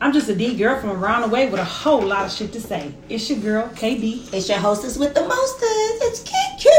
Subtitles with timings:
[0.00, 2.52] I'm just a D girl from around the way with a whole lot of shit
[2.52, 2.92] to say.
[3.08, 4.32] It's your girl, KD.
[4.32, 6.02] It's your hostess with the mostest.
[6.02, 6.75] It's Kiki.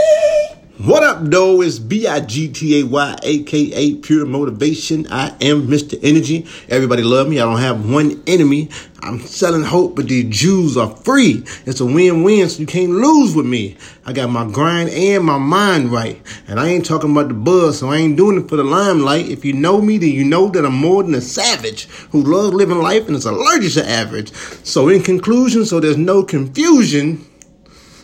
[0.80, 1.64] What up, though?
[1.64, 5.08] It's B I G T A Y, aka Pure Motivation.
[5.10, 5.98] I am Mr.
[6.04, 6.46] Energy.
[6.70, 7.40] Everybody love me.
[7.40, 8.70] I don't have one enemy.
[9.02, 11.44] I'm selling hope, but these Jews are free.
[11.66, 13.76] It's a win win, so you can't lose with me.
[14.06, 16.22] I got my grind and my mind right.
[16.48, 19.30] And I ain't talking about the buzz, so I ain't doing it for the limelight.
[19.30, 22.54] If you know me, then you know that I'm more than a savage who loves
[22.54, 24.32] living life and is allergic to average.
[24.64, 27.26] So, in conclusion, so there's no confusion,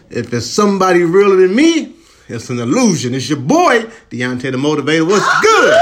[0.09, 1.97] if it's somebody realer than me,
[2.33, 3.13] it's an illusion.
[3.13, 5.07] It's your boy, Deontay the Motivator.
[5.07, 5.73] What's good?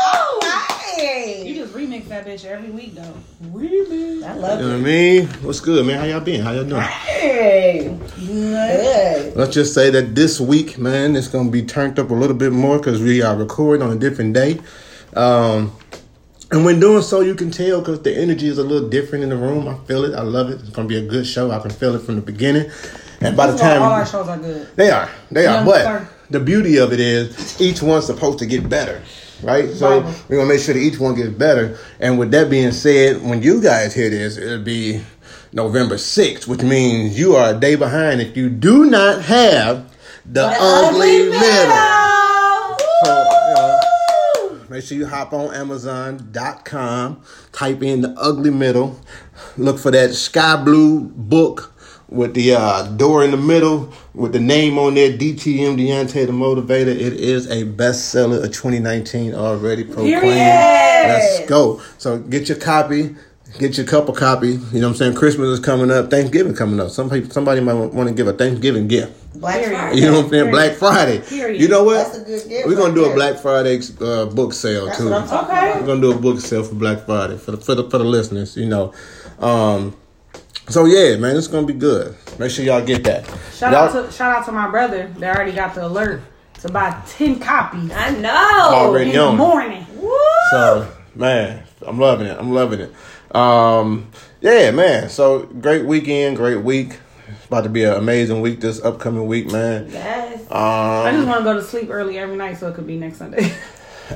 [0.00, 3.14] Oh, You just remix that bitch every week, though.
[3.52, 4.24] Really?
[4.24, 4.62] I love it.
[4.62, 5.26] You know what I mean?
[5.42, 5.98] What's good, man?
[5.98, 6.40] How y'all been?
[6.40, 6.80] How y'all doing?
[6.82, 7.98] Hey.
[8.16, 9.36] Good.
[9.36, 12.52] Let's just say that this week, man, it's gonna be turned up a little bit
[12.52, 14.60] more because we are recording on a different day.
[15.14, 15.72] Um,
[16.50, 19.30] and when doing so, you can tell because the energy is a little different in
[19.30, 19.68] the room.
[19.68, 20.14] I feel it.
[20.14, 20.60] I love it.
[20.60, 21.50] It's gonna be a good show.
[21.50, 22.70] I can feel it from the beginning.
[23.20, 24.68] And by the First of all, our time shows are good.
[24.76, 25.64] they are, they are.
[25.64, 26.08] But sir.
[26.30, 29.02] the beauty of it is each one's supposed to get better.
[29.42, 30.14] Right, so Bible.
[30.28, 31.78] we're gonna make sure that each one gets better.
[32.00, 35.02] And with that being said, when you guys hear this, it'll be
[35.52, 39.94] November 6th, which means you are a day behind if you do not have
[40.26, 42.76] the, ugly, middle.
[43.04, 49.00] So, make sure you hop on Amazon.com, type in the ugly middle,
[49.56, 51.72] look for that sky blue book
[52.08, 56.32] with the uh, door in the middle with the name on there, DTM Deontay the
[56.32, 56.88] Motivator.
[56.88, 60.22] It is a bestseller of 2019 already proclaimed.
[60.22, 60.34] Period.
[60.36, 61.80] Let's go.
[61.98, 63.14] So get your copy.
[63.58, 64.48] Get your couple copy.
[64.48, 65.14] You know what I'm saying?
[65.14, 66.10] Christmas is coming up.
[66.10, 66.90] Thanksgiving coming up.
[66.90, 69.40] Some people, somebody might want to give a Thanksgiving gift.
[69.40, 69.96] Black Friday.
[69.96, 70.30] You know what I'm saying?
[70.30, 70.52] Period.
[70.52, 71.20] Black Friday.
[71.20, 71.60] Period.
[71.60, 71.94] You know what?
[71.94, 73.14] That's a good gift We're gonna do a.
[73.14, 75.08] Black Friday uh, book sale That's too.
[75.08, 75.80] what I'm talking Okay.
[75.80, 78.04] We're gonna do a book sale for Black Friday for the for the for the
[78.04, 78.54] listeners.
[78.56, 78.92] You know,
[79.38, 79.96] um,
[80.68, 82.14] so yeah, man, it's gonna be good.
[82.38, 83.26] Make sure y'all get that.
[83.54, 86.22] Shout y'all, out to shout out to my brother that already got the alert
[86.60, 88.70] to buy ten copies I know.
[88.74, 89.10] Already.
[89.10, 89.36] in the on it.
[89.36, 89.86] morning.
[90.00, 90.16] Woo.
[90.50, 92.36] So man, I'm loving it.
[92.38, 93.34] I'm loving it.
[93.34, 95.08] Um, yeah, man.
[95.10, 96.98] So great weekend, great week.
[97.28, 99.88] It's about to be an amazing week this upcoming week, man.
[99.90, 100.46] Yes.
[100.50, 102.96] I just Um, want to go to sleep early every night so it could be
[102.96, 103.52] next Sunday.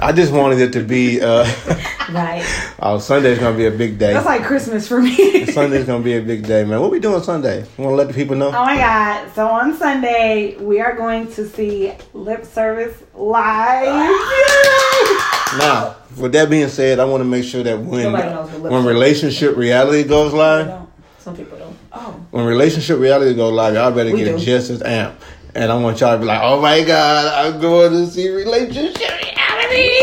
[0.00, 1.20] I just wanted it to be.
[1.20, 1.44] Uh,
[2.10, 2.44] Right.
[2.80, 4.12] oh, Sunday's gonna be a big day.
[4.12, 5.46] That's like Christmas for me.
[5.52, 6.80] Sunday's gonna be a big day, man.
[6.80, 7.60] What we doing Sunday?
[7.78, 8.48] You wanna let the people know?
[8.48, 9.32] Oh my god.
[9.34, 14.10] So on Sunday, we are going to see Lip Service live.
[15.58, 18.62] Now, with that being said, I want to make sure that when Nobody knows what
[18.62, 20.86] lip when relationship reality goes live,
[21.18, 21.76] Some people don't.
[21.92, 22.12] Oh.
[22.30, 24.44] when relationship reality goes live, y'all better We get do.
[24.44, 25.16] just as amped.
[25.54, 29.31] And I want y'all to be like, "Oh my God, I'm going to see relationship
[29.72, 29.98] reality."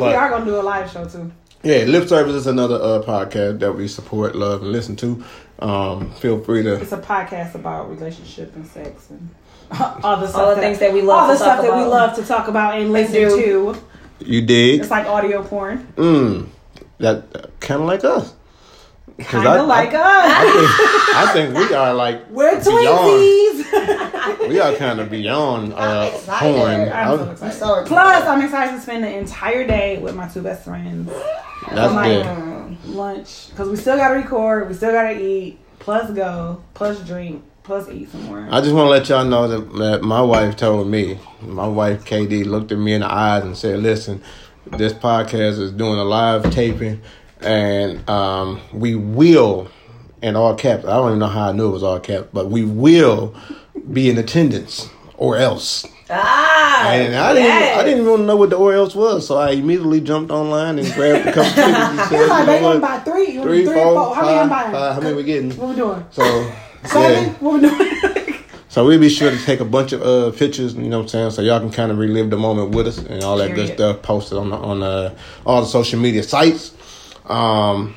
[0.00, 1.30] we are gonna do a live show too.
[1.62, 5.24] Yeah, Lip Service is another uh, podcast that we support, love, and listen to.
[5.60, 6.74] Um, feel free to.
[6.74, 9.30] It's a podcast about relationship and sex and
[10.04, 11.76] all the stuff All the things that we love all the to stuff talk that
[11.78, 13.74] we love to talk about and listen do.
[13.74, 13.80] to.
[14.26, 14.80] You dig?
[14.80, 16.48] It's like audio porn, Mm,
[16.98, 18.34] that kind of like us.
[19.18, 20.32] 'Cause kind I- of like I, us.
[21.14, 22.64] I think, I think we are like We're beyond.
[22.74, 24.48] twinsies.
[24.48, 26.56] We are kind of beyond uh, excited.
[26.56, 26.92] porn.
[26.92, 27.52] I'm so I- excited.
[27.58, 27.86] so excited.
[27.86, 31.10] Plus, I'm excited to spend the entire day with my two best friends.
[31.70, 32.26] That's I'm good.
[32.26, 37.42] mm, lunch because we still gotta record, we still gotta eat, plus go, plus drink,
[37.62, 38.46] plus eat some more.
[38.50, 42.04] I just want to let y'all know that, that my wife told me, my wife
[42.04, 44.20] KD looked at me in the eyes and said, "Listen,
[44.66, 47.00] this podcast is doing a live taping,
[47.44, 49.68] and um, we will."
[50.22, 52.48] In all caps, I don't even know how I knew it was all caps, but
[52.50, 53.34] we will
[53.92, 54.88] be in attendance,
[55.18, 55.84] or else.
[56.08, 56.90] Ah.
[56.92, 57.78] And I didn't, yes.
[57.78, 60.90] I didn't even know what the or else was, so I immediately jumped online and
[60.94, 62.80] grabbed a couple tickets and said, like, "You know I'm what?
[62.80, 63.32] by three.
[63.32, 64.14] Three, three, four, four.
[64.14, 64.72] How many I'm five, buying?
[64.72, 66.04] five, how many we getting?" What we doing?
[66.10, 66.22] So,
[66.86, 67.24] Seven?
[67.24, 67.32] yeah.
[67.40, 68.00] What we doing?
[68.74, 71.08] So we'll be sure to take a bunch of uh, pictures, you know what I'm
[71.08, 73.72] saying, so y'all can kind of relive the moment with us and all that good
[73.72, 75.14] stuff posted on the, on uh,
[75.46, 76.74] all the social media sites.
[77.26, 77.94] Um,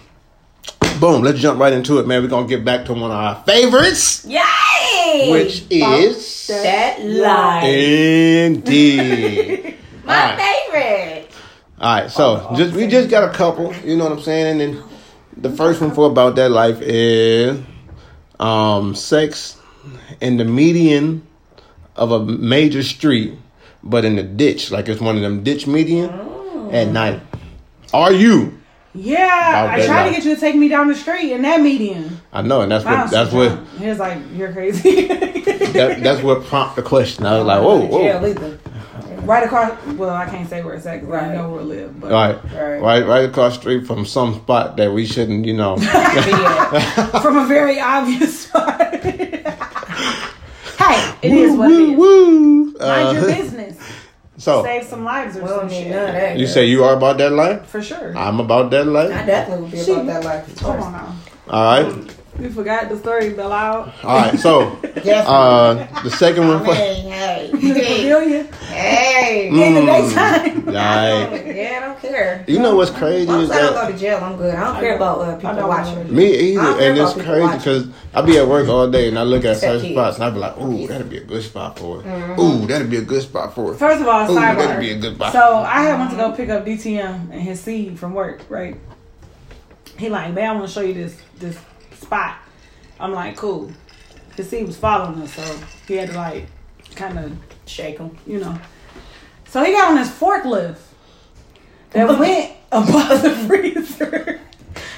[0.99, 2.21] boom, let's jump right into it, man.
[2.23, 5.31] We're gonna get back to one of our favorites, Yay.
[5.31, 7.65] which is that lie.
[8.45, 9.75] indeed.
[10.05, 10.39] My All right.
[10.71, 11.31] favorite.
[11.79, 14.75] All right, so just we just got a couple, you know what I'm saying, and
[14.77, 14.83] then
[15.35, 17.59] the first one for about that life is
[18.39, 19.57] um, sex
[20.21, 21.27] in the median
[21.95, 23.33] of a major street,
[23.83, 26.09] but in the ditch, like it's one of them ditch median
[26.71, 27.21] at night.
[27.93, 28.57] Are you?
[28.97, 32.19] Yeah, I tried to get you to take me down the street in that median.
[32.33, 33.59] I know, and that's what that's what.
[33.79, 37.25] He was like, "You're crazy." that, that's what prompted the question.
[37.25, 38.27] I was like, whoa, Yeah, whoa.
[38.27, 38.57] lethal.
[39.23, 39.77] right across.
[39.95, 41.99] Well, I can't say where it's at because I know where it live.
[41.99, 42.81] But Right, Right.
[42.81, 45.77] right, right across the street from some spot that we shouldn't, you know.
[47.21, 48.79] From a very obvious spot.
[49.03, 49.43] hey,
[51.21, 51.97] it is what it woo, is.
[51.97, 52.65] woo.
[52.79, 53.77] Mind Uh, your business.
[54.37, 55.87] So Save some lives or We some shit.
[55.87, 56.37] none that.
[56.37, 56.53] you girl.
[56.53, 57.65] say you are about that life?
[57.67, 58.15] For sure.
[58.17, 59.11] I'm about that life.
[59.11, 60.55] I definitely would be She- about that life.
[60.59, 61.15] Come on now.
[61.49, 63.93] All right, We forgot the story about loud.
[64.03, 64.39] all right.
[64.39, 65.13] So, Definitely.
[65.25, 66.63] uh, the second one.
[66.63, 68.53] For, hey, hey, In the hey, pavilion.
[68.53, 69.47] hey.
[69.49, 70.09] In the Mm.
[70.09, 70.63] daytime.
[70.67, 71.43] Right.
[71.57, 72.45] Yeah, I don't care.
[72.47, 74.37] You know what's crazy As long is as I don't that go to jail, I'm
[74.37, 74.53] good.
[74.53, 76.15] I don't care about uh, people don't watching.
[76.15, 79.43] Me either, and it's crazy because I be at work all day and I look
[79.45, 79.93] at Except certain kids.
[79.95, 82.05] spots and I be like, "Ooh, that'd be a good spot for it.
[82.05, 82.39] Mm-hmm.
[82.41, 84.57] Ooh, that'd be a good spot for it." First of all, Ooh, sidebar.
[84.57, 85.31] that'd be a good spot.
[85.33, 88.75] So I had went to go pick up DTM and his seed from work, right?
[89.97, 91.57] He like, man, I want to show you this this
[92.01, 92.37] spot.
[92.99, 93.71] I'm like, cool.
[94.35, 96.47] His seed was following us, so he had to like
[96.95, 98.57] kind of, Shake him, you know.
[99.49, 100.79] So he got on his forklift
[101.91, 104.39] that went above the freezer.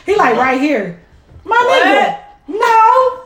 [0.05, 0.99] he like right here,
[1.43, 2.19] my nigga.
[2.47, 3.23] No.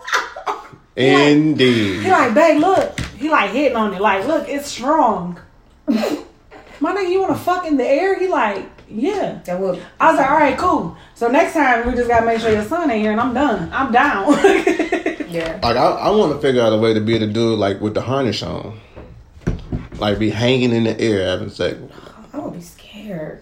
[0.96, 2.04] Indeed.
[2.04, 3.00] He like, babe, look.
[3.18, 4.02] He like hitting on it.
[4.02, 5.40] Like, look, it's strong.
[5.88, 8.20] My nigga, you want to fuck in the air?
[8.20, 9.40] He like, yeah.
[9.46, 9.82] That would.
[10.00, 10.96] I was like, all right, cool.
[11.16, 13.70] So next time we just gotta make sure your son ain't here, and I'm done.
[13.74, 14.34] I'm down.
[15.34, 15.60] Yeah.
[15.64, 17.56] Like I, I want to figure out a way to be able to do it
[17.56, 18.80] like with the harness on,
[19.98, 21.76] like be hanging in the air having sex.
[22.32, 23.42] I would be scared.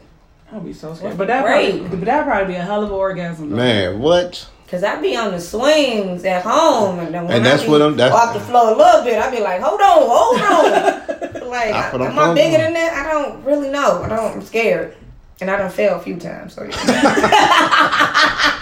[0.53, 1.17] I'll be so scared.
[1.17, 1.79] But be that great.
[1.81, 3.49] probably, but that probably be a hell of an orgasm.
[3.49, 3.57] though.
[3.57, 4.47] Man, what?
[4.69, 7.69] Cause I'd be on the swings at home, and then when And I that's be
[7.69, 11.41] what I'm- that's- off the floor a little bit, I'd be like, hold on, hold
[11.43, 11.49] on.
[11.49, 12.63] like, I'm I bigger about.
[12.63, 13.05] than that?
[13.05, 14.01] I don't really know.
[14.01, 14.31] I don't.
[14.37, 14.95] I'm scared,
[15.41, 16.53] and I don't fail a few times.
[16.53, 18.47] So yeah.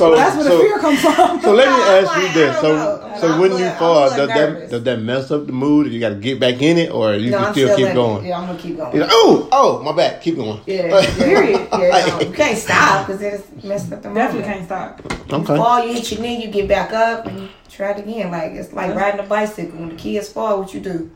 [0.00, 1.42] So That's where so, the fear comes from.
[1.42, 3.16] so let me ask like, you this: so know.
[3.20, 5.52] so I'm when a you fall, I'm does little that does that mess up the
[5.52, 5.92] mood?
[5.92, 7.88] You got to get back in it, or you no, can I'm still still keep
[7.88, 8.24] in going?
[8.24, 8.28] It.
[8.28, 8.98] Yeah, I'm gonna keep going.
[8.98, 10.58] Like, oh, oh, my back, Keep going.
[10.64, 11.68] Yeah, yeah, Period.
[11.70, 14.16] Yeah, no, you can't stop because it's messed up the mood.
[14.16, 15.02] Definitely can't stop.
[15.30, 15.56] Okay.
[15.56, 18.30] Fall, you hit your knee, you get back up and you try it again.
[18.30, 19.80] Like it's like riding a bicycle.
[19.80, 21.10] When the kids fall, what you do?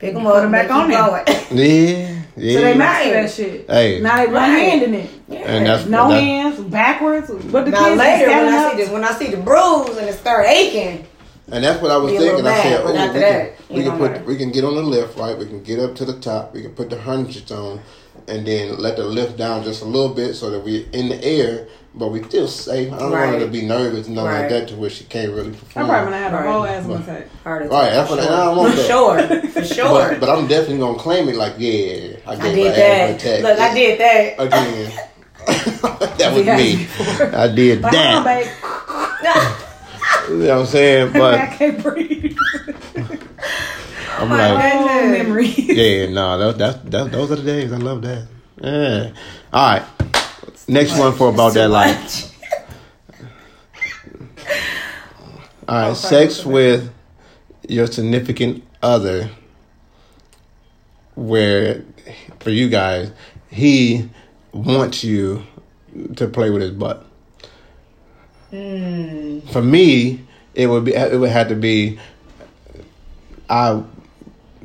[0.00, 1.24] Pick them Put up, 'em back on on there.
[1.50, 2.54] Yeah, yeah.
[2.54, 3.22] So they master Right.
[3.22, 3.66] that shit.
[3.68, 4.00] Hey.
[4.00, 4.48] Now they one Right.
[4.48, 5.10] hand in it.
[5.30, 7.30] and that's No that, hands, backwards.
[7.30, 8.70] But the now kids later, when I up.
[8.72, 11.04] see this, when I see the bruise and it start aching,
[11.52, 12.28] And that's what I was thinking.
[12.36, 13.12] little I said, mad, oh, we, that,
[13.68, 14.24] can, you we can put matter.
[14.24, 15.36] we can get on the lift, right?
[15.36, 16.54] We can get up to the top.
[16.54, 17.80] We can put the hundreds on,
[18.28, 21.22] and then let the lift down just a little bit so that we're in the
[21.24, 22.92] air, but we still safe.
[22.92, 25.32] I don't want her to be nervous and nothing like that to where she can't
[25.32, 25.84] really perform.
[25.86, 27.26] I'm probably gonna have a whole asthma attack.
[27.42, 27.72] heart attack.
[27.72, 28.32] Right, that's for what- sure.
[28.32, 28.86] I don't want for that.
[28.86, 30.08] sure, for sure.
[30.10, 31.36] But, but I'm definitely gonna claim it.
[31.36, 33.10] Like, yeah, I, I did her that.
[33.16, 33.42] attack.
[33.42, 34.34] Look, I did that.
[34.38, 34.92] again.
[36.18, 36.86] that was me.
[37.38, 39.66] I did But hold on, that.
[40.28, 41.12] You know what I'm saying?
[41.12, 42.36] But I can't breathe.
[44.18, 44.90] I'm my like, God.
[44.90, 45.58] Oh, memories.
[45.58, 47.72] yeah, no, that, that, that, those are the days.
[47.72, 48.26] I love that.
[48.60, 49.12] Yeah.
[49.52, 49.82] All right.
[50.70, 52.32] Next one for about that life.
[55.68, 56.92] All right, Oh, sex with
[57.68, 59.30] your significant other,
[61.16, 61.82] where
[62.38, 63.10] for you guys,
[63.50, 64.08] he
[64.52, 65.42] wants you
[66.14, 67.04] to play with his butt.
[68.50, 69.40] Hmm.
[69.52, 70.24] For me,
[70.54, 71.98] it would be it would have to be,
[73.48, 73.82] I,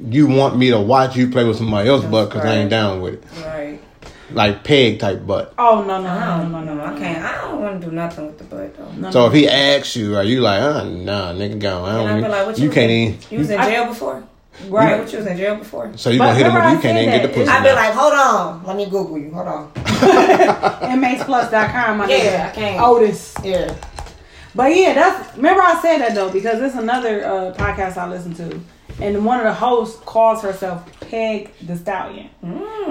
[0.08, 3.02] you want me to watch you play with somebody else's butt because I ain't down
[3.02, 3.82] with it, Right.
[4.32, 5.54] Like peg type butt.
[5.58, 6.86] Oh no no I no don't no no no!
[6.96, 7.24] I can't.
[7.24, 8.92] I don't want to do nothing with the butt though.
[8.94, 9.28] no, So no.
[9.28, 11.84] if he asks you, are you like, uh, nah, nigga, go.
[11.86, 12.24] I And I don't.
[12.24, 13.18] be like, what you was can't even.
[13.30, 14.24] You was in I- jail before?
[14.70, 15.92] right, What you was in jail before?
[15.98, 16.64] So you But gonna hit him with?
[16.64, 17.50] You I can't said even get the pussy.
[17.52, 17.76] I'd be now.
[17.76, 18.64] like, hold on.
[18.66, 19.32] Let me Google you.
[19.32, 19.72] Hold on.
[19.74, 21.98] inmatesplus.com.
[21.98, 22.50] My Yeah, nigga.
[22.50, 22.82] I can't.
[22.82, 23.34] Otis.
[23.44, 23.76] Yeah.
[24.56, 28.34] But yeah, that's remember I said that though because it's another uh, podcast I listen
[28.36, 28.60] to,
[29.02, 32.30] and one of the hosts calls herself Peg the Stallion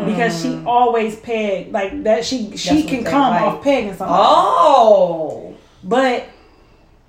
[0.06, 2.24] because she always peg like that.
[2.24, 2.88] She she Mm.
[2.88, 3.42] can come like.
[3.42, 5.54] off pegging something, Oh.
[5.82, 6.24] but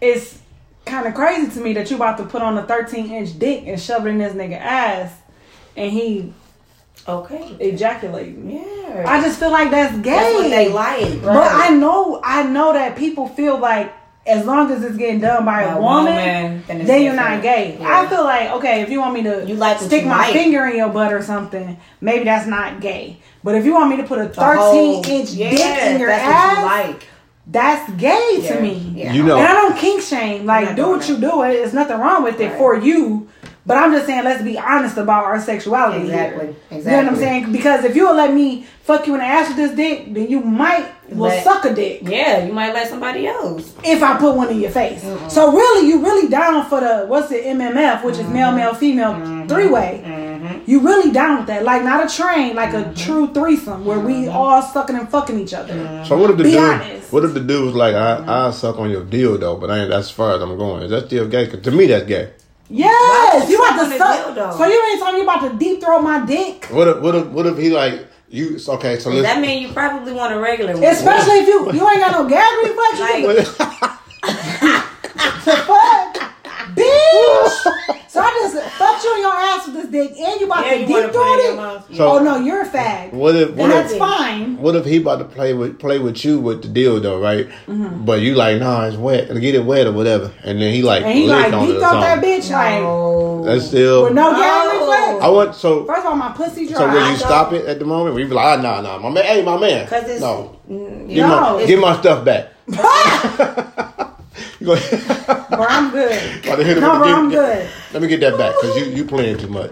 [0.02, 0.38] it's
[0.86, 3.64] kind of crazy to me that you about to put on a 13 inch dick
[3.66, 5.12] and shove it in this nigga ass,
[5.76, 6.32] and he
[7.08, 7.56] Okay.
[7.60, 8.50] ejaculating.
[8.50, 9.04] Yeah.
[9.08, 10.10] I just feel like that's gay.
[10.12, 11.22] That's what they like.
[11.22, 13.92] But I know, I know that people feel like
[14.28, 17.14] as long as it's getting done by, By a a woman, woman, then then you're
[17.14, 17.78] not gay.
[17.80, 18.00] Yeah.
[18.02, 20.34] I feel like okay, if you want me to You like stick you my like.
[20.34, 23.18] finger in your butt or something, maybe that's not gay.
[23.44, 26.10] But if you want me to put a 13 whole- inch yeah, dick in your
[26.10, 27.08] that's ass, What you like.
[27.48, 28.56] that's gay Yeah.
[28.56, 28.94] to me.
[28.96, 29.14] Yeah.
[29.14, 30.46] You know- And I don't kink shame.
[30.48, 31.44] Like do doing what you do.
[31.44, 31.54] It.
[31.54, 32.58] There's nothing wrong with it Right.
[32.58, 33.28] for you.
[33.68, 36.06] But I'm just saying, let's be honest about our sexuality.
[36.06, 36.14] here.
[36.14, 37.52] Exactly, You know what I'm saying?
[37.52, 40.30] Because if you will let me fuck you in the ass with this dick, then
[40.30, 43.74] you might will Let- suck a dick Yeah, you might let somebody else.
[43.84, 45.02] if I put one in your face.
[45.30, 48.34] So really, you really down for the what's the MMF, which is mm-hmm.
[48.34, 49.48] male, male, female mm-hmm.
[49.48, 50.04] three way.
[50.06, 50.70] Mm-hmm.
[50.70, 51.64] You really down with that?
[51.64, 55.54] Like not a train, like a true threesome where we all sucking and fucking each
[55.56, 56.04] other.
[56.08, 56.60] So what if the Be dude?
[56.60, 57.12] honest.
[57.14, 59.80] What if the dude was like, I I suck on your deal though, but I
[59.80, 59.90] ain't.
[59.90, 60.84] That's as far as I'm going.
[60.84, 61.48] Is that still gay?
[61.48, 62.30] 'Cause to me, that's gay.
[62.70, 64.58] Yes, you about to suck.
[64.58, 66.66] So you ain't talking you about to deep throat my dick?
[66.66, 68.58] What if what if what if he like you?
[68.68, 69.40] Okay, so That let's.
[69.40, 70.84] mean you probably want a regular one.
[70.84, 73.00] Especially if you you ain't got no gag reflex.
[73.00, 74.02] you Like-
[75.46, 75.85] the fuck,
[76.76, 77.52] bitch.
[78.16, 80.76] So I just fucked you in your ass with this dick, and you about Yeah,
[80.76, 81.98] to you deep throat it it.
[81.98, 83.12] So- oh no, you're a fag.
[83.12, 84.58] What if what And that's if fine.
[84.58, 87.50] what if he about to play with play with you with the deal though, right?
[87.68, 90.32] But you like, nah, it's wet, get it wet or whatever.
[90.46, 92.30] and then he like And he lick like on deep throat that something.
[92.42, 94.04] bitch like That's still.
[94.06, 95.22] with no gag reflex.
[95.26, 95.84] I want so.
[95.86, 96.78] First of all, my pussy dry.
[96.78, 98.16] So will you stop it at the moment?
[98.16, 101.10] We be like, ah, nah, nah, my man, hey, my man, Cause it's no, mm,
[101.10, 101.28] give, No.
[101.28, 102.54] my, it's- give my stuff back.
[104.60, 106.46] you go, Bro, I'm good.
[106.46, 107.70] About hit No, with bro, I'm good.
[107.94, 109.72] Let me get that back because you you playing too much.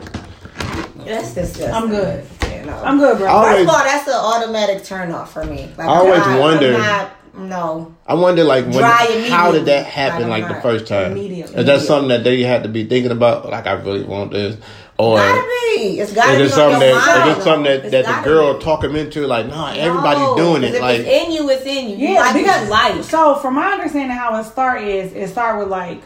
[1.06, 1.72] That's disgusting.
[1.72, 2.26] I'm good.
[2.50, 2.82] You know.
[2.84, 3.28] I'm good, bro.
[3.28, 5.70] I First of all, that's an automatic turn off for me.
[5.78, 7.12] Like, I always I'm not- wondered- I'm not,
[7.50, 7.96] no.
[8.08, 10.30] I wonder, like, when, how did that happen?
[10.30, 11.56] Like, Like the first time, immediately.
[11.56, 13.50] is that something that they had to be thinking about?
[13.50, 14.56] Like, I really want this,
[14.98, 16.00] or Gotta be.
[16.00, 17.30] It's gotta is be it on something your that mind.
[17.32, 18.64] is it something that, It's that the girl be.
[18.64, 19.26] talk him into?
[19.28, 20.76] Like, nah, everybody's No, doing 'cause it.
[20.76, 21.96] If Like, it's in you, it's in you.
[21.98, 23.04] You Yeah, like because what you like.
[23.06, 26.02] so from my understanding, how it start is it start with like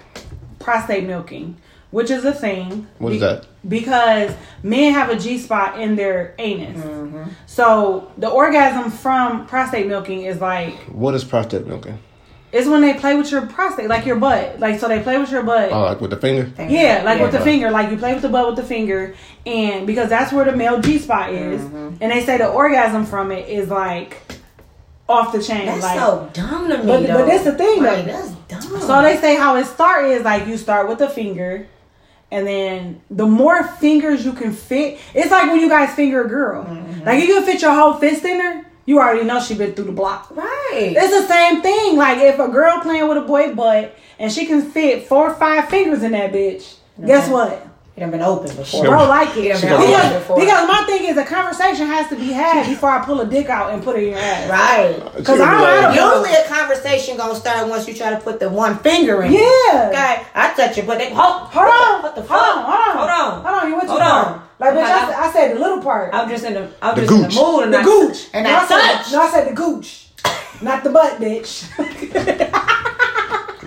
[0.59, 1.57] prostate milking,
[1.91, 2.87] which is a thing.
[2.99, 3.45] What is that?
[3.67, 4.31] Because
[4.63, 7.23] men have a G spot in their anus, Mm-hmm.
[7.45, 11.99] so the orgasm from prostate milking is like what is prostate milking?
[12.57, 15.31] It's when they play with your prostate, like your butt, like so they play with
[15.31, 15.71] your butt.
[15.71, 16.51] Oh, like with the finger?
[16.69, 17.43] Yeah, like with the Yeah.
[17.43, 20.55] finger, like you play with the butt with the finger, and because that's where the
[20.55, 21.95] male G spot is, Mm-hmm.
[22.01, 24.17] and they say the orgasm from it is like
[25.09, 26.85] off the chain, That's like so dumb to me.
[26.85, 27.93] But- but that's the thing, though.
[27.93, 28.81] Like, that's dumb.
[28.81, 31.65] So they say how it start is like you start with the finger,
[32.29, 36.27] and then the more fingers you can fit, it's like when you guys finger a
[36.27, 36.65] girl.
[36.65, 37.05] Mm-hmm.
[37.05, 39.85] Like you can fit your whole fist in her, you already know she been through
[39.85, 40.31] the block.
[40.35, 40.93] right.
[40.97, 41.97] It's the same thing.
[41.97, 45.35] Like if a girl playing with a boy butt and she can fit four or
[45.35, 47.05] five fingers in that bitch, mm-hmm.
[47.05, 47.65] guess what?
[47.97, 48.65] It done been open before.
[48.65, 48.89] Sure.
[48.89, 49.43] Bro, like it.
[49.45, 50.39] Yeah, Because, been open before.
[50.39, 53.49] because my thing is a conversation has to be had before I pull a dick
[53.49, 54.49] out and put it in your ass.
[54.51, 55.15] Right.
[55.17, 56.21] Because I don't, I don't know.
[56.21, 59.33] Usually a conversation gonna start once you try to put the one finger in.
[59.33, 59.89] Yeah.
[59.89, 62.03] Okay, I touch it, but they hold, Hold on.
[62.03, 62.39] What the fuck?
[62.39, 62.63] Hold on.
[62.65, 62.97] Hold on.
[62.97, 63.43] Hold on.
[63.43, 63.69] Hold on.
[63.69, 64.25] You went too Hold far.
[64.25, 64.46] on.
[64.59, 65.11] Like, bitch, I, Okay.
[65.11, 66.13] said- I said the little part.
[66.13, 67.35] I'm just in the, I'm The just in the gooch.
[67.37, 68.27] mood, and the I gooch.
[68.33, 69.11] and no, I said.
[69.13, 70.07] No, I said the gooch.
[70.61, 71.63] Not the butt, bitch.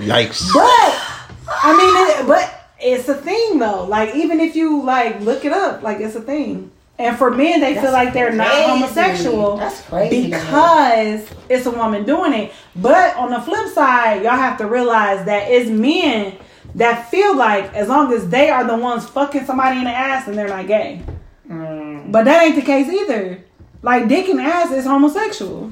[0.00, 0.52] Yikes!
[0.54, 3.84] but, I mean, it, but it's a thing, though.
[3.84, 6.70] Like, even if you, like, look it up, like, it's a thing.
[6.98, 10.26] And for men, they feel like they're not homosexual That's crazy.
[10.26, 12.52] because it's a woman doing it.
[12.76, 16.34] But on the flip side, y'all have to realize that it's men
[16.76, 20.28] that feel like as long as they are the ones fucking somebody in the ass,
[20.28, 21.02] and they're not gay.
[21.48, 22.12] Mm.
[22.12, 23.42] But that ain't the case either.
[23.82, 25.70] Like dick and ass is homosexual.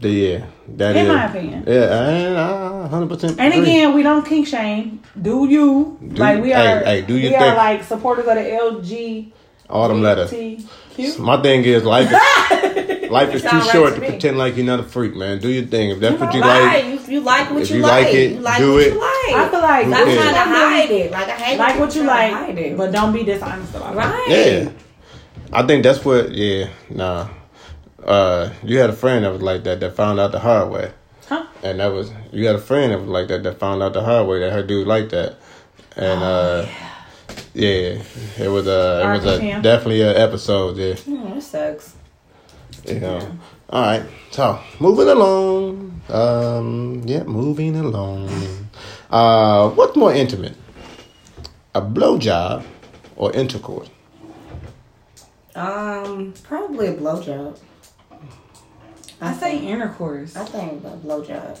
[0.00, 1.64] Yeah, that In is- my opinion.
[1.66, 3.38] Yeah, and I hundred percent.
[3.38, 5.00] And again, we don't kink shame.
[5.20, 5.98] Do you?
[6.00, 6.80] Do- like we are.
[6.84, 7.42] hey, do your we thing.
[7.50, 9.30] are like supporters of the LG.
[9.70, 10.30] all them letters.
[10.96, 11.18] TQ.
[11.18, 12.06] My thing is life.
[12.10, 15.38] Is, life is too right short to to pretend like you're not a freak, man.
[15.38, 15.90] Do your thing.
[15.90, 18.04] If that's what you Right, like, you, you like what If you, you like.
[18.06, 18.92] like it, you like do what it.
[18.94, 19.34] you like.
[19.34, 20.14] I feel like Stop Yeah.
[20.14, 21.10] trying to hide it.
[21.12, 22.76] Like I hate like what you like, hide it.
[22.76, 23.98] but don't be dishonest about it.
[23.98, 24.26] right.
[24.28, 24.70] yeah.
[25.52, 26.30] I think that's what.
[26.32, 27.28] Yeah, nah.
[28.04, 30.90] Uh, you had a friend that was like that that found out the hard way,
[31.28, 31.46] Huh?
[31.62, 34.02] and that was you had a friend that was like that that found out the
[34.02, 35.36] hard way that her dude like that,
[35.94, 36.91] and uh, yeah,
[37.54, 39.62] it was a it was a RPM.
[39.62, 40.76] definitely a episode.
[40.76, 40.94] Yeah.
[40.94, 41.96] Mm, that sucks.
[42.86, 43.38] You know.
[43.70, 44.04] All right.
[44.30, 46.00] So moving along.
[46.08, 47.02] Um.
[47.06, 47.24] Yeah.
[47.24, 48.30] Moving along.
[49.10, 49.70] Uh.
[49.70, 50.56] What's more intimate?
[51.74, 52.64] A blowjob
[53.16, 53.88] or intercourse?
[55.54, 57.58] Um, probably a blowjob.
[59.20, 60.34] I say intercourse.
[60.36, 61.58] I think a blowjob.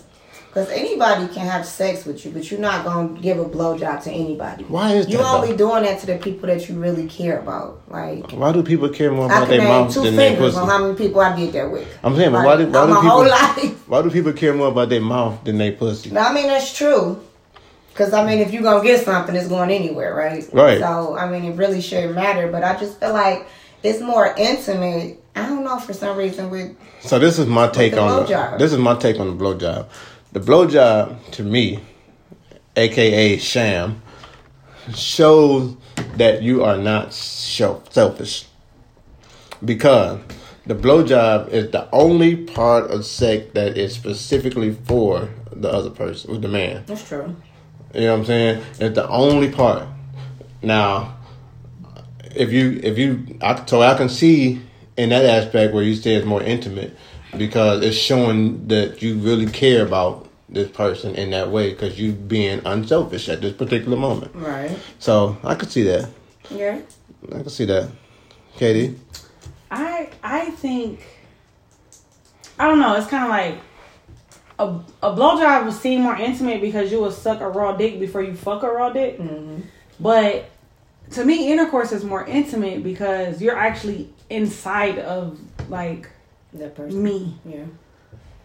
[0.52, 4.02] Because anybody can have sex with you, but you're not going to give a blowjob
[4.02, 4.64] to anybody.
[4.64, 5.12] Why is that?
[5.12, 5.36] You though?
[5.36, 7.80] only doing that to the people that you really care about.
[7.88, 10.58] Like, Why do people care more about their mouth than their pussy?
[10.58, 11.88] on how many people I did that with.
[12.02, 14.90] I'm saying, but Like, why do why do people why do people care more about
[14.90, 16.14] their mouth than their pussy?
[16.14, 17.18] I mean, that's true.
[17.88, 20.46] Because, I mean, if you're going to get something, it's going anywhere, right?
[20.52, 20.80] Right.
[20.80, 22.52] So, I mean, it really shouldn't matter.
[22.52, 23.46] But I just feel like
[23.82, 25.18] it's more intimate.
[25.34, 28.72] I don't know, for some reason, with So this is my take on the, this
[28.72, 29.88] is my take on the blowjob.
[30.32, 31.80] The blowjob to me,
[32.74, 34.02] aka sham,
[34.94, 35.76] shows
[36.16, 38.46] that you are not self- selfish.
[39.62, 40.20] Because
[40.66, 46.32] the blowjob is the only part of sex that is specifically for the other person,
[46.32, 46.84] with the man.
[46.86, 47.36] That's true.
[47.94, 48.62] You know what I'm saying?
[48.80, 49.86] It's the only part.
[50.62, 51.18] Now,
[52.34, 54.62] if you if you I, so I can see
[54.96, 56.96] in that aspect where you say it's more intimate
[57.36, 62.12] because it's showing that you really care about this person in that way because you
[62.12, 64.34] being unselfish at this particular moment.
[64.34, 64.78] Right.
[64.98, 66.10] So I could see that.
[66.50, 66.80] Yeah.
[67.34, 67.90] I could see that.
[68.56, 68.98] Katie,
[69.70, 71.02] I I think
[72.58, 72.94] I don't know.
[72.96, 73.58] It's kind of like
[74.58, 78.22] a a blowjob will seem more intimate because you will suck a raw dick before
[78.22, 79.18] you fuck a raw dick.
[79.18, 79.62] Mm-hmm.
[79.98, 80.50] But
[81.12, 86.10] to me, intercourse is more intimate because you're actually inside of like
[86.54, 87.02] That person.
[87.02, 87.34] me.
[87.44, 87.64] Yeah.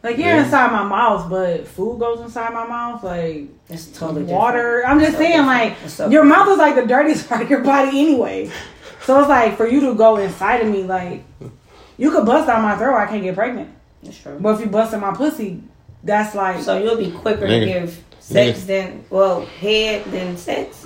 [0.04, 0.44] Like you're Yeah.
[0.46, 3.04] inside my mouth, but food goes inside my mouth.
[3.04, 4.78] Like It's totally water.
[4.78, 4.90] different.
[4.90, 5.48] I'm just So saying, different.
[5.48, 6.30] like so your different.
[6.30, 8.52] mouth is like the dirtiest part of your body anyway.
[9.04, 11.24] So it's like for you to go inside of me, like
[11.98, 13.70] you could bust out my throat, I can't get pregnant.
[14.04, 14.38] That's true.
[14.40, 15.64] But if you bust in my pussy,
[16.04, 18.66] that's like So you'll be quicker to give sex Nigga.
[18.68, 20.86] than well head than sex.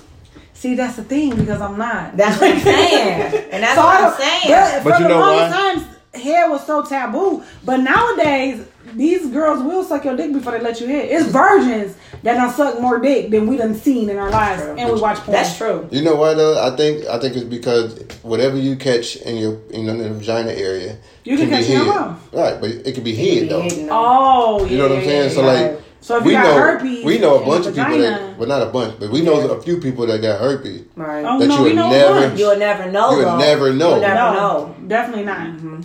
[0.53, 2.15] see that's the thing because I'm not.
[2.15, 4.41] That's what I'm saying, and that's So what I I'm saying.
[4.47, 5.73] But, But for you the know longest why?
[5.73, 5.80] times,
[6.21, 7.43] hair was so taboo.
[7.65, 11.11] But nowadays, these girls will suck your dick before they let you hit.
[11.11, 14.91] It's virgins that don't suck more dick than we done seen in our lives, and
[14.91, 15.31] we watch porn.
[15.33, 15.87] That's true.
[15.91, 16.61] you know why though?
[16.61, 20.97] I think I think it's because whatever you catch in your in the, vagina area,
[21.23, 21.95] You can catch be it your hid.
[21.95, 22.33] mouth.
[22.33, 23.61] Right, but it can be It hid though.
[23.61, 23.91] hidden, though.
[23.93, 24.71] Oh, yeah.
[24.71, 25.29] You know what I'm saying?
[25.31, 27.75] So yeah, like, So if we you got know herpes we know a bunch of
[27.75, 30.39] people vagina- that, well, not a bunch, but we know a few people that got
[30.39, 30.81] herpes.
[30.95, 31.23] Right.
[31.23, 32.35] Oh that no, you we would know never- a.
[32.37, 33.11] You'll never know.
[33.11, 33.37] You would though.
[33.37, 33.89] never know.
[33.91, 34.75] You'll never no, know.
[34.87, 35.39] definitely not.
[35.47, 35.81] Mm-hmm.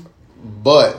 [0.66, 0.98] But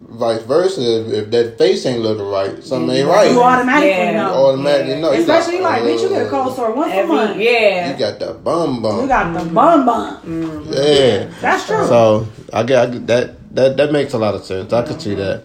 [0.00, 3.30] vice versa, if, if that face ain't looking right, something ain't right.
[3.30, 4.10] You automatically Yeah.
[4.10, 4.46] You know.
[4.46, 5.12] automatically know.
[5.12, 7.36] You Especially got, like, bitch, you get a cold uh, sore once a month.
[7.40, 7.90] yeah.
[7.92, 9.00] You got the bum bum.
[9.00, 10.66] You got the bum bum.
[10.70, 11.32] yeah.
[11.40, 11.86] That's true.
[11.86, 14.70] So I get, I get that that that makes a lot of sense.
[14.74, 15.44] I could see that.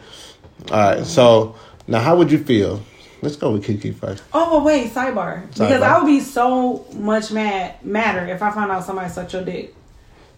[0.70, 1.06] All right.
[1.06, 1.56] So
[1.88, 2.82] now, how would you feel?
[3.22, 4.24] Let's go with Kiki first.
[4.34, 5.48] Oh, but wait, sidebar.
[5.52, 9.46] Because I would be so much mad, madder if I found out somebody sucked your
[9.46, 9.74] dick.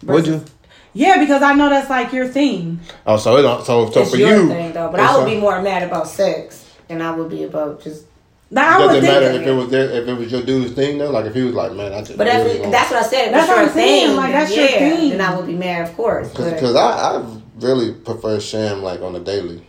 [0.04, 0.44] Would you?
[0.92, 2.80] Yeah, because I know that's like your thing.
[3.06, 4.90] Oh, so it don't, so so it's for your you, thing though.
[4.90, 8.06] But I would a- be more mad about sex than I would be about just.
[8.52, 10.98] Like, I would Doesn't matter if it was there, if it was your dude's thing
[10.98, 11.10] though.
[11.10, 13.26] Like if he was like, man, I just But that's, really that's what I said.
[13.26, 15.10] If That's what your I'm saying, thing, like, then that's your yeah, thing.
[15.10, 16.28] Then I would be mad, of course.
[16.30, 16.80] because I
[17.16, 19.62] I really prefer sham like on the daily.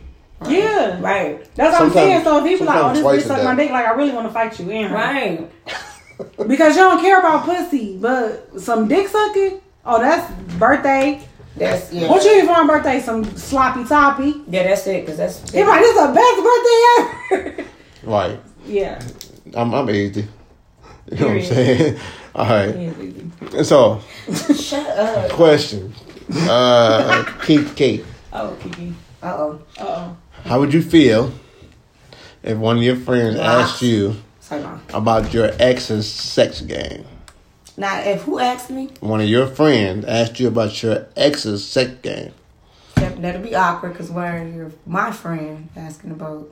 [0.48, 1.00] Yeah.
[1.00, 2.24] right, That's what I'm saying.
[2.24, 4.26] So if people like, oh, this twice bitch a my dick, like, I really want
[4.26, 5.48] to fight you in right.
[6.46, 11.20] Because you don't care about pussy, but some dick sucking, oh, that's birthday.
[11.56, 12.08] That's yeah.
[12.08, 13.00] What you eat for my birthday?
[13.00, 14.42] Some sloppy toppy.
[14.48, 15.06] Yeah, that's it.
[15.06, 17.68] Cause that's He like, this is the best birthday ever.
[18.10, 18.40] Right.
[18.66, 19.00] yeah.
[19.54, 20.26] I'm I'm easy.
[21.12, 21.98] You know what I'm saying?
[22.34, 22.68] All right.
[22.70, 22.98] It is
[23.50, 23.64] easy.
[23.64, 24.00] So
[24.54, 25.30] shut up.
[25.32, 25.92] question,
[26.48, 28.94] uh, Keith Kate, Oh, Kiki.
[29.22, 29.62] Uh oh.
[29.78, 30.16] Uh oh.
[30.44, 31.32] how would you feel
[32.42, 34.16] if one of your friends asked you
[34.94, 37.04] about your ex's sex game?
[37.76, 41.90] Now, if who asked me, One of your friends asked you about your ex's sex
[42.02, 42.32] game.
[42.96, 43.96] that, that'd be awkward.
[43.96, 46.50] Cause where you're my friend asking about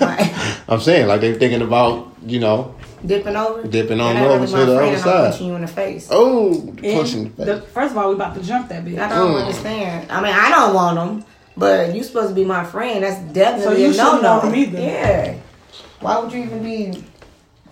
[0.00, 4.52] my I'm saying like they're thinking about you know dipping over, Dipping on over to
[4.52, 5.30] the other side.
[5.30, 6.08] Punching you in the face.
[6.10, 7.70] oh And pushing the the, face.
[7.72, 8.98] first of all, we about to jump that bitch.
[8.98, 9.40] I don't Mm.
[9.40, 10.10] understand.
[10.12, 11.24] I mean, I don't want them,
[11.56, 13.02] but you supposed to be my friend.
[13.02, 14.32] That's So definitely you a no no.
[14.38, 14.80] want 'em either.
[14.80, 15.34] Yeah.
[16.00, 17.04] Why would you even be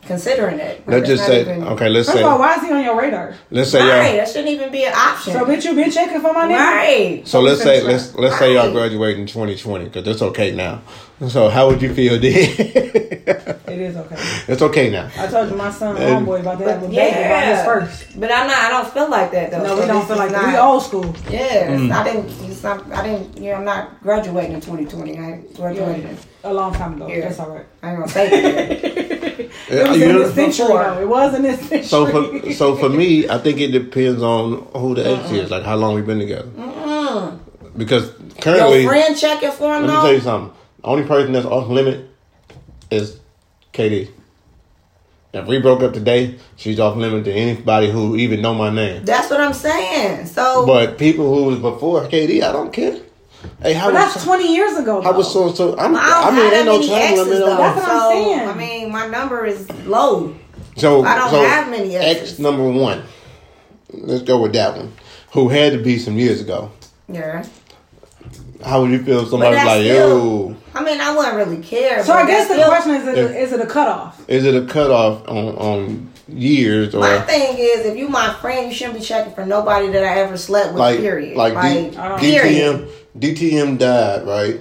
[0.08, 0.82] considering it?
[0.88, 1.88] Let's just say even- okay.
[1.88, 3.34] Let's First say of all, why is he on your radar?
[3.52, 4.16] let's say Right, y'all.
[4.16, 5.34] that shouldn't even be an option.
[5.34, 6.56] So, bitch, you been checking for my name.
[6.56, 7.22] right.
[7.28, 10.80] So let's say let's let's say y'all graduate in 2020 because it's okay now.
[11.26, 12.48] So how would you feel then?
[13.68, 14.16] It is okay.
[14.48, 15.10] it's okay now.
[15.18, 17.58] I told you my son, And- homeboy, about to have a But baby about his
[17.58, 18.18] yeah, first.
[18.18, 18.58] but I'm not.
[18.58, 19.58] I don't feel like that though.
[19.62, 20.42] No, So we don't feel is like that.
[20.42, 21.14] not- We old school.
[21.30, 21.92] Yeah, Mm.
[21.92, 22.50] I didn't.
[22.50, 23.36] It's not, I didn't.
[23.38, 25.18] Yeah, I'm not graduating in 2020.
[25.18, 26.16] I graduated.
[26.44, 27.08] A long time ago.
[27.08, 27.20] Yeah.
[27.28, 27.66] That's all right.
[27.82, 29.50] I ain't gonna say it.
[29.70, 31.00] It was You in this century, though.
[31.00, 31.82] It was in this century.
[31.82, 35.62] so for so for me, I think it depends on who the ex is, like
[35.64, 36.48] how long we've been together.
[37.76, 40.02] Because currently, Your friend checking for him let me though.
[40.02, 40.57] tell you something.
[40.80, 42.08] The only person that's off limit
[42.90, 43.18] is
[43.72, 44.10] KD.
[45.34, 49.04] If we broke up today, she's off limit to anybody who even know my name.
[49.04, 50.26] That's what I'm saying.
[50.26, 52.98] So But people who was before KD, I don't care.
[53.62, 55.52] Hey, how but was that's 20 years ago, how was though.
[55.52, 55.78] so and so?
[55.78, 57.56] I'm, I, I, don't mean, have ain't no that time exes limit though.
[57.56, 58.48] That's what I'm saying.
[58.48, 60.34] I mean, my number is low.
[60.76, 62.38] So I don't so have many Ex exes.
[62.40, 63.02] number one.
[63.92, 64.92] Let's go with that one.
[65.32, 66.72] Who had to be some years ago.
[67.08, 67.44] Yeah.
[68.64, 71.62] How would you feel if somebody's that's like, still- yo, I mean, I wouldn't really
[71.62, 72.04] care.
[72.04, 73.24] So I guess the still- question is, is, Yeah.
[73.24, 74.22] it, is it a cutoff?
[74.28, 78.68] is it a cutoff on on years or My thing is, if you my friend,
[78.70, 80.78] you shouldn't be checking for nobody that I ever slept with.
[80.80, 81.36] like period.
[81.36, 81.90] like, like oh.
[81.90, 82.88] D- I don't- period.
[83.18, 84.60] DTM DTM died, right?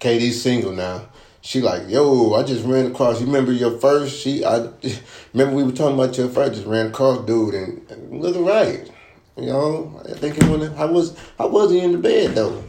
[0.00, 1.02] KD's single now.
[1.44, 3.20] She like, yo, I just ran across.
[3.20, 4.16] You remember your first?
[4.20, 4.68] She, I
[5.34, 6.54] remember we were talking about your first.
[6.54, 8.88] Just ran across dude and, and look right.
[9.36, 10.72] You know, I think he wanna.
[10.76, 12.62] How was I wasn't in the bed though?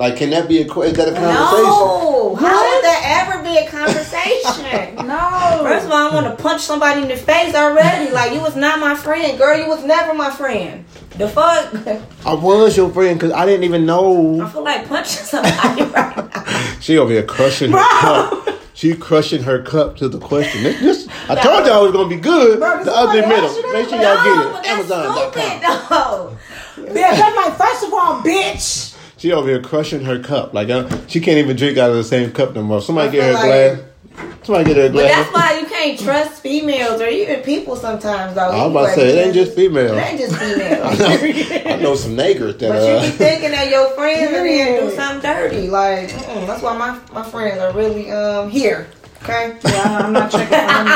[0.00, 1.68] Like, can that be a is that a conversation?
[1.68, 4.96] No, how would that ever be a conversation?
[5.10, 5.60] No.
[5.62, 8.12] First of all, I want to punch somebody in the face already.
[8.12, 9.58] Like you was not my friend, girl.
[9.58, 10.84] You was never my friend.
[11.18, 11.74] The fuck?
[12.26, 14.40] I was your friend because I didn't even know.
[14.40, 16.76] I feel like punching somebody right now.
[16.80, 18.48] She over here crushing her cup.
[18.72, 20.62] She crushing her cup to the question.
[20.62, 22.58] This, this, I told y'all it was gonna be good.
[22.60, 23.46] Bro, the other middle.
[23.46, 23.72] ask you that?
[23.74, 24.52] Make sure y'all No, get it.
[24.52, 25.32] that's Amazon.com.
[25.32, 26.94] stupid.
[26.94, 27.00] No.
[27.00, 28.89] Yeah, that's like, first of all, bitch.
[29.20, 30.54] She over here crushing her cup.
[30.54, 32.80] Like uh, she can't even drink out of the same cup no more.
[32.80, 34.36] Somebody get her a feel glass.
[34.44, 38.34] Somebody get her a But that's why you can't trust females or even people sometimes.
[38.34, 38.48] Though.
[38.48, 39.92] I was about to say it ain't just females.
[39.98, 41.66] It ain't just females.
[41.66, 44.80] I know some niggers that But you be uh, thinking that your friends are there
[44.80, 44.96] do Yeah.
[44.96, 45.68] something dirty.
[45.68, 46.08] Like,
[46.46, 48.88] that's why my, my friends are really um here.
[49.22, 49.56] Okay?
[49.64, 50.86] Yeah, I'm not checking for them.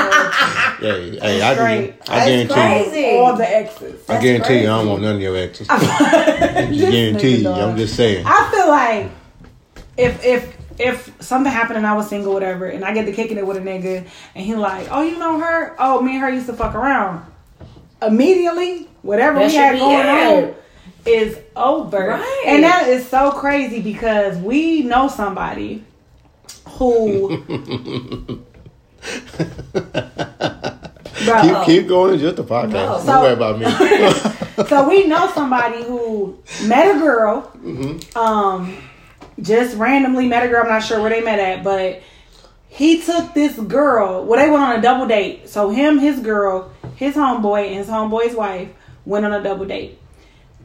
[0.81, 1.95] yeah, hey, I, Straight.
[2.09, 2.55] I That's guarantee
[2.91, 3.17] crazy.
[3.19, 4.09] All the exes.
[4.09, 5.67] I guarantee you I don't want none of your exes.
[5.71, 7.43] I just guarantee you.
[7.45, 7.59] dog.
[7.59, 8.25] I'm just saying.
[8.27, 9.11] I feel like
[9.97, 13.37] if if if something happened and I was single, whatever, and I get to kicking
[13.39, 15.77] it with a nigga, and he like, oh, you know her?
[15.79, 17.25] Oh, me and her used to fuck around.
[18.03, 20.49] Immediately, whatever That we should had be going aired.
[20.51, 20.55] on
[21.07, 22.43] is over, Right.
[22.47, 25.85] and that is so crazy because we know somebody
[26.75, 27.43] who.
[31.25, 32.15] Bro, Keep keep going.
[32.15, 32.73] It's just a podcast.
[32.73, 32.87] No.
[32.87, 34.67] Don't So- worry about me.
[34.69, 37.51] so we know somebody who met a girl,
[38.15, 38.77] um,
[39.41, 40.63] just randomly met a girl.
[40.65, 42.03] I'm not sure where they met at, but
[42.69, 44.25] he took this girl.
[44.27, 45.49] Well, they went on a double date.
[45.49, 48.69] So him, his girl, his homeboy, and his homeboy's wife
[49.07, 49.99] went on a double date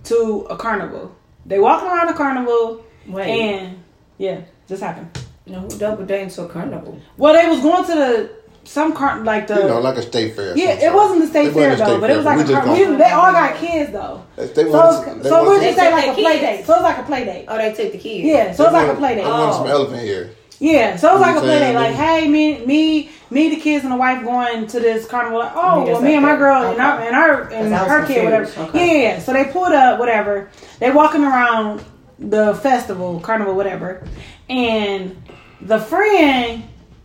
[0.05, 1.15] to a carnival.
[1.45, 3.29] They walking around the carnival, Wait.
[3.29, 3.83] and
[4.17, 5.09] yeah, just happened.
[5.49, 6.99] No, who double dating to a carnival?
[7.17, 10.35] Well, they was going to the some car like the you know, like a state
[10.35, 10.55] fair.
[10.55, 12.63] yeah, some it wasn't the state fair though, state but it was like a just
[12.63, 14.23] car- we, they all got kids though.
[14.35, 16.15] They- they so wanted it's- some- they so we'll just say They like a took
[16.19, 16.65] play date.
[16.65, 17.45] So it's like a play date.
[17.47, 18.25] Oh, they took the kids.
[18.27, 19.29] Yeah, so it's like a play They date.
[19.29, 19.69] wanted some Oh.
[19.69, 20.29] elephant here.
[20.61, 21.73] Yeah, so it's like a You play date.
[21.73, 25.39] Like, hey, me, me, me, the kids and the wife going to this carnival.
[25.39, 26.37] Like, oh, well, me and my there.
[26.39, 26.81] girl and, Okay.
[26.83, 28.61] our, and her and I her kid, whatever.
[28.67, 28.77] Okay.
[28.87, 29.19] Yeah, yeah, yeah.
[29.19, 30.49] So they pulled up, whatever.
[30.79, 31.81] They walking around
[32.19, 34.03] the festival, carnival, whatever,
[34.49, 35.15] and
[35.61, 36.63] the friend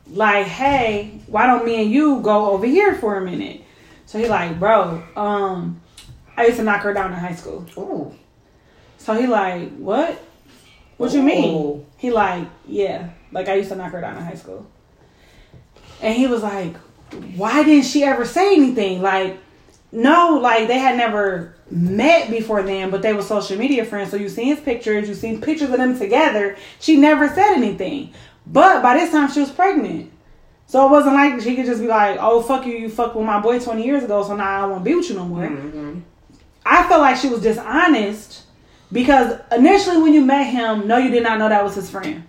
[0.09, 3.63] like, hey, why don't me and you go over here for a minute?
[4.07, 5.81] So he like, bro, um,
[6.37, 7.67] I used to knock her down in high school.
[7.77, 8.15] Ooh.
[8.99, 10.23] So he like, what?
[10.97, 11.87] What you mean?
[11.97, 14.67] He like, yeah, like I used to knock her down in high school.
[16.01, 16.77] And he was like,
[17.37, 19.03] why didn't she ever say anything?
[19.03, 19.39] Like,
[19.91, 24.11] no, like they had never met before then, but they were social media friends.
[24.11, 26.57] So you seen his pictures, you seen pictures of them together.
[26.81, 28.13] She never said anything.
[28.47, 30.13] But by this time she was pregnant.
[30.67, 33.27] So it wasn't like she could just be like, oh, fuck you, you fucked with
[33.27, 35.25] my boy 20 years ago, so now I don't want to be with you no
[35.25, 35.47] more.
[35.47, 36.01] Mm-hmm.
[36.65, 38.45] I felt like she was dishonest
[38.91, 42.25] because initially when you met him, no, you did not know that was his friend.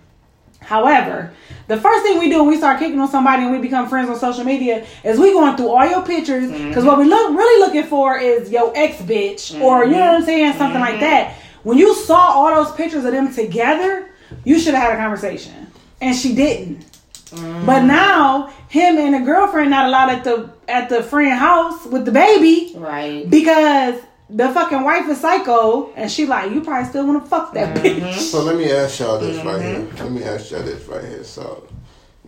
[0.60, 1.32] However,
[1.68, 4.08] the first thing we do when we start kicking on somebody and we become friends
[4.08, 7.10] on social media is we going through all your pictures because what we mm-hmm.
[7.10, 10.26] look really looking for is your ex bitch or you know what I'm mm-hmm.
[10.26, 11.36] saying, something like that.
[11.62, 14.10] When you saw all those pictures of them together,
[14.44, 15.65] you should have had a conversation,
[16.00, 16.84] and she didn't.
[17.30, 22.04] But now him and the girlfriend not allowed at the at the friend house with
[22.04, 23.28] the baby Right.
[23.28, 27.54] because the fucking wife is psycho, and she like, you probably still want to fuck
[27.54, 28.04] that mm-hmm.
[28.04, 28.14] bitch.
[28.14, 29.78] So let me ask y'all this right here.
[29.80, 29.98] Mm-hmm.
[29.98, 31.22] Let me ask y'all this right here.
[31.22, 31.68] So,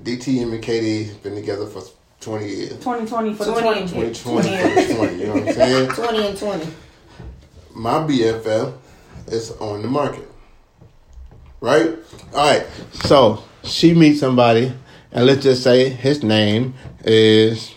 [0.03, 1.83] DTM and Katie been together for
[2.21, 2.71] 20 years.
[2.71, 3.81] 2020 for the 20 20.
[3.81, 4.75] and 2020 20.
[4.75, 5.91] for the 20, you know what I'm saying?
[5.91, 6.67] 20 and 20.
[7.75, 8.79] My BFL
[9.27, 10.29] is on the market.
[11.61, 11.97] Right?
[12.33, 12.67] Alright.
[12.93, 14.73] So, she meets somebody,
[15.13, 17.75] and let's just say his name is.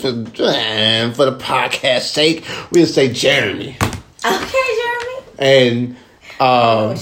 [0.00, 3.76] For, for the podcast sake, we'll say Jeremy.
[4.24, 5.26] Okay, Jeremy.
[5.38, 5.96] And
[6.40, 6.96] um,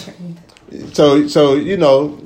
[0.92, 2.20] so so you know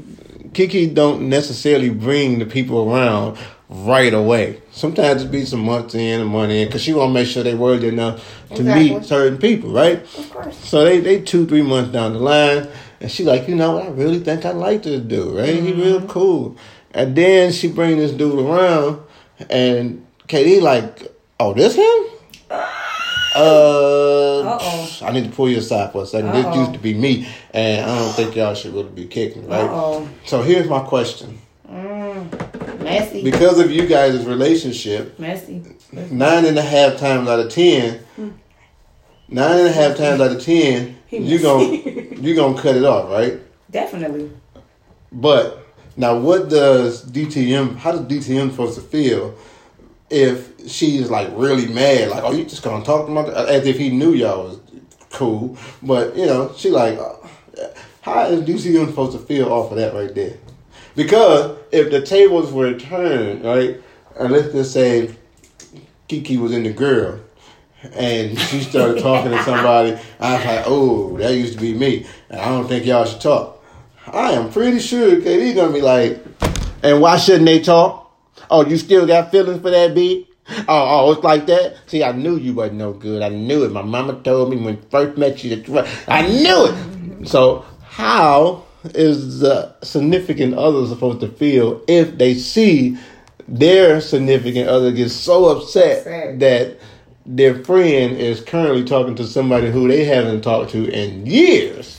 [0.54, 6.20] kiki don't necessarily bring the people around right away sometimes it be some months in
[6.20, 8.90] and money in because she want to make sure they worthy enough to Exactly.
[8.94, 10.56] meet certain people right Of course.
[10.58, 12.68] so they they two three months down the line
[13.02, 15.72] and she like you know what, i really think i like this dude right he
[15.72, 16.06] real mm-hmm.
[16.06, 16.56] cool
[16.92, 19.02] and then she bring this dude around
[19.50, 22.04] and katie like oh this him
[23.34, 24.98] uh, Uh-oh.
[25.02, 27.90] I need to pull you aside for a 2nd This used to be me, and
[27.90, 29.64] I don't think y'all should really be kicking, right?
[29.64, 30.08] Uh-oh.
[30.26, 32.28] So here's my question: Man.
[32.80, 33.22] Messy.
[33.22, 35.62] because of you guys' relationship, Messy.
[36.10, 38.30] nine and a half times out of ten, hmm.
[39.28, 41.42] nine and a half times out of ten, you messy.
[41.42, 43.40] gon' you gonna cut it off, right?
[43.70, 44.30] Definitely.
[45.10, 47.76] But now, what does DTM?
[47.76, 49.34] How does DTM supposed to feel
[50.10, 52.10] if she's like really mad?
[52.10, 54.60] Like, oh, you just gonna talk to my as if he knew y'all was
[55.10, 55.56] cool.
[55.82, 57.14] But you know, she like, uh,
[58.00, 60.38] how is DTM supposed to feel off of that right there?
[60.94, 63.80] Because if the tables were turned, right,
[64.18, 65.14] and let's just say
[66.08, 67.20] Kiki was in the girl.
[67.92, 69.98] And she started talking to somebody.
[70.20, 73.20] I was like, "Oh, that used to be me." And I don't think y'all should
[73.20, 73.62] talk.
[74.06, 76.22] I am pretty sure KD gonna be like,
[76.82, 78.10] and why shouldn't they talk?
[78.50, 80.28] Oh, you still got feelings for that beat?
[80.48, 81.76] Oh, oh, it's like that.
[81.86, 83.22] See, I knew you wasn't no good.
[83.22, 83.72] I knew it.
[83.72, 85.54] My mama told me when first met you.
[85.56, 87.28] That I knew it.
[87.28, 88.64] So, how
[88.94, 92.98] is the significant other supposed to feel if they see
[93.46, 96.04] their significant other get so Upset.
[96.40, 96.78] that
[97.24, 101.98] their friend is currently talking to somebody who they haven't talked to in years?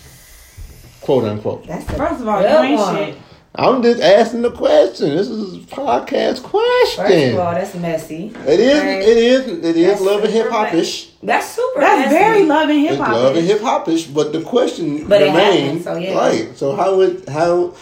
[1.01, 1.67] Quote unquote.
[1.67, 3.17] That's the First of all, you ain't shit.
[3.55, 5.09] I'm just asking the question.
[5.15, 7.05] This is a podcast question.
[7.05, 8.33] First of all, that's messy.
[8.47, 8.81] it is.
[8.81, 9.01] Right?
[9.01, 9.47] It is.
[9.47, 11.09] It is That's love and super hip hopish.
[11.21, 12.23] That's super That's messy.
[12.23, 13.09] very loving hip hop.
[13.09, 14.12] Love and hip hopish.
[14.12, 16.17] But the question But it remains happened, so yeah.
[16.17, 16.57] right.
[16.57, 17.75] So how would how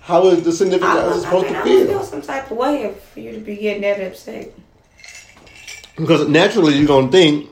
[0.00, 2.02] how is the significance I, other I, supposed mean, to I would feel feel?
[2.04, 4.50] some type of way for you to be getting that upset.
[5.98, 7.50] Because naturally you're gonna think,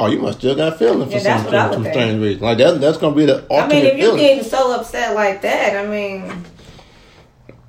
[0.00, 2.22] oh, you must still got feelings for Yeah, that's some, what some, would some strange
[2.22, 2.42] reason.
[2.42, 5.42] Like that, that's gonna be the ultimate I mean, if you're getting so upset like
[5.42, 6.44] that, I mean,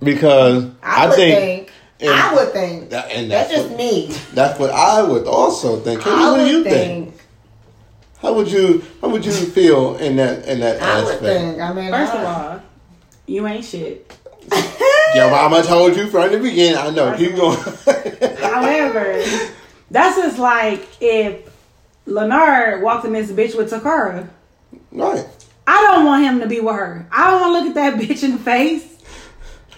[0.01, 1.71] because I, I, would think, think.
[2.01, 2.89] and- I would think.
[2.89, 4.07] that- and that's that's just what, me.
[4.33, 6.01] that's what I would also think.
[6.01, 7.09] Katie, I what would do you think?
[7.13, 7.21] think.
[8.19, 11.21] How would you how would you feel in that in that I would aspect?
[11.21, 11.59] think.
[11.61, 12.61] I mean, First I, of all,
[13.27, 14.17] you ain't shit.
[15.15, 16.77] Your mama told you from the beginning.
[16.77, 17.15] I know.
[17.15, 17.57] Keep going.
[18.41, 19.23] However,
[19.91, 21.49] that's just like if
[22.05, 24.27] Leonard walked in this bitch with Takara.
[24.91, 25.25] right.
[25.67, 27.07] I don't want him to be with her.
[27.11, 28.91] I don't want to look at that bitch in the face.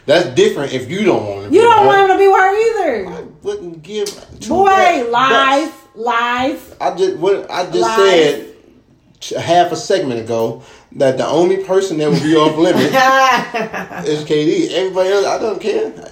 [0.06, 1.56] That's different if you don't want to.
[1.56, 2.56] You don't want him to be with her
[3.04, 3.10] either.
[3.10, 4.08] I wouldn't give.
[4.48, 5.10] Boy, rats.
[5.10, 6.76] lies, lies.
[6.80, 7.98] I just what I just Lies.
[8.00, 10.62] said half a segment ago
[10.94, 12.84] that the only person that would be off limit
[14.08, 14.72] is KD.
[14.72, 16.12] Everybody else, I don't care.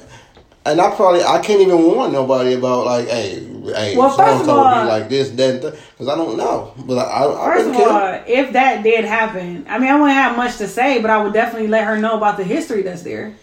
[0.66, 3.40] And I probably I can't even warn nobody about like, hey,
[3.74, 6.74] hey, Well, first of all- be like this, that, because I don't know.
[6.86, 10.12] But I, I, I First of all, if that did happen, I mean, I wouldn't
[10.18, 13.02] have much to say, but I would definitely let her know about the history that's
[13.04, 13.34] there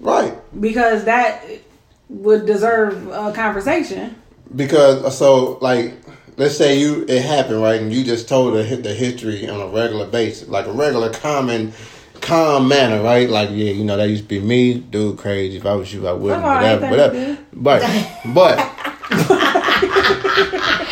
[0.00, 0.34] Right.
[0.60, 1.42] because that
[2.08, 4.14] would deserve a conversation.
[4.54, 5.94] Because uh, so like
[6.36, 9.66] let's say you it happened right and you just told the the history on a
[9.68, 11.72] regular basis like a regular common
[12.20, 15.64] calm manner right like yeah you know that used to be me dude crazy if
[15.66, 17.82] I was you I wouldn't ain't whatever whatever but
[18.34, 18.58] but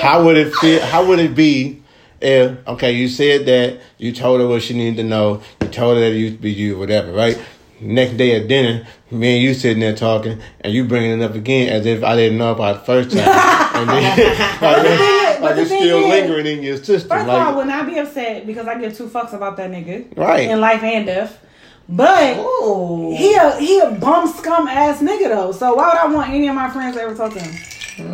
[0.03, 1.83] how would it feel how would it be
[2.21, 5.97] if okay you said that you told her what she needed to know you told
[5.97, 7.41] her that it used to be you whatever right
[7.81, 11.35] next day at dinner me and you sitting there talking and you bringing it up
[11.35, 13.21] again as if I didn't know about the first time
[13.75, 14.03] and then
[14.63, 17.23] like, is- but like the it's thing still is- lingering in your system First like
[17.23, 20.17] of all, I would not be upset because I give two fucks about that nigga.
[20.17, 20.49] Right.
[20.49, 21.39] In life and death.
[21.89, 23.15] But Ooh.
[23.17, 25.51] he a he a bum scum ass nigga though.
[25.53, 27.53] So why would I want any of my friends to ever talk to him?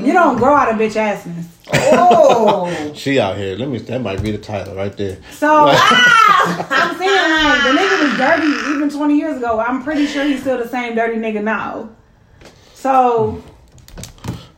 [0.04, 1.46] You don't grow out of bitch assness.
[1.72, 2.92] Oh.
[2.94, 6.66] she out here let me that might be the title right there So ah!
[6.70, 9.60] I'm saying like the nigga was dirty even 20 years ago.
[9.60, 11.90] I'm pretty sure he's still the same dirty nigga now.
[12.74, 13.42] So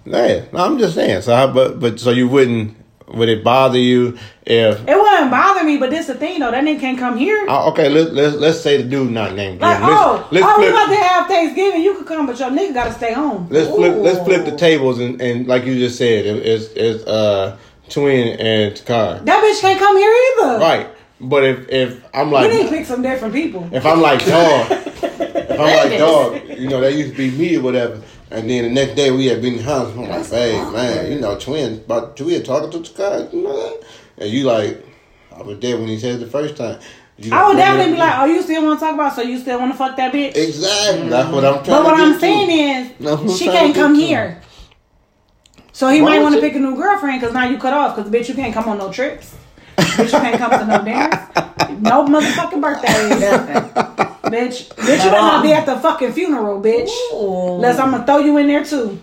[0.04, 2.76] yeah no, I'm just saying so how, but but so you wouldn't
[3.14, 6.64] would it bother you if it wouldn't bother me, but this the thing though, that
[6.64, 7.46] nigga can't come here.
[7.48, 9.60] Uh, okay, let's let's let's say the dude not named.
[9.60, 9.80] Like.
[9.80, 10.74] Let's, oh, let's oh, we flip.
[10.74, 11.82] about to have Thanksgiving.
[11.82, 13.48] You could come, but your nigga gotta stay home.
[13.50, 13.96] let's flip.
[13.96, 18.38] Let's flip the tables and, and like you just said, it, it's it's uh twin
[18.40, 19.24] and Takar.
[19.24, 20.58] That bitch can't come here either.
[20.58, 20.88] Right,
[21.20, 23.68] but if if I'm like, We need to pick some different people.
[23.72, 27.56] if I'm like dog, if I'm like dog, you know that used to be me
[27.56, 28.00] or whatever.
[28.30, 29.92] And then the next day we had been in the house.
[29.94, 33.56] I'm like, hey man, you know twin, but we twin talking to Takar, you know
[33.56, 33.86] that?
[34.18, 34.84] And you like,
[35.34, 36.78] I was there when he said it the first time.
[37.18, 39.14] You I would definitely be like, oh, you still want to talk about?
[39.14, 40.36] So you still want to fuck that bitch?
[40.36, 41.08] Exactly.
[41.10, 42.20] That's what I'm trying But to what I'm to.
[42.20, 42.50] saying
[43.06, 44.00] I'm is, she can't come to.
[44.00, 44.40] here.
[45.72, 47.96] So he Why might want to pick a new girlfriend because now you cut off.
[47.96, 49.34] Because bitch, you can't come on no trips.
[49.80, 51.80] Bitch, you can't come to no dinners.
[51.80, 53.20] No motherfucking birthdays.
[53.20, 53.54] Nothing.
[54.30, 56.90] bitch, bitch, you better not be at the fucking funeral, bitch.
[57.14, 57.54] Ooh.
[57.56, 58.98] Unless I'm gonna throw you in there too.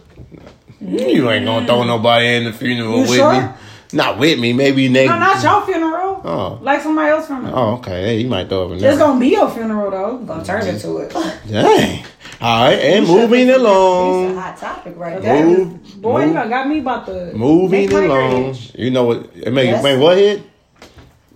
[0.80, 3.42] You ain't gonna throw nobody in the funeral You with sure?
[3.42, 3.48] me.
[3.94, 4.54] Not with me.
[4.54, 5.08] Maybe they.
[5.08, 6.22] No, not your funeral.
[6.24, 6.60] Oh.
[6.62, 7.54] Like somebody else's funeral.
[7.58, 8.04] Oh, okay.
[8.04, 10.18] Hey, you might throw up in It's gonna be your funeral though.
[10.20, 11.10] Gonna turn into it.
[11.50, 12.04] Dang.
[12.40, 14.36] All right, and You moving be- It's a along.
[14.36, 15.46] hot topic right That there.
[15.46, 16.36] Move, boy, move.
[16.36, 18.46] you got me about the Moving make my along.
[18.52, 18.74] itch.
[18.76, 19.30] You know what?
[19.36, 19.82] It make Yes.
[19.84, 20.44] make what head?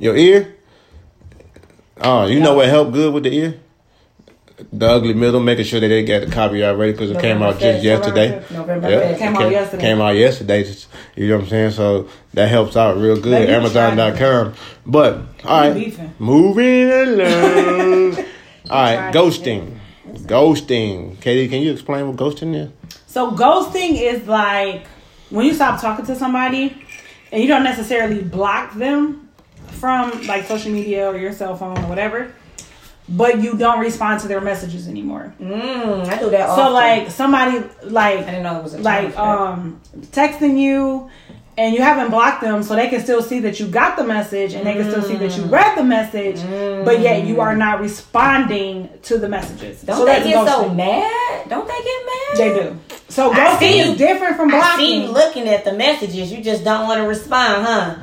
[0.02, 0.56] Your ear.
[2.02, 3.60] Oh, you know what helped good with the ear?
[4.74, 7.60] The ugly middle, making sure that they got the copyright ready because it came out
[7.60, 8.30] just yesterday.
[8.30, 8.58] November 5th.
[8.58, 9.12] November Yeah, 5th.
[9.14, 9.82] it Came out yesterday.
[9.84, 10.66] Came out yesterday.
[11.16, 11.72] You know what I'm saying?
[11.72, 13.48] So that helps out real good.
[13.48, 14.54] Amazon.com.
[14.88, 16.14] But all right, beefing.
[16.18, 18.18] moving along.
[18.72, 19.78] all right, ghosting.
[20.14, 21.22] Ghosting.
[21.22, 22.72] Katie, can you explain what ghosting is?
[23.06, 24.88] So ghosting is like
[25.30, 26.76] when you stop talking to somebody
[27.32, 29.28] and you don't necessarily block them
[29.82, 32.32] from like social media or your cell phone or whatever,
[33.10, 35.34] but you don't respond to their messages anymore.
[35.42, 36.74] Mm, I do that So often.
[36.74, 39.82] like somebody like I didn't know it was a like um
[40.20, 41.10] texting you
[41.58, 44.54] and you haven't blocked them so they can still see that you got the message
[44.54, 45.38] and they can still see that Mm.
[45.38, 46.40] you read the message
[46.86, 49.82] but yet you are not responding to the messages.
[49.82, 51.50] Don't so they get so mad?
[51.50, 52.38] Don't they get mad?
[52.38, 52.80] They do.
[53.10, 54.72] So I ghosting see is different from blocking.
[54.72, 56.32] I see you looking at the messages.
[56.32, 57.96] You just don't want to respond, huh?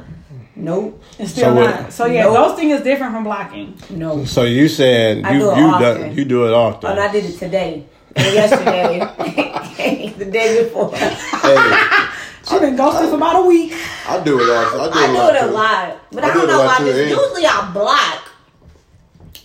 [0.60, 1.00] Nope.
[1.20, 1.92] It's still So what- not.
[1.92, 2.36] So yeah, Nope.
[2.58, 3.74] ghosting is different from blocking.
[3.90, 4.24] No.
[4.24, 6.08] So you said I you do it you often.
[6.10, 6.88] do, you do it often.
[6.88, 7.84] Oh, and I did it today.
[8.16, 8.98] And yesterday.
[10.18, 10.94] the day before.
[10.96, 11.86] Hey,
[12.48, 13.74] She been ghosted for about a week.
[14.08, 14.80] I do it often.
[14.80, 15.34] I do I it a do lot.
[15.34, 15.96] it a lot.
[16.10, 16.78] But I I, do don't it a know lot why.
[16.78, 18.24] too, Cause usually I block.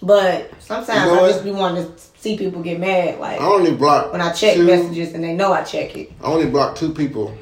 [0.01, 3.19] But sometimes You know I just be wanting to see people get mad.
[3.19, 6.11] Like I only block when I check two, messages and they know I check it.
[6.21, 7.37] I only block two people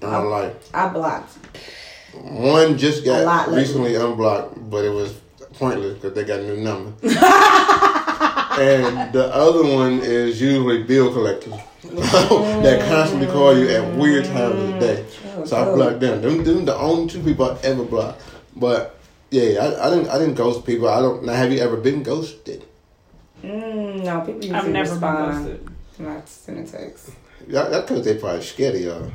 [0.00, 0.54] in my life.
[0.72, 1.36] I blocked.
[2.12, 3.62] One just A lot got lately.
[3.62, 5.12] recently unblocked, but it was
[5.54, 6.92] pointless because they got a new number.
[8.60, 14.54] and the other one is usually bill collectors that constantly call you at weird times
[14.54, 15.06] of the day.
[15.46, 16.20] So I blocked them.
[16.20, 18.20] Them, them the only two people I ever blocked.
[18.56, 18.96] But
[19.30, 20.88] yeah, I, I didn't I didn't ghost people.
[20.88, 21.24] I don't.
[21.24, 22.64] Now, have you ever been ghosted?
[23.42, 25.44] Mm, no, people usually I've never respond.
[25.46, 25.70] been ghosted.
[26.00, 27.10] Not sending text.
[27.46, 29.10] Yeah, that's because they probably scared of y'all.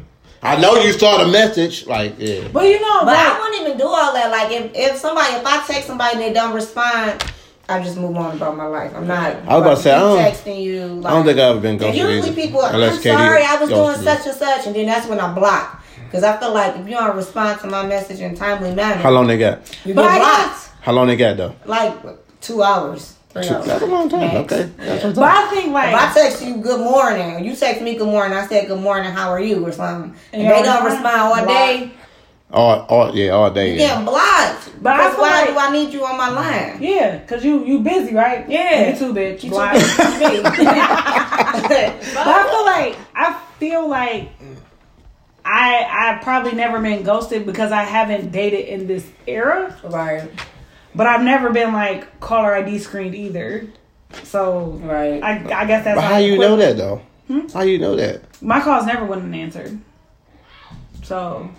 [0.45, 1.85] I know you saw the message.
[1.87, 2.47] Like yeah.
[2.53, 4.29] But you know, But I like, wouldn't even do all that.
[4.31, 7.23] Like if, if somebody if I text somebody and they don't respond,
[7.67, 8.93] I just move on about my life.
[8.95, 9.35] I'm not.
[9.47, 10.85] I was about to say, I don't- texting you.
[10.85, 11.95] Like, I don't think I've ever been And ghosted.
[11.97, 14.85] usually either, people, I'm Katie sorry, I was doing ghosted such and such, and then
[14.85, 15.81] that's when I block.
[16.05, 19.09] Because I feel like if you don't respond to my message in timely manner, How
[19.09, 19.59] long they got?
[19.83, 20.69] you But get I blocked.
[20.81, 21.55] How long they got though?
[21.65, 21.95] Like
[22.39, 23.65] two hours, three hours.
[23.67, 24.35] That's a long time.
[24.37, 24.63] Okay.
[24.77, 28.07] That's but I think like If I text you good morning, you text me good
[28.07, 30.75] morning, I said good morning, how are you, or something, and, And you they don't
[30.83, 31.03] don't respond?
[31.05, 31.91] respond all day,
[32.51, 33.73] All, all, yeah, all day.
[33.73, 33.87] you Yeah.
[33.89, 34.69] getting blocked.
[34.81, 36.77] But I feel why like- do I need you on my line?
[36.81, 38.47] yeah, cause you you busy, right?
[38.49, 38.91] Yeah.
[38.91, 39.43] you too, bitch.
[39.43, 39.79] You Blind.
[39.81, 40.41] too
[42.13, 44.29] But I feel like I feel like
[45.43, 45.85] I
[46.17, 49.75] I probably never been ghosted because I haven't dated in this era.
[49.83, 50.29] right,
[50.95, 53.67] But I've never been like caller ID screened either.
[54.23, 55.21] So right.
[55.21, 57.01] I I guess that's But how like you know that though?
[57.27, 57.47] Hmm?
[57.53, 58.21] How you know that?
[58.41, 59.79] My calls never went unanswered.
[61.03, 61.49] So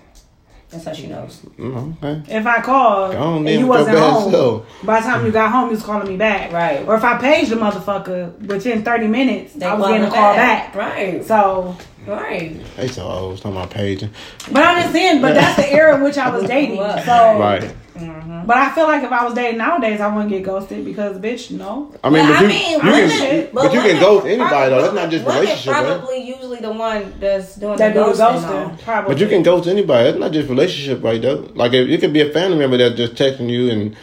[0.70, 1.40] That's how she knows.
[1.58, 2.34] Mm, okay.
[2.36, 4.66] if I called Go and you wasn't home, self.
[4.84, 6.52] by the time you got home, you was calling me back.
[6.52, 6.86] Right.
[6.86, 10.10] Or if I paged the motherfucker within thirty minutes, They I was call getting a
[10.10, 10.74] call back.
[10.74, 12.56] Right, So, right.
[12.76, 13.32] They so old.
[13.32, 14.10] was talking about paging.
[14.50, 16.76] but I'm just saying, but that's the era in which I was dating.
[16.78, 17.74] So, Right.
[18.46, 21.50] But I feel like if I was dating nowadays, I wouldn't get ghosted because, bitch,
[21.50, 21.92] no.
[22.04, 24.26] I mean, But but I you, mean, you women- can, but but you can ghost
[24.26, 24.82] anybody though.
[24.82, 25.84] That's not just women relationship, man.
[25.98, 28.42] Probably usually the one that's doing That the do ghosting.
[28.42, 29.14] ghosting, probably.
[29.14, 30.04] But you can ghost anybody.
[30.04, 31.20] That's not just relationship, right?
[31.20, 33.96] Though, like if it could be a family member that's just texting you and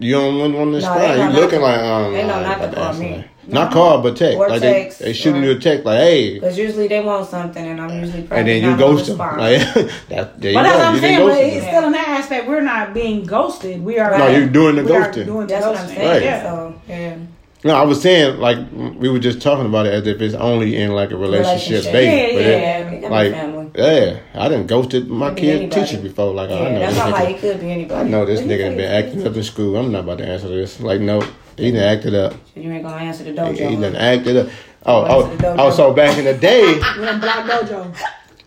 [0.00, 1.00] you don't want to respond.
[1.00, 3.24] they you not looking to- like um, they know not to call answer me.
[3.48, 3.54] That.
[3.54, 4.38] Not call, but text.
[4.38, 7.00] Or like text, they they shooting or- you a text like, hey, Because usually they
[7.00, 9.18] want something, and I'm usually probably and then you gonna ghost them.
[9.18, 9.38] Like,
[10.08, 10.68] that, there you But go.
[10.68, 11.18] that's what I'm you saying.
[11.18, 11.74] didn't But it's them.
[11.74, 12.48] still in that aspect.
[12.48, 13.82] We're not being ghosted.
[13.84, 14.10] We are.
[14.16, 15.24] No, like- you're doing the we are ghosting.
[15.26, 16.08] doing the That's what I'm saying.
[16.08, 16.22] Right.
[16.22, 16.42] Yeah.
[16.42, 17.16] So yeah,
[17.64, 20.76] No, I was saying like we were just talking about it as if it's only
[20.76, 21.92] in like a relationship, Relationship.
[21.92, 22.34] base.
[22.34, 23.08] Yeah, yeah, yeah.
[23.08, 23.70] Like family.
[23.74, 25.86] yeah, I didn't ghosted my kid anybody.
[25.86, 26.34] teacher before.
[26.34, 27.12] Like I know that's this not nigga.
[27.12, 28.00] like it could be anybody.
[28.00, 29.76] I know this What do you nigga been acting up in school.
[29.76, 30.78] I'm not about to answer this.
[30.80, 31.20] Like no,
[31.58, 32.34] he done acted up.
[32.54, 33.68] You ain't gonna answer the dojo.
[33.70, 34.48] he done acted up.
[34.86, 35.56] Oh, oh, to the dojo.
[35.58, 35.70] oh!
[35.70, 36.62] So back in the day,
[36.98, 37.94] We're Black Dojo.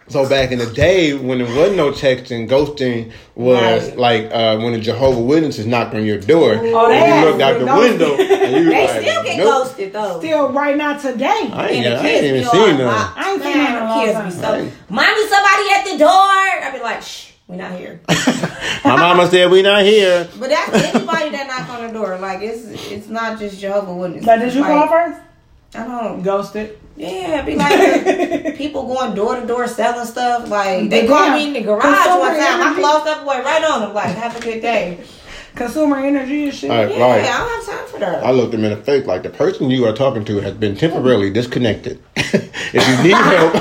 [0.07, 3.97] so back in the day when there wasn't no texting, ghosting was Right.
[3.97, 7.41] like uh, when the Jehovah Witnesses knocked on your door Oh, and they you looked
[7.41, 7.99] out the ghosted.
[7.99, 9.47] window and you They like, still get nope.
[9.67, 10.19] ghosted though.
[10.19, 11.49] Still, right now, today.
[11.53, 12.85] I ain't, And I ain't even seen all none.
[12.85, 13.17] locked.
[13.17, 14.25] I ain't seen Man, none in a long kids time.
[14.63, 14.77] be so.
[14.89, 16.09] Mommy, somebody at the door.
[16.09, 17.99] I'd be like, shh, we not here.
[18.85, 20.27] My mama said we not here.
[20.39, 22.17] But that's anybody that knock on the door.
[22.17, 24.25] Like it's it's not just Jehovah Witnesses.
[24.25, 25.19] But did you like, call first?
[25.75, 26.21] I don't.
[26.23, 26.77] Ghosted.
[26.97, 30.49] Yeah, be like people going door to door selling stuff.
[30.49, 32.61] Like they But called me in the garage consumer one time.
[32.61, 32.81] I energy.
[32.81, 33.93] closed up, went right on them.
[33.93, 34.99] Like, have a good day.
[35.55, 36.69] consumer energy and shit.
[36.71, 37.25] All right, Yeah, right.
[37.25, 38.23] I don't have time for that.
[38.23, 40.75] I looked him in the face like the person you are talking to has been
[40.75, 42.01] temporarily disconnected.
[42.15, 43.53] if you need help,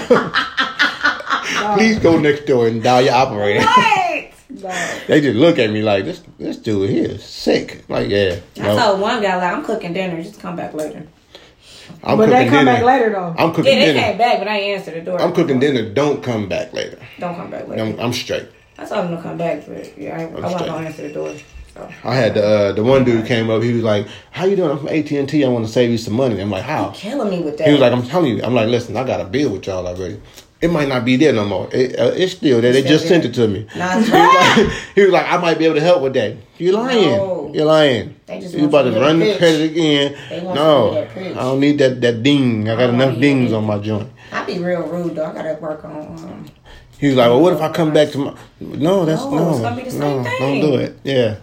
[1.77, 3.65] please go next door and dial your operator.
[3.65, 4.31] What?
[5.07, 6.23] they just look at me like this.
[6.39, 7.85] This dude here is sick.
[7.89, 11.07] Like yeah, I no, told one guy like I'm cooking dinner, just come back later.
[12.03, 12.65] I'm but they come dinner.
[12.65, 13.35] back later though.
[13.39, 14.01] I'm cooking Yeah, they dinner.
[14.01, 15.21] came back, but I ain't answered the door.
[15.21, 15.89] I'm cooking dinner.
[15.93, 16.99] Don't come back later.
[17.19, 17.83] Don't come back later.
[17.83, 18.49] I'm, I'm straight.
[18.79, 21.35] I told him to come back, but yeah, I, I wasn't gonna answer the door.
[21.75, 21.89] So.
[22.03, 23.63] I had the uh, the one dude came up.
[23.63, 24.71] He was like, "How you doing?
[24.71, 25.45] I'm from AT and T.
[25.45, 27.67] I want to save you some money." I'm like, "How?" Killing me with that.
[27.69, 29.87] He was like, "I'm telling you." I'm like, "Listen, I got a bill with y'all
[29.87, 30.21] already.
[30.61, 31.69] It might not be there no more.
[31.73, 32.73] It, uh, it's still there.
[32.73, 33.23] They Still just there.
[33.23, 35.81] sent it to me." He was, like, he was like, "I might be able to
[35.81, 37.11] help with that." You lying?
[37.17, 37.51] No.
[37.55, 38.17] You're lying.
[38.27, 40.17] They just you about to run the credit again?
[40.29, 41.09] They want No.
[41.17, 42.69] I don't need that that ding.
[42.69, 44.11] I got don't enough dings on my joint.
[44.33, 45.25] I be real rude though.
[45.27, 45.93] I gotta work on.
[45.93, 46.47] Um,
[46.99, 49.51] He was like, "Well, what if I come back to my?" No, that's No, no,
[49.53, 50.99] it's gonna be the no, don't do it.
[51.05, 51.37] Yeah.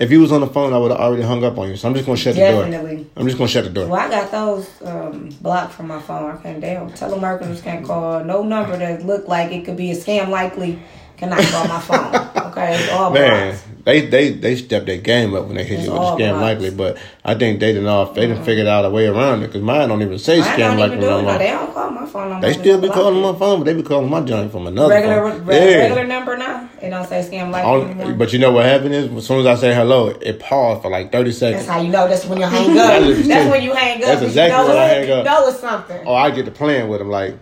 [0.00, 1.76] If you was on the phone, I would have already hung up on you.
[1.76, 2.62] So I'm just gonna shut the door.
[2.64, 3.06] Definitely.
[3.16, 3.88] I'm just gonna shut the door.
[3.88, 6.30] well, I got those um, blocked from my phone.
[6.30, 6.88] I can't damn.
[6.90, 8.22] Telemarketers can't call.
[8.22, 10.80] No number that look like it could be a scam likely
[11.16, 12.34] cannot call my phone.
[12.48, 13.67] Okay, it's all Man, blocked.
[13.88, 16.70] They they they stepped their game up when they hit It's you with scam likely,
[16.70, 18.14] but I think they didn't off.
[18.14, 20.78] They done figured out a way around it because mine don't even say I scam
[20.78, 21.22] likely no it.
[21.22, 21.38] No, more.
[21.38, 22.28] they don't call my phone.
[22.28, 24.90] No They still be calling my phone, but they be calling my joint from another
[24.92, 25.46] regular phone.
[25.46, 25.76] re- yeah.
[25.84, 26.68] regular number now.
[26.82, 29.46] It don't say scam likely All- but you know what happened is, as soon as
[29.46, 31.64] I say hello, it paused for like thirty seconds.
[31.64, 32.06] That's how you know.
[32.06, 33.02] That's when you hang up.
[33.26, 34.02] That's when you hang up.
[34.02, 35.18] That's You exactly know when I hang up.
[35.24, 36.06] You know it's something.
[36.06, 37.38] Or I get to playing with them like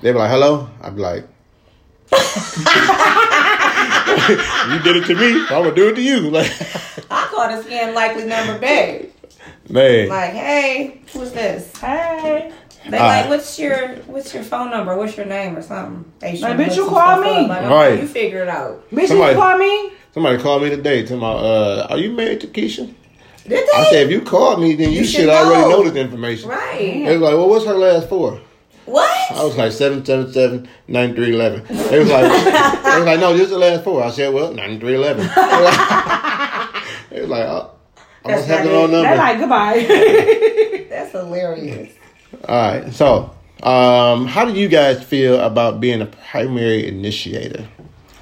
[0.00, 1.24] they be like, "Hello," I'd be like,
[4.72, 6.50] "You did it to me, so I'm gonna do it to you." Like,
[7.10, 9.02] I call the scam likely number back.
[9.68, 11.74] man, Like, hey, who's this?
[11.76, 12.52] Hey,
[12.88, 13.28] They All like, right.
[13.28, 14.96] what's your what's your phone number?
[14.96, 16.10] What's your name or something?
[16.20, 17.44] They should Like, bitch, look you some call stuff me.
[17.44, 17.48] up.
[17.48, 18.00] Like, okay, Right.
[18.00, 18.90] You figure it out.
[18.90, 19.92] bitch, Somebody- you call me?
[20.14, 21.02] somebody called me today.
[21.06, 22.92] To my, uh, are you married to Keisha?
[23.44, 23.72] Did they?
[23.76, 25.82] I said, if you called me, then you, You should should already know.
[25.82, 26.48] know this information.
[26.48, 26.78] right.
[26.78, 28.40] They was like, well, what's her last four?
[28.84, 29.30] What?
[29.32, 31.90] I was like, 777 9311.
[31.90, 32.22] They was like,
[32.82, 34.02] they was like, no, this is the last four.
[34.02, 35.30] I said, well, 9311.
[37.10, 37.70] They was like, oh,
[38.24, 39.02] I must have the wrong number.
[39.02, 40.86] They're like goodbye.
[40.88, 41.92] That's hilarious.
[42.48, 42.92] All right.
[42.94, 47.68] So, um, how do you guys feel about being a primary initiator,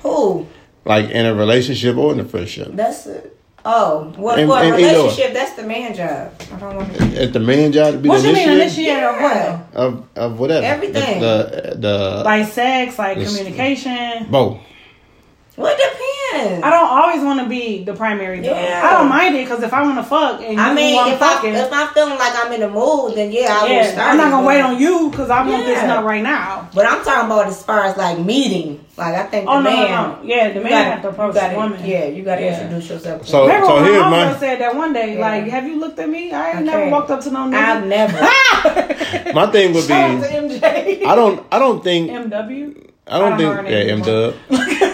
[0.03, 0.47] Who?
[0.85, 2.71] like in a relationship or in a friendship?
[2.73, 3.30] That's it.
[3.65, 5.03] Oh, well, And- for a and either or.
[5.03, 6.33] relationship, that's the man job.
[6.55, 7.05] I don't want to.
[7.23, 9.75] Is the man job to be what the you mean initiator initiator of what?
[9.75, 11.21] of of whatever Everything.
[11.21, 14.27] The the, the Like sex, like communication.
[14.31, 14.59] both.
[15.61, 16.65] Well, it depends.
[16.65, 18.41] I don't always want to be the primary.
[18.41, 18.49] Though.
[18.55, 18.81] Yeah.
[18.83, 21.13] I don't mind it because if I want to fuck and I you mean, want
[21.13, 23.69] if I fucking, if I'm feeling like I'm in the mood, then yeah, I will
[23.71, 24.11] yeah, start.
[24.13, 25.87] I'm not gonna wait on you because I want this Yeah.
[25.89, 26.71] nut right now.
[26.75, 28.83] But I'm talking about as far as like meeting.
[28.97, 31.03] Like I think oh, the Oh no, man, no, no, yeah, the man gotta- have
[31.03, 31.85] to approach gotta, the woman.
[31.85, 32.63] Yeah, you got to Yeah.
[32.63, 33.27] introduce yourself.
[33.27, 35.21] So- Remember so when here's my my- mama said that one day, Yeah.
[35.21, 36.33] like, have you looked at me?
[36.33, 36.65] I ain't Okay.
[36.65, 37.77] never walked up to no man.
[37.77, 38.19] I've never.
[39.35, 42.87] My thing would be, Shout out to I don't I don't think MW.
[43.07, 44.03] I don't I don't think yeah, name M.
[44.03, 44.35] Dub.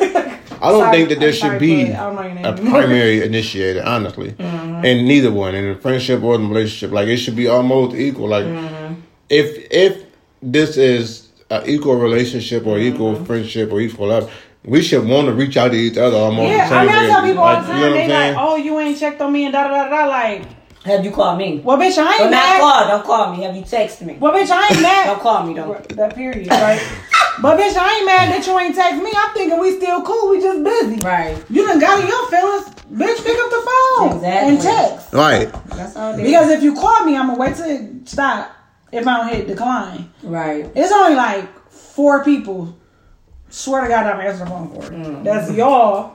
[0.62, 2.34] I don't Sorry, think that there I'm should sorry, be but I don't know your
[2.34, 4.84] name a primary initiator, honestly, Mm-hmm.
[4.84, 6.92] and neither one in a friendship or in a relationship.
[6.92, 8.28] Like it should be almost equal.
[8.28, 8.94] Like Mm-hmm.
[9.28, 10.02] if if
[10.42, 13.24] this is an equal relationship or equal Mm-hmm.
[13.24, 14.30] friendship or equal love,
[14.64, 16.50] we should want to reach out to each other almost.
[16.50, 18.34] Yeah, the I mean, I tell people all Like, the you time, know they I'm
[18.34, 20.06] like, oh, you ain't checked on me and da da da da.
[20.08, 20.42] Like,
[20.84, 21.60] Have you called me?
[21.64, 22.60] well, bitch, I But ain't not mad.
[22.60, 22.88] call.
[22.88, 23.42] Don't call me.
[23.44, 24.16] Have you texted me?
[24.20, 25.54] Well, bitch, I ain't Don't call me.
[25.54, 25.88] Don't.
[25.96, 26.80] that period, right?
[27.42, 29.12] but bitch, I ain't mad that you ain't text me.
[29.16, 30.30] I'm thinking we still cool.
[30.30, 31.00] We just busy.
[31.04, 31.42] Right.
[31.50, 32.68] You done got in your feelings.
[32.86, 34.54] Bitch, pick up the phone Exactly.
[34.54, 35.12] and text.
[35.12, 35.52] Right.
[35.66, 36.26] That's all it is.
[36.26, 38.52] Because if you call me, I'm gonna wait to stop.
[38.92, 40.70] If I don't hit decline, right.
[40.74, 42.76] it's only like four people.
[43.48, 44.92] Swear to God, I'm answering the phone for.
[44.92, 45.22] Mm-hmm.
[45.24, 46.14] That's y'all,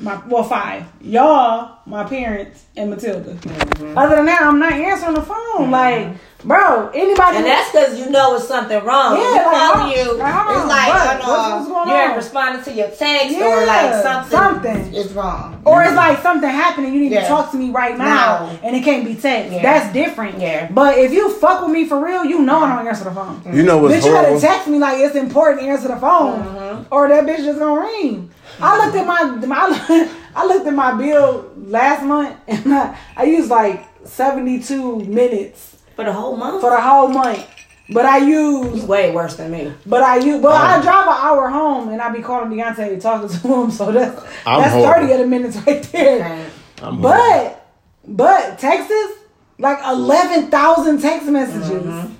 [0.00, 0.86] my well five.
[1.00, 3.34] Y'all, my parents, and Matilda.
[3.34, 3.98] Mm-hmm.
[3.98, 5.70] Other than that, I'm not answering the phone.
[5.70, 7.36] Like, bro, anybody.
[7.38, 9.16] And that's because you know it's something wrong.
[9.16, 10.12] Yeah, Yeah, like, calling hold- you.
[10.14, 11.18] like, it's like, what?
[11.18, 12.00] What's- what's going you on?
[12.08, 14.30] ain't responding to your text Yeah, or like something.
[14.38, 14.94] something.
[14.94, 15.60] is wrong.
[15.64, 17.22] Or it's like something happening, you need Yeah.
[17.22, 18.50] to talk to me right now, Now.
[18.62, 19.52] and it can't be text.
[19.52, 19.62] Yeah.
[19.62, 20.38] That's different.
[20.40, 20.68] Yeah.
[20.70, 23.42] But if you fuck with me for real, you know I don't answer the phone.
[23.52, 26.40] You know what's bitch, you gotta text me like it's important to answer the phone,
[26.42, 26.82] Mm-hmm.
[26.94, 28.30] or that bitch just gonna ring.
[28.62, 33.24] I looked at my, my I looked at my bill last month, and I, I
[33.24, 35.69] used like seventy two minutes
[36.00, 36.60] For the whole month?
[36.60, 37.46] for the whole month.
[37.92, 39.72] But I It's use, way worse than me.
[39.84, 43.00] but I use, but I I'm- drive an hour home, and I be calling Deontay
[43.00, 43.70] talking to him.
[43.72, 44.92] So that's I'm that's horrible.
[45.08, 46.20] thirty of the minutes right there.
[46.20, 46.46] Right.
[46.82, 47.02] I'm horrible.
[47.02, 47.66] But
[48.06, 49.18] but Texas,
[49.58, 51.82] like eleven thousand text messages.
[51.82, 52.14] Mm-hmm.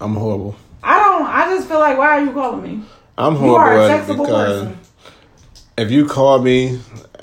[0.00, 0.54] I'm horrible.
[0.82, 1.26] I don't.
[1.26, 2.82] I just feel like, why are you calling me?
[3.16, 4.78] I'm horrible You are horrible a at textable because person.
[5.78, 6.78] if you call me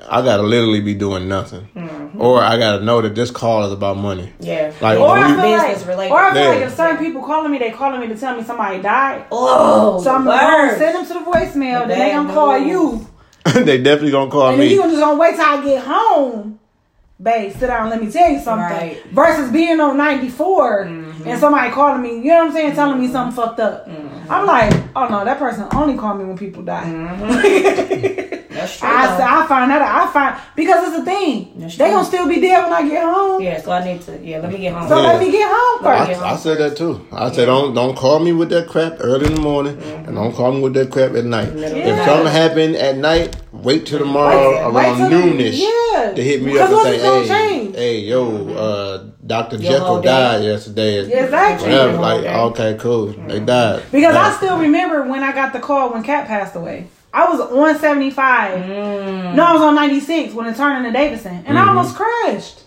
[0.09, 2.21] I gotta literally be doing nothing, mm-hmm.
[2.21, 4.31] or I gotta know that this call is about money.
[4.39, 4.71] Yeah.
[4.81, 6.11] Like, Or I when feel Business like, related.
[6.13, 6.49] or I feel Yeah.
[6.49, 9.25] like if certain people calling me, they calling me to tell me somebody died.
[9.31, 10.77] Oh, So I'm the gonna worst.
[10.77, 11.81] send them to the voicemail.
[11.83, 12.67] The Then they gonna call news.
[12.69, 13.07] you,
[13.63, 14.53] they definitely gonna call me.
[14.53, 14.73] and me.
[14.73, 16.59] you gonna just gonna wait till I get home.
[17.21, 17.89] Babe, sit down.
[17.89, 18.65] Let me tell you something.
[18.77, 19.01] Right.
[19.11, 21.27] Versus being on 94 Mm-hmm.
[21.29, 23.87] and somebody calling me, you know what I'm saying, telling me something fucked up.
[23.87, 24.31] Mm-hmm.
[24.31, 26.83] I'm like, oh no, that person only call me when people die.
[26.83, 28.34] Mm-hmm.
[28.65, 28.87] That's true.
[28.89, 29.43] I.
[29.43, 31.53] I find that I find because it's a thing.
[31.59, 31.85] They true.
[31.87, 33.41] gonna still be dead when I get home.
[33.41, 34.17] yeah, so I need to.
[34.23, 34.87] Yeah, let me get home.
[34.89, 35.07] So Yeah.
[35.07, 36.21] let me get home I, first.
[36.21, 37.05] I said that too.
[37.11, 40.05] I said don't don't call me with that crap early in the morning, mm-hmm.
[40.07, 41.53] and don't call me with that crap at night.
[41.53, 42.31] Middle If something night.
[42.31, 46.13] happen at night, wait till tomorrow Wait- wait around till the- noonish yeah.
[46.13, 47.75] to hit me Because up and what's say, "Hey, change?
[47.75, 48.57] hey, yo, mm-hmm.
[48.57, 50.07] uh, Doctor Your Jekyll whole day.
[50.07, 51.69] died yesterday." Exactly.
[51.69, 51.97] Whatever.
[51.97, 52.63] Like, whole day.
[52.69, 53.05] okay, cool.
[53.07, 53.45] They mm-hmm.
[53.45, 53.83] died.
[53.91, 56.87] Because I still remember when I got the call when Cat passed away.
[57.15, 58.59] I was on 75.
[58.59, 59.35] Mm.
[59.35, 61.35] No, I was on 96 when it turned into Davidson.
[61.45, 61.57] And Mm-hmm.
[61.57, 62.63] I almost crashed.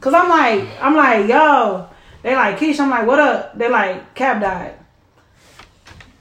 [0.00, 1.86] Cause I'm like, I'm like, yo.
[2.22, 3.56] They like, Keish, I'm like, what up?
[3.58, 4.74] They like, Cab died.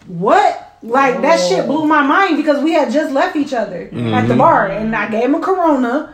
[0.07, 0.78] What?
[0.84, 4.28] Like that shit blew my mind because we had just left each other at Mm-hmm.
[4.28, 6.14] the bar and I gave him a corona.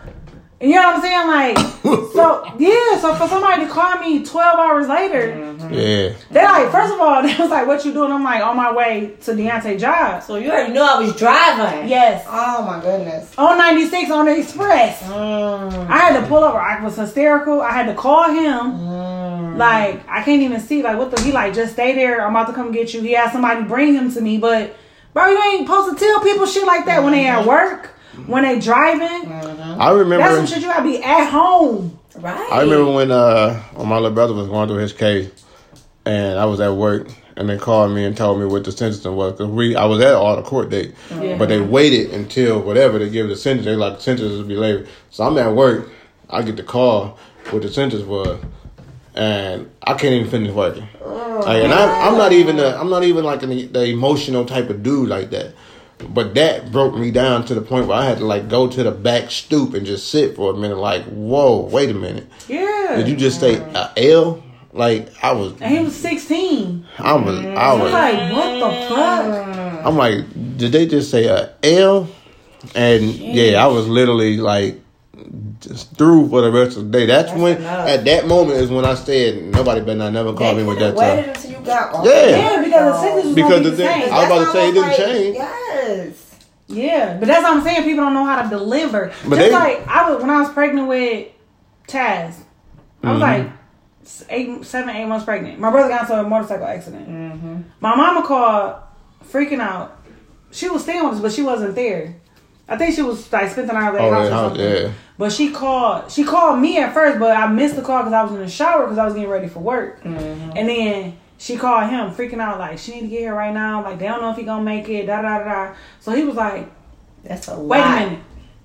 [0.62, 1.28] And you know what I'm saying?
[1.28, 1.58] Like,
[2.14, 6.14] so yeah, so for somebody to call me 12 hours later, yeah.
[6.30, 8.12] they like, first of all, they was like, what you doing?
[8.12, 10.22] I'm like, on my way to Deontay job.
[10.22, 11.88] So you already knew I was driving.
[11.88, 12.26] Yes.
[12.28, 13.34] Oh my goodness.
[13.38, 15.02] On 96 on the express.
[15.04, 15.88] Mm.
[15.88, 16.60] I had to pull over.
[16.60, 17.62] I was hysterical.
[17.62, 18.80] I had to call him.
[18.80, 19.58] Mm.
[19.58, 20.84] Like, I can't even see.
[20.84, 21.22] Like, what the?
[21.22, 22.22] He like, just stay there.
[22.26, 23.02] I'm about to come get you.
[23.02, 24.38] He had somebody bring him to me.
[24.38, 24.76] But,
[25.14, 27.96] bro, you ain't supposed to tell people shit like that when they at work,
[28.28, 29.32] when they driving.
[29.32, 30.18] I remember.
[30.26, 32.00] That's some shit you gotta be at home.
[32.16, 32.52] Right.
[32.52, 35.30] I remember when uh when my little brother was going through his case,
[36.06, 37.08] and I was at work,
[37.38, 40.02] and they called me and told me what the sentencing was because we I was
[40.02, 41.38] at all the court date, Yeah.
[41.38, 43.66] but they waited until whatever they give the sentence.
[43.66, 44.86] They like the sentence will be later.
[45.12, 45.90] So I'm at work,
[46.30, 47.18] I get the call
[47.52, 48.40] what the sentence was,
[49.16, 50.88] and I can't even finish working.
[51.04, 54.70] Like, and I, I'm not even a, I'm not even like an, the emotional type
[54.70, 55.54] of dude like that.
[56.08, 58.84] But that broke me down to the point where I had to like go to
[58.84, 60.78] the back stoop and just sit for a minute.
[60.78, 62.28] Like, whoa, wait a minute.
[62.48, 62.96] Yeah.
[62.96, 64.44] Did you just say a L?
[64.72, 66.86] Like I was, and he was 16.
[67.00, 67.92] I was, I was was.
[67.92, 69.86] like, what the fuck?
[69.86, 72.08] I'm like, did they just say a L?
[72.76, 74.80] And yeah, I was literally like
[75.60, 77.06] just through for the rest of the day.
[77.06, 77.88] That's, That's when, enough.
[77.90, 80.78] at that moment, is when I said nobody better not never call They me with
[80.78, 81.46] could've that waited stuff.
[81.46, 82.06] until you got off.
[82.06, 82.26] Yeah.
[82.28, 84.14] Yeah, because the sentence was Because be the the thing- same.
[84.14, 85.36] I was about to say it didn't like, change.
[85.36, 86.26] Yes.
[86.68, 87.84] Yeah, but that's what I'm saying.
[87.84, 89.12] People don't know how to deliver.
[89.28, 91.28] But Just they- like I was when I was pregnant with
[91.88, 92.36] Taz,
[93.04, 93.22] I was mm-hmm.
[93.22, 93.52] like
[94.30, 95.60] eight, seven, eight months pregnant.
[95.60, 97.10] My brother got into a motorcycle accident.
[97.10, 97.62] Mm-hmm.
[97.80, 98.76] My mama called,
[99.32, 99.98] freaking out.
[100.52, 102.16] She was staying with us, but she wasn't there.
[102.68, 104.62] I think she was like spent the night at their Oh, house their or something.
[104.86, 104.92] yeah.
[105.20, 106.10] But she called.
[106.10, 108.48] She called me at first, but I missed the call because I was in the
[108.48, 110.02] shower because I was getting ready for work.
[110.02, 110.52] Mm-hmm.
[110.56, 113.84] And then she called him, freaking out like she need to get here right now.
[113.84, 115.08] Like they don't know if he gonna make it.
[115.08, 115.76] Da da da.
[116.00, 116.72] So he was like,
[117.22, 117.66] That's a lot.
[117.66, 118.20] Wait a minute.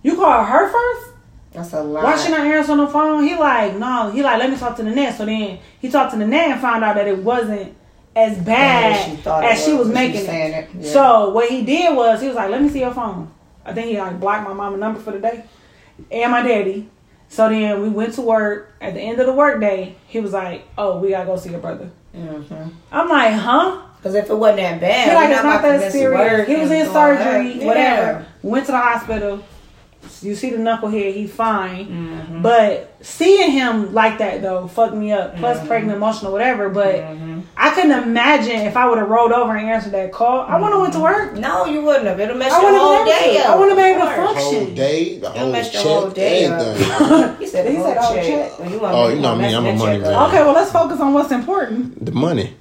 [0.05, 1.17] You called her first?
[1.51, 2.05] That's a lot.
[2.05, 3.25] Why she not answering the phone?
[3.25, 4.13] He like, no.
[4.13, 5.19] He like, let me talk to the net.
[5.19, 7.75] So then he talked to the net and found out that it wasn't
[8.15, 10.55] as bad she as she was, was but she making it.
[10.55, 10.93] it, yeah.
[10.93, 13.33] So what he did was he was like, let me see your phone.
[13.65, 15.45] I think he like blocked my mama number for the day
[16.11, 16.89] and my daddy.
[17.29, 18.75] So then we went to work.
[18.81, 21.51] At the end of the work day, he was like, oh, we gotta go see
[21.51, 21.91] your brother.
[22.15, 22.69] Mm-hmm.
[22.93, 23.83] I'm like, huh?
[23.97, 26.47] Because if it wasn't that bad, He like, it's not to that serious.
[26.47, 28.27] He was in surgery, whatever.
[28.43, 29.43] Went to the hospital.
[30.23, 31.87] You see the knucklehead, he's fine.
[31.87, 32.43] Mm-hmm.
[32.43, 35.37] But seeing him like that though fucked me up.
[35.37, 35.67] Plus Mm-hmm.
[35.69, 36.69] pregnant, emotional, whatever.
[36.71, 37.05] But
[37.57, 40.41] I couldn't imagine if I would have rolled over and answered that call.
[40.41, 41.35] I wouldn't have went to work.
[41.35, 42.19] No, you wouldn't have.
[42.21, 43.47] It'll mess I your wouldn't whole have day up.
[43.51, 44.43] I wouldn't have been able to Of course.
[44.45, 44.67] function.
[44.67, 47.39] Whole day, the It'll whole mess check, whole day up.
[47.41, 48.25] He said He the said whole whole check.
[48.27, 48.59] check.
[48.59, 50.29] Well, you Oh, me you know to me, mess I'm a money man.
[50.29, 52.05] Okay, well let's focus on what's important.
[52.05, 52.55] The money.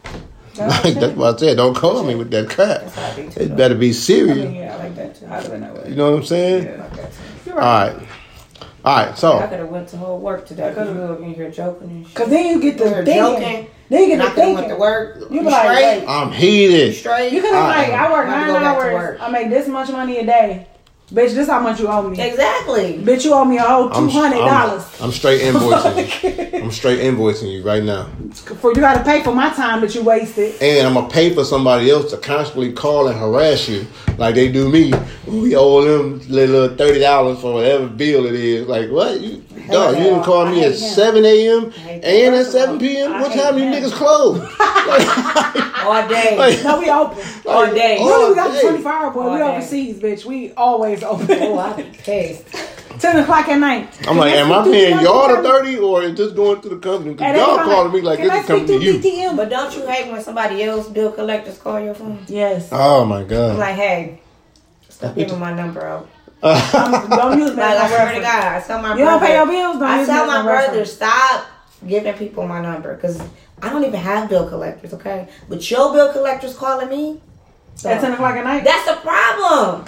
[0.55, 1.57] That's Like, that's what I said.
[1.57, 2.81] Don't call me with that crap.
[2.81, 4.37] That's how I do too, It better be I serious.
[4.37, 5.25] mean, yeah, I like that too.
[5.25, 5.89] I'd have been that way.
[5.89, 6.63] You know what I'm saying?
[6.65, 6.82] Yeah.
[7.55, 7.61] Like.
[7.61, 7.95] You're All right.
[7.97, 8.07] right.
[8.85, 9.11] All right.
[9.11, 10.69] I So I could have went to whole work today.
[10.69, 12.15] Because you were in here joking and shit.
[12.15, 13.15] Cause then you get You to were thinking.
[13.15, 13.67] joking.
[13.89, 14.55] Then you get And I to could thinking.
[14.55, 15.17] went to work.
[15.31, 16.05] You be like, straight?
[16.07, 16.95] I'm heated.
[16.95, 17.31] Straight?
[17.33, 19.19] You could have I- like, I work I'm about nine to go back to hours.
[19.21, 20.67] I make this much money a day.
[21.13, 22.19] Bitch, this is how much you owe me.
[22.19, 22.97] Exactly.
[22.97, 24.83] Bitch, you owe me a whole two I'm, hundred dollars.
[24.99, 26.59] I'm, I'm straight invoicing you.
[26.63, 28.09] I'm straight invoicing you right now.
[28.33, 30.59] For you got to pay for my time that you wasted.
[30.59, 33.85] And I'm gonna pay for somebody else to constantly call and harass you
[34.17, 34.91] like they do me.
[35.27, 38.67] We owe them little thirty dollars for whatever bill it is.
[38.67, 39.21] Like what?
[39.21, 40.77] You, dog, you didn't call me at him.
[40.77, 41.71] seven a.m.
[41.87, 43.13] and at seven p.m.
[43.13, 44.39] I What hate time you niggas close?
[45.83, 46.37] All day.
[46.37, 47.23] Like- No, we open.
[47.45, 47.97] All day.
[47.99, 48.67] Oh, Really, we got the day.
[48.69, 49.21] 24 hour boy.
[49.21, 49.43] All We day.
[49.43, 50.25] overseas, bitch.
[50.25, 51.27] We always open.
[51.41, 52.45] Oh, I be pissed.
[52.99, 54.07] Ten o'clock at night.
[54.07, 57.13] I'm like, am I paying y'all the thirty or is this going to the company?
[57.13, 58.99] Because y'all calling me like Can this is coming to you.
[58.99, 59.35] DTM?
[59.35, 62.23] But don't you hate when somebody else bill collectors call your phone?
[62.27, 62.69] Yes.
[62.71, 63.51] Oh my god.
[63.53, 64.21] I'm like, hey,
[64.89, 66.07] stop giving my number out.
[66.43, 68.21] don't use me Like I swear to.
[68.21, 70.67] God, I tell my You don't pay your bills, don't I tell my a brother
[70.67, 70.91] reference.
[70.91, 71.45] stop
[71.87, 73.21] giving people my number because
[73.61, 74.93] I don't even have bill collectors.
[74.93, 77.21] Okay, but your bill collectors calling me.
[77.75, 78.63] So At ten o'clock at night.
[78.65, 79.85] that's a problem.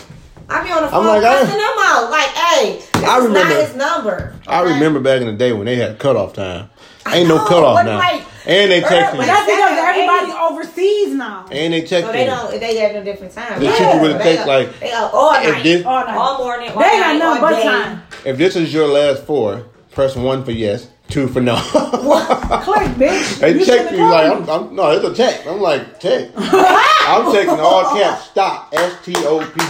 [0.50, 2.12] I be on the phone I'm like, I- cussing them out.
[2.12, 4.36] Like, hey, this I is remember- not his number.
[4.48, 4.74] I okay?
[4.74, 6.70] remember back in the day when they had cutoff time.
[7.08, 7.98] I Ain't no cutoff now.
[8.00, 9.28] like, and they Earl, texting when.
[9.28, 11.46] That's because everybody's overseas now.
[11.52, 12.60] And they So they don't.
[12.60, 13.60] They have a different time.
[13.60, 13.76] The right?
[13.78, 16.16] shit would So they like, they go all night, this- All night.
[16.16, 18.04] all morning, all They ain't got night, nothing but time.
[18.26, 21.56] If this is your last four, press one for yes, two for no.
[21.56, 23.40] Click, bitch.
[23.40, 24.50] They You check should've you called like.
[24.50, 25.46] I'm, I'm no, it's a check.
[25.48, 26.32] I'm like check.
[26.38, 28.26] I'm checking all caps.
[28.30, 28.70] Stop.
[28.74, 29.62] S T O P.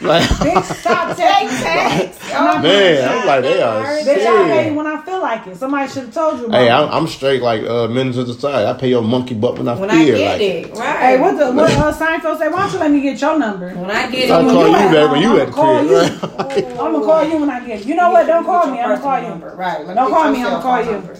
[0.00, 1.62] Like Bitch, stop Take texting.
[1.62, 2.20] text.
[2.32, 4.22] Oh, man, I'm like they are Bitch, I pay
[4.62, 4.76] serious.
[4.76, 5.56] when I feel like it.
[5.56, 6.50] Somebody should have told you.
[6.50, 6.70] Hey.
[6.70, 8.64] I'm, I'm straight like uh, men to the side.
[8.66, 10.98] I pay your monkey butt when I When I feel get like it, right?
[11.00, 12.48] Hey, what the what uh, Seinfeld say?
[12.48, 13.70] Why don't you let me get your number?
[13.74, 16.78] When I get I'll it, call you you back when you I'ma at the crib.
[16.78, 17.80] I'm gonna call you when I get.
[17.80, 17.86] it.
[17.86, 18.26] You know what?
[18.26, 18.78] Don't call me.
[18.78, 19.44] I'm gonna call you.
[19.56, 19.84] Right.
[19.86, 20.92] Let Don't get call me, I'ma call you.
[20.92, 21.18] number.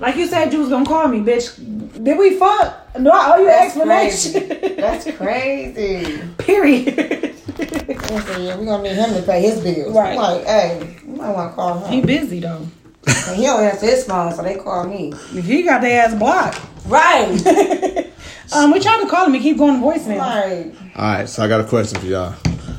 [0.00, 1.56] Like you said, you was gonna call me, bitch.
[2.02, 2.98] Did we fuck?
[2.98, 4.58] No, I owe you an That's explanation?
[4.58, 4.74] crazy.
[4.74, 6.28] That's crazy.
[6.38, 7.34] Period.
[7.58, 9.94] I yeah, we're gonna need him to pay his bills.
[9.94, 10.10] Right.
[10.10, 11.92] I'm like, hey, you might want to call him.
[11.92, 12.66] he busy though.
[13.06, 15.12] And he don't answer his phone, so they call me.
[15.32, 16.60] He got their ass blocked.
[16.86, 18.10] Right.
[18.54, 19.32] Um, we tried to call him.
[19.34, 20.18] He keep going to voicemail.
[20.18, 22.34] like, All right, so I got a question for y'all.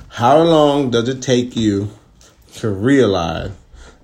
[0.10, 1.90] How long does it take you
[2.58, 3.52] to realize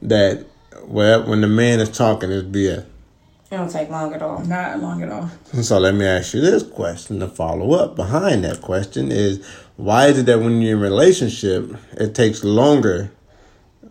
[0.01, 0.45] that
[0.91, 2.79] well, when the man is talking, it's BS?
[2.79, 4.39] it don't take long at all.
[4.45, 5.29] Not long at all.
[5.61, 7.19] So let me ask you this question.
[7.19, 10.81] The follow up behind that question is why is it that when you're in a
[10.81, 13.11] relationship it takes longer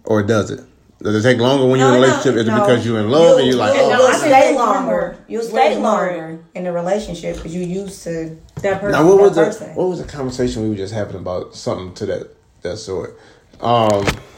[0.04, 0.60] or does it?
[1.02, 2.34] Does it take longer when you're in a No, no, relationship?
[2.36, 2.60] Is it no.
[2.60, 5.16] because you're in love and You- you're like, you, oh, you'll I stay it's longer.
[5.28, 5.82] You'll stay more.
[5.82, 8.92] longer in the relationship because you used to that person.
[8.92, 11.92] Now what was that the what was the conversation we were just having about something
[11.94, 13.18] to that that sort?
[13.60, 14.29] Um let me see,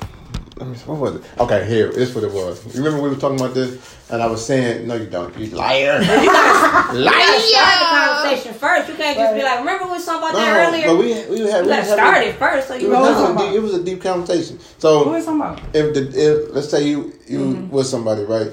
[0.87, 1.23] what was it?
[1.41, 2.65] Okay, here, this is what it was.
[2.75, 5.47] You remember we were talking about this and I was saying, No you don't, you
[5.57, 6.01] liar.
[6.01, 7.41] You gotta liar.
[7.41, 7.87] start the
[8.25, 8.89] conversation first.
[8.89, 11.51] You can't just be like, "Remember we was talking about that earlier." but we we
[11.51, 13.29] had you we gotta start it first, so It you was, What it, was was
[13.29, 13.47] a, about?
[13.47, 14.59] deep- it was a deep conversation.
[14.79, 15.61] So What are talking about?
[15.75, 16.03] if the
[16.49, 17.71] if let's say you you Mm-hmm.
[17.71, 18.53] with somebody right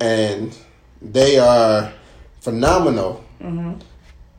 [0.00, 0.56] and
[1.02, 1.92] they are
[2.40, 3.24] phenomenal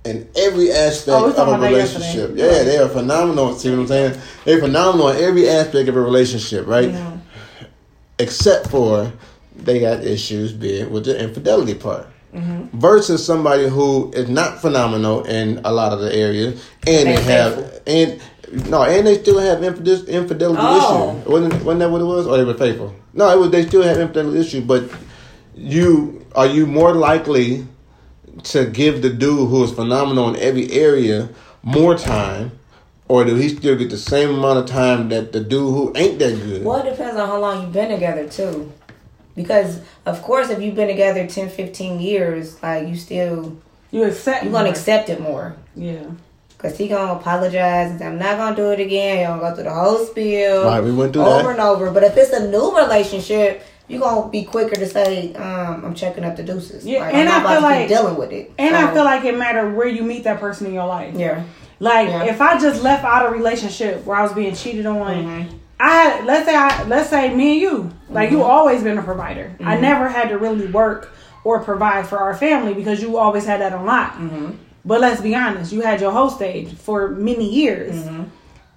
[0.10, 2.32] in every aspect Oh, of a relationship.
[2.36, 3.54] Yeah, they are phenomenal.
[3.56, 4.22] See what I'm saying?
[4.46, 6.90] They're phenomenal in every aspect of a relationship, right?
[6.90, 7.18] Mm-hmm.
[8.20, 9.12] Except for
[9.56, 12.08] they got issues being with the infidelity part.
[12.34, 12.78] Mm-hmm.
[12.78, 17.82] Versus somebody who is not phenomenal in a lot of the areas, and they have
[17.88, 18.22] and
[18.70, 21.12] no, and they still have infidel- infidelity Oh.
[21.16, 21.26] issues.
[21.28, 22.28] Wasn't, wasn't that what it was?
[22.28, 22.94] Or they were faithful?
[23.14, 23.50] No, it was.
[23.52, 24.90] They still have infidelity issue, but
[25.56, 27.66] you are you more likely
[28.44, 31.30] to give the dude who is phenomenal in every area
[31.64, 32.52] more time,
[33.08, 36.20] or do he still get the same amount of time that the dude who ain't
[36.20, 36.64] that good?
[36.64, 38.72] Well, it depends on how long you've been together too.
[39.36, 43.58] Because of course if you've been together 10, 15 years, like you still
[43.92, 44.44] You accept.
[44.44, 44.72] you're gonna more.
[44.74, 45.56] accept it more.
[45.76, 46.04] Yeah.
[46.58, 49.20] Cause he gonna apologize and say, I'm not gonna do it again.
[49.20, 50.64] He gonna go through the whole spiel.
[50.66, 51.52] Right, we went through over that.
[51.52, 51.92] and over.
[51.92, 56.24] But if it's a new relationship, you're gonna be quicker to say, um, I'm checking
[56.24, 56.86] up the deuces.
[56.86, 58.52] Yeah, like, and I feel like- dealing with it.
[58.58, 61.14] And So, I feel like it matter where you meet that person in your life.
[61.16, 61.44] Yeah.
[61.80, 62.24] Like Yeah.
[62.26, 65.46] if I just left out a relationship where I was being cheated on, Mhm.
[65.80, 68.38] I let's say I let's say me and you, like Mm-hmm.
[68.38, 69.52] you always been a provider.
[69.64, 71.14] I never had to really work
[71.44, 74.14] or provide for our family because you always had that on lock.
[74.16, 74.48] Mm-hmm.
[74.84, 77.96] But let's be honest, you had your whole stage for many years.
[77.96, 78.24] Mm-hmm.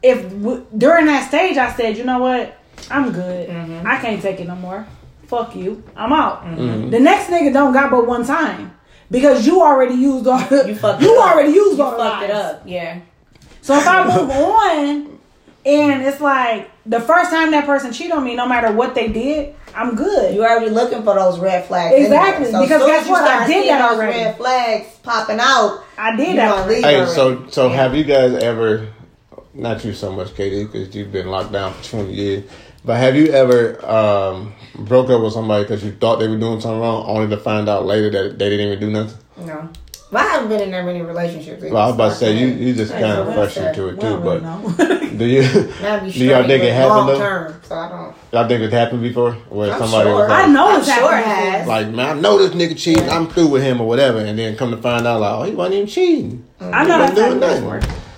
[0.03, 2.55] If w- during that stage I said, you know what,
[2.91, 3.49] I'm good.
[3.49, 3.87] Mm-hmm.
[3.87, 4.85] I can't take it no more.
[5.31, 5.83] Fuck you.
[5.97, 6.45] I'm out.
[6.45, 6.91] Mm-hmm.
[6.91, 8.74] The next nigga don't got but one time.
[9.11, 11.33] Because you already used all the, You fucked you it up.
[11.33, 12.62] already used You all the fucked it up.
[12.66, 13.01] Yeah.
[13.62, 15.18] So if I move on
[15.64, 19.09] and it's like the first time that person cheated on me, no matter what they
[19.09, 20.35] did, I'm good.
[20.35, 21.95] You're already looking for those red flags.
[21.97, 22.51] Exactly, anyway.
[22.51, 23.22] So because as soon guess what?
[23.31, 24.18] I did seeing that those already.
[24.18, 25.85] Red flags popping out.
[25.99, 26.59] I did You that.
[26.64, 26.83] already.
[26.83, 27.12] Hey, already.
[27.12, 27.76] so so Yeah.
[27.76, 28.89] have you guys ever?
[29.53, 32.45] Not you so much, Katie, because you've been locked down for twenty years.
[32.85, 36.61] But have you ever um, broke up with somebody because you thought they were doing
[36.61, 39.18] something wrong, only to find out later that they didn't even do nothing?
[39.47, 39.68] No.
[40.12, 41.62] But I haven't been in that many relationships.
[41.62, 43.89] Well, I was about to say you you just Hey, kind of what's fresh into
[43.91, 44.16] it too.
[44.18, 44.41] But
[45.18, 45.43] do you
[46.11, 47.18] do y'all think it happened long though?
[47.18, 48.16] term, so I don't.
[48.33, 50.18] Y'all think it happened before, where I'm somebody sure.
[50.18, 51.68] was like, I know I'm it's sure it happened has.
[51.68, 53.09] like, man, I know this nigga cheating.
[53.09, 55.55] I'm through with him or whatever, and then come to find out, like, oh, he
[55.55, 56.45] wasn't even cheating.
[56.61, 58.10] I know He that's wasn't doing happened nothing.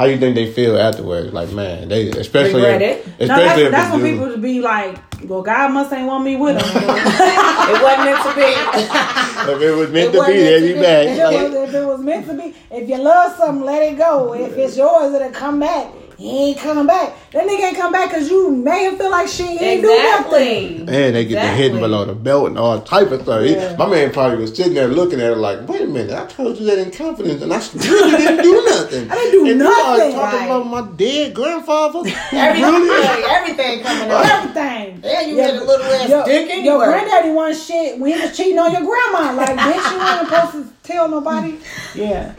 [0.00, 0.08] Before.
[0.08, 1.32] how you think they feel afterwards?
[1.32, 3.06] Like, man, they especially Regret it?
[3.18, 4.98] especially No, that's, if that's the when dude- people be like,
[5.28, 6.82] "Well, God must ain't want me with him."
[7.70, 9.52] It wasn't meant to be.
[9.52, 10.80] if it was meant It to be, wasn't they'd be be.
[10.80, 11.06] back.
[11.06, 13.96] If it, was, if it was meant to be, if you love something, let it
[13.96, 14.34] go.
[14.34, 15.86] If it's yours, it'll come back.
[16.20, 17.14] He ain't coming back.
[17.32, 20.02] That nigga ain't come back because you made him feel like she ain't do nothing.
[20.02, 20.76] Exactly.
[20.80, 23.42] And they get the hidden below the belt and all type of stuff.
[23.46, 23.74] Yeah.
[23.78, 26.58] my man probably was sitting there looking at it like, wait a minute, I told
[26.58, 29.10] you that in confidence and I really didn't do nothing.
[29.10, 30.12] I didn't do and You are nothing.
[30.12, 30.44] talking Right.
[30.44, 31.98] about my dead grandfather.
[32.32, 34.26] Everything, everything coming out.
[34.26, 35.00] Everything.
[35.02, 36.84] Yeah, you had a little ass your, dick Your anyway.
[36.86, 39.32] granddaddy won shit when he was cheating on your grandma.
[39.32, 41.56] Like, bitch, you weren't supposed to tell nobody.
[41.94, 42.34] Yeah.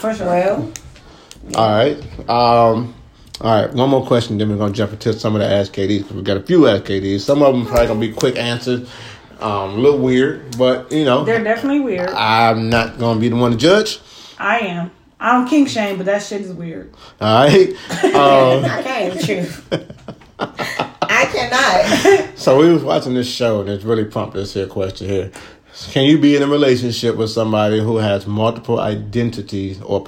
[0.00, 0.26] For sure.
[0.26, 0.72] Well,
[1.54, 1.96] All right.
[2.28, 2.94] Um,
[3.40, 3.72] all right.
[3.72, 6.22] One more question, then we're gonna jump into some of the Ask KDs because we
[6.22, 7.20] got a few Ask KDs.
[7.20, 8.88] Some of them probably gonna be quick answers.
[9.40, 12.10] Um, a little weird, but you know, They're definitely weird.
[12.10, 14.00] I'm not gonna be the one to judge.
[14.38, 14.90] I am.
[15.18, 16.92] I don't kink shame, but that shit is weird.
[17.20, 17.74] All right.
[18.10, 19.46] Um, I can't with you.
[20.40, 22.38] I cannot.
[22.38, 25.30] so we was watching this show, and it's really pumped this here question here.
[25.90, 30.04] Can you be in a relationship with somebody who has multiple identities or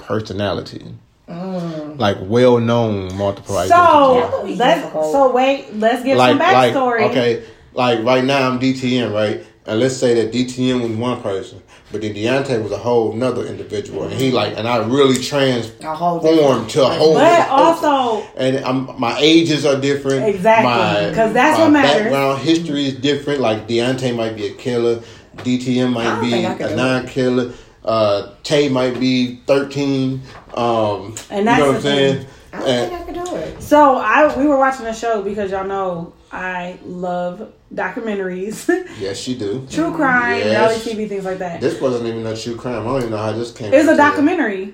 [1.27, 1.99] personalities?
[1.99, 4.59] Like well known multiple So identities.
[4.59, 7.09] let's so wait, let's give like, some like, backstory.
[7.09, 9.45] okay, like right now I'm DTM, right?
[9.65, 13.45] And let's say that DTM was one person, but then Deontay was a whole nother
[13.45, 17.13] individual, and he like, and I really A whole transformed to a whole.
[17.13, 20.25] But different also and I'm, my ages are different.
[20.25, 22.01] Exactly, My- 'cause that's my what matters.
[22.03, 23.39] Background history is different.
[23.39, 25.01] Like Deontay might be a killer,
[25.37, 27.53] DTM might be think I could a non-killer.
[27.85, 30.21] Uh, Tay might be thirteen.
[30.57, 32.25] Um, And you that's know what the I'm saying?
[32.53, 33.63] I don't And- think I could do it.
[33.63, 38.67] So I we were watching a show because y'all know I love documentaries,
[38.99, 39.67] yes, you do.
[39.69, 40.45] true crime, Yes.
[40.85, 41.61] reality TV, things like that.
[41.61, 42.81] This wasn't even a true crime.
[42.81, 43.67] I don't even know how this came.
[43.73, 43.97] It's a into it.
[43.97, 44.73] documentary.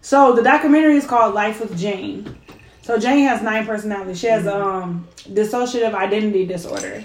[0.00, 2.36] So the documentary is called Life with Jane.
[2.82, 4.18] So Jane has nine personalities.
[4.20, 4.62] She has Mm-hmm.
[4.62, 7.02] um dissociative identity disorder,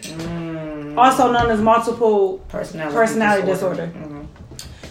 [0.98, 3.92] also known as multiple Personality, Personality disorder.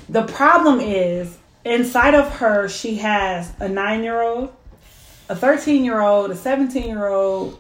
[0.09, 4.53] The problem is inside of her, she has a nine year old,
[5.29, 7.59] a 13 year old, a 17 year old.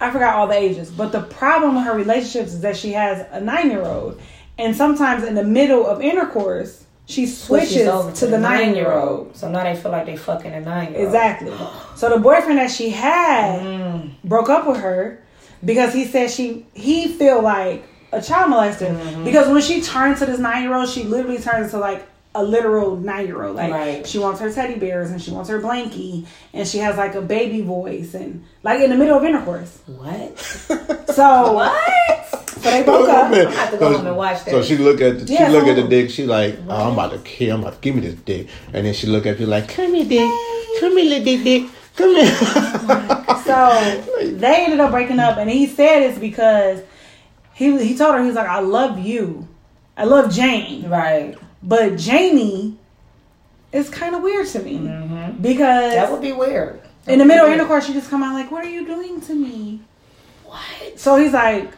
[0.00, 0.90] I forgot all the ages.
[0.90, 4.20] But the problem with her relationships is that she has a nine year old.
[4.58, 9.36] And sometimes in the middle of intercourse, she switches, over to, the nine year old.
[9.36, 11.06] So now they feel like they fucking a nine year old.
[11.06, 11.52] Exactly.
[11.96, 14.10] So the boyfriend that she had Mm.
[14.24, 15.20] broke up with her
[15.64, 19.24] because he said she he feel like a child molester Mm-hmm.
[19.24, 22.42] because when she turned to this nine year old, she literally turns into like a
[22.44, 23.56] literal nine year old.
[23.56, 24.06] Like Right.
[24.06, 27.20] she wants her teddy bears and she wants her blankie and she has like a
[27.20, 29.78] baby voice and like in the middle of intercourse.
[29.86, 30.38] What?
[31.10, 32.26] So What?
[32.50, 33.32] so they broke up.
[33.32, 34.50] I have to go home and watch that.
[34.52, 36.10] So she look at the, Yeah, she look at the dick.
[36.10, 37.56] She like, oh, I'm about to kill.
[37.56, 38.46] I'm about to give me this dick.
[38.72, 40.30] And then she look at you like, come here, dick.
[40.80, 41.70] Come here, little dick, dick.
[41.96, 43.16] Come here.
[43.44, 46.80] So they ended up breaking up, and he said it's because
[47.52, 49.48] he he told her he was like, "I love you,
[49.96, 51.36] I love Jane, right.
[51.62, 52.76] But Jamie
[53.72, 55.40] is kind of weird to me mm-hmm.
[55.40, 56.80] because That would be weird.
[57.06, 59.34] in the middle of intercourse, she just come out like, "What are you doing to
[59.34, 59.80] me?"
[60.44, 60.98] What?
[60.98, 61.70] So he's like,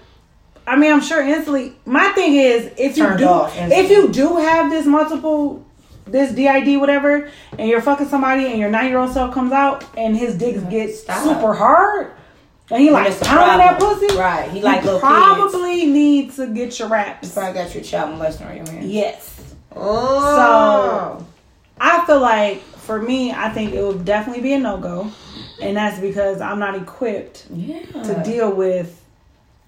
[0.66, 1.74] I mean, I'm sure instantly.
[1.84, 5.64] My thing is, if you do, if you do have this multiple,
[6.06, 9.84] this DID, whatever, and you're fucking somebody, and your nine year old self comes out,
[9.96, 10.70] and his dick mm-hmm.
[10.70, 11.22] gets Stop.
[11.22, 12.12] super hard,
[12.70, 14.50] and he like pounding that pussy, Right.
[14.50, 15.10] He you like little kids.
[15.10, 17.34] probably need to get your raps.
[17.34, 18.86] Probably got your child molester on your hands.
[18.86, 19.31] Yes.
[19.76, 21.18] Oh.
[21.18, 21.26] So
[21.80, 25.10] I feel like for me, I think it would definitely be a no go,
[25.60, 27.82] and that's because I'm not equipped yeah.
[28.02, 29.04] to deal with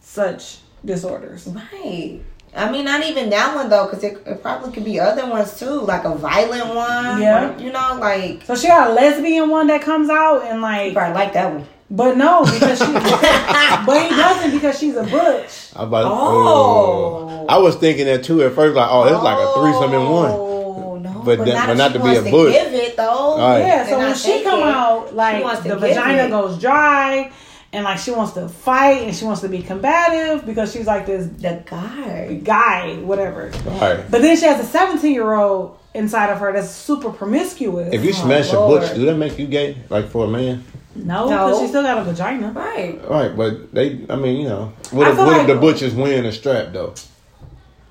[0.01, 1.47] such disorders.
[1.47, 2.21] Right.
[2.57, 5.59] I mean, not even that one though, because it, it probably could be other ones
[5.59, 7.21] too, like a violent one.
[7.21, 7.57] Yeah.
[7.57, 10.95] or, you know, like So she got a lesbian one that comes out and like,
[10.95, 11.67] probably like that one.
[11.91, 15.71] But no, because she, but he doesn't because she's a butch.
[15.77, 17.29] I, about, Oh.
[17.31, 17.47] oh.
[17.49, 20.31] I was thinking that too at first, like, oh, it's like a threesome in one.
[20.31, 22.53] Oh no, But but, that- not, but not she to be wants a bush.
[22.55, 23.39] Give it though.
[23.39, 23.59] Right.
[23.61, 24.67] Yeah, so when she come it.
[24.67, 26.31] out, like wants the vagina it.
[26.31, 27.31] goes dry,
[27.73, 31.07] and like she wants to fight and she wants to be combative because she's like
[31.07, 32.41] this The guy.
[32.43, 33.51] guy, whatever.
[33.67, 34.05] Right.
[34.11, 37.93] But then she has a 17 year old inside of her that's super promiscuous.
[37.93, 39.77] If you Oh, smash a butch, do that make you gay?
[39.91, 40.65] Like for a man?
[40.97, 41.47] No, No.
[41.49, 42.53] because she still got a vagina.
[42.53, 43.01] Right.
[43.09, 45.57] Right, but they, I mean, you know, what I if, feel what if like- the
[45.57, 46.95] butchers win a strap though?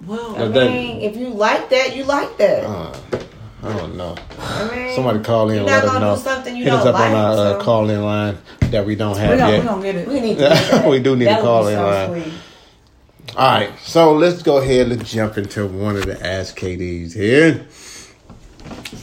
[0.05, 2.63] Well, I But that- mean, if you like that, you like that.
[2.65, 2.93] Uh,
[3.63, 4.15] I don't know.
[4.39, 6.15] I mean, Somebody call in You're and not let us gonna know.
[6.17, 8.37] do something you Hit us don't up on like, our uh, call in line
[8.71, 9.61] that we don't have we gonna, yet.
[9.61, 10.07] we gonna get it.
[10.09, 10.79] We need to.
[10.83, 10.89] do.
[10.89, 12.21] We do need that to would call in so line.
[12.23, 12.33] sweet.
[13.37, 17.65] All right, so let's go ahead and jump into one of the Ask KDs here.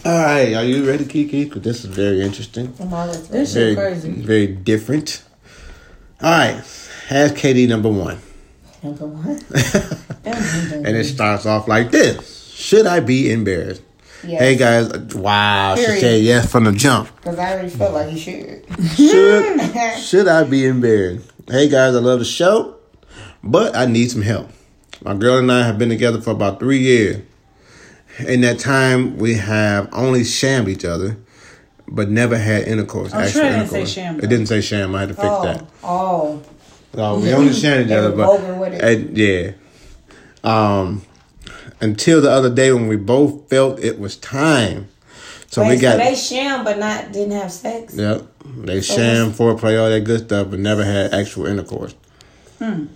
[0.05, 1.45] All right, are you ready, Kiki?
[1.45, 2.73] Because this is very interesting.
[2.73, 4.11] This Very, shit crazy.
[4.13, 5.23] very different.
[6.23, 6.57] All right,
[7.11, 8.19] ask KD number one.
[8.83, 9.41] Number one.
[10.25, 13.83] And it starts off like this Should I be embarrassed?
[14.23, 14.41] Yes.
[14.41, 17.09] Hey guys, wow, she said yes from the jump.
[17.17, 18.67] Because I already felt like you should.
[18.97, 21.31] Should, should I be embarrassed?
[21.49, 22.77] Hey guys, I love the show,
[23.43, 24.51] but I need some help.
[25.03, 27.23] My girl and I have been together for about three years.
[28.19, 31.17] In that time, we have only shammed each other,
[31.89, 33.15] but never had intercourse.
[33.15, 34.95] I'm actual sure it didn't say sham, It didn't say sham.
[34.95, 35.65] I had to fix Oh, that.
[35.85, 36.43] oh.
[36.95, 38.83] So we only shammed each other, but vulgar with it.
[38.83, 39.53] and, yeah.
[40.43, 41.03] Um,
[41.81, 44.89] until the other day when we both felt it was time.
[45.49, 47.95] So Wait, we got so they sham but not didn't have sex?
[47.95, 48.27] Yep.
[48.59, 51.95] They sham, foreplay, all that good stuff, but never had actual intercourse.
[52.59, 52.87] Hmm.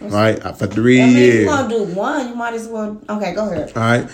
[0.00, 0.42] Right?
[0.44, 1.44] Uh, For three I mean, years.
[1.44, 3.00] you All gonna do one, you might as well.
[3.08, 3.74] Okay, go ahead.
[3.76, 4.08] right.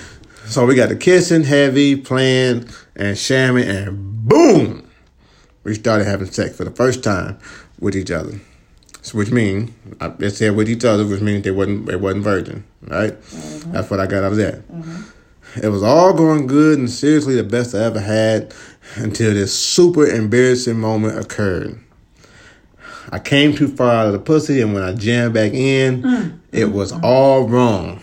[0.47, 4.88] So we got the kissing, heavy, playing, and shamming, and boom!
[5.64, 7.38] We started having sex for the first time
[7.80, 8.40] with each other.
[9.03, 9.70] So which means,
[10.01, 13.12] I they said with each other, which means they wasn't they wasn't virgin, right?
[13.12, 13.72] Mm-hmm.
[13.72, 14.68] That's what I got out of that.
[14.68, 15.62] Mm-hmm.
[15.62, 18.55] It was all going good and seriously the best I ever had
[18.97, 21.78] until this super embarrassing moment occurred.
[23.11, 26.38] I came too far out of the pussy, and when I jammed back in, mm.
[26.53, 27.05] it was mm-hmm.
[27.05, 28.01] all wrong.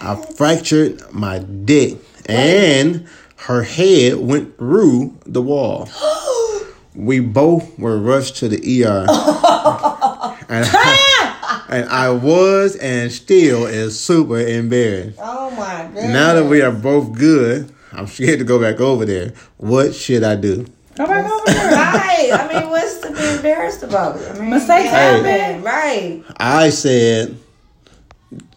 [0.00, 3.06] I fractured my dick, and
[3.36, 5.88] her head went through the wall.
[6.94, 9.06] we both were rushed to the ER.
[10.48, 15.18] and, I, and I was and still is super embarrassed.
[15.22, 16.12] Oh my goodness.
[16.12, 19.32] Now that we are both good, I'm scared to go back over there.
[19.58, 20.66] What should I do?
[20.96, 21.56] Go back over there.
[21.96, 22.30] Right.
[22.32, 24.16] I mean, what's to be embarrassed about?
[24.16, 25.24] I mean, Mistakes it happen.
[25.26, 25.64] happened.
[25.64, 26.24] Right.
[26.38, 27.36] I said,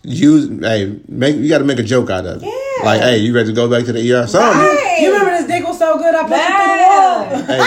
[0.10, 2.46] "You, hey, make you got to make a joke out of it.
[2.48, 2.86] Yeah.
[2.86, 4.26] Like, hey, you ready to go back to the ER?
[4.26, 4.60] Something.
[4.62, 4.98] Right.
[5.02, 7.20] You remember this dick was so good I put it through the wall.
[7.30, 7.46] Man.
[7.50, 7.58] Hey,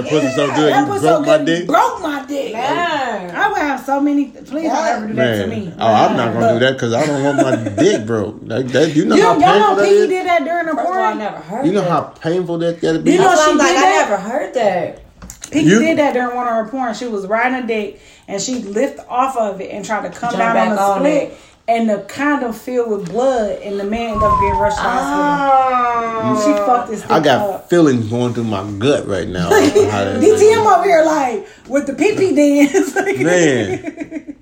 [0.00, 1.46] that pussy so good, That you broke so my good.
[1.46, 1.66] dick.
[1.66, 2.52] Broke my dick.
[2.54, 3.36] Man.
[3.36, 4.26] I would have so many.
[4.30, 5.72] Please don't ever do that to me.
[5.78, 8.40] oh, I'm not gonna do that because I don't want my dick broke.
[8.48, 10.08] That, that, you know You, how y'all painful know that Piggy is.
[10.08, 11.18] did that during the First of I porn.
[11.18, 11.90] never heard You know that.
[11.90, 13.12] how painful that gotta be.
[13.12, 14.08] You know That's she I'm like, did I that?
[14.10, 15.50] never heard that.
[15.50, 16.94] Piggy You- did that during one of her porn.
[16.94, 20.32] She was riding a dick and she lift off of it and tried to come
[20.32, 21.22] down on back the on split.
[21.32, 21.38] it.
[21.68, 24.88] And the condom filled with blood, and the man ended up getting rushed to the
[24.88, 26.42] Oh.
[26.44, 27.70] She fucked this dick I got up.
[27.70, 29.48] feelings going through my gut right now.
[29.50, 32.94] DTM over here like with the pee pee dance.
[33.22, 34.36] Man.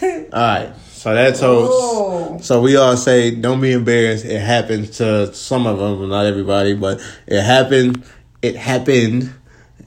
[0.32, 0.72] All right.
[0.92, 1.66] So that's so.
[1.68, 2.38] Oh.
[2.40, 4.24] So we all say, don't be embarrassed.
[4.24, 8.04] It happens to some of them, not everybody, but it happened.
[8.40, 9.32] It happened,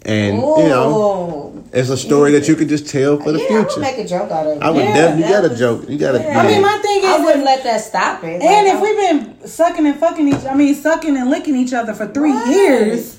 [0.04, 1.55] and you know, Oh.
[1.76, 3.82] It's a story that you could just tell for the yeah, I would future.
[3.82, 4.64] make a joke out of it.
[4.64, 5.18] I would Yeah, definitely.
[5.22, 5.90] You that gotta was- joke.
[5.90, 6.20] You gotta.
[6.20, 6.40] yeah.
[6.40, 8.42] I mean, my thing is, I wouldn't if- let that stop it.
[8.42, 11.94] and if we've been sucking and fucking each, I mean, sucking and licking each other
[11.94, 12.48] for three Right.
[12.48, 13.18] years,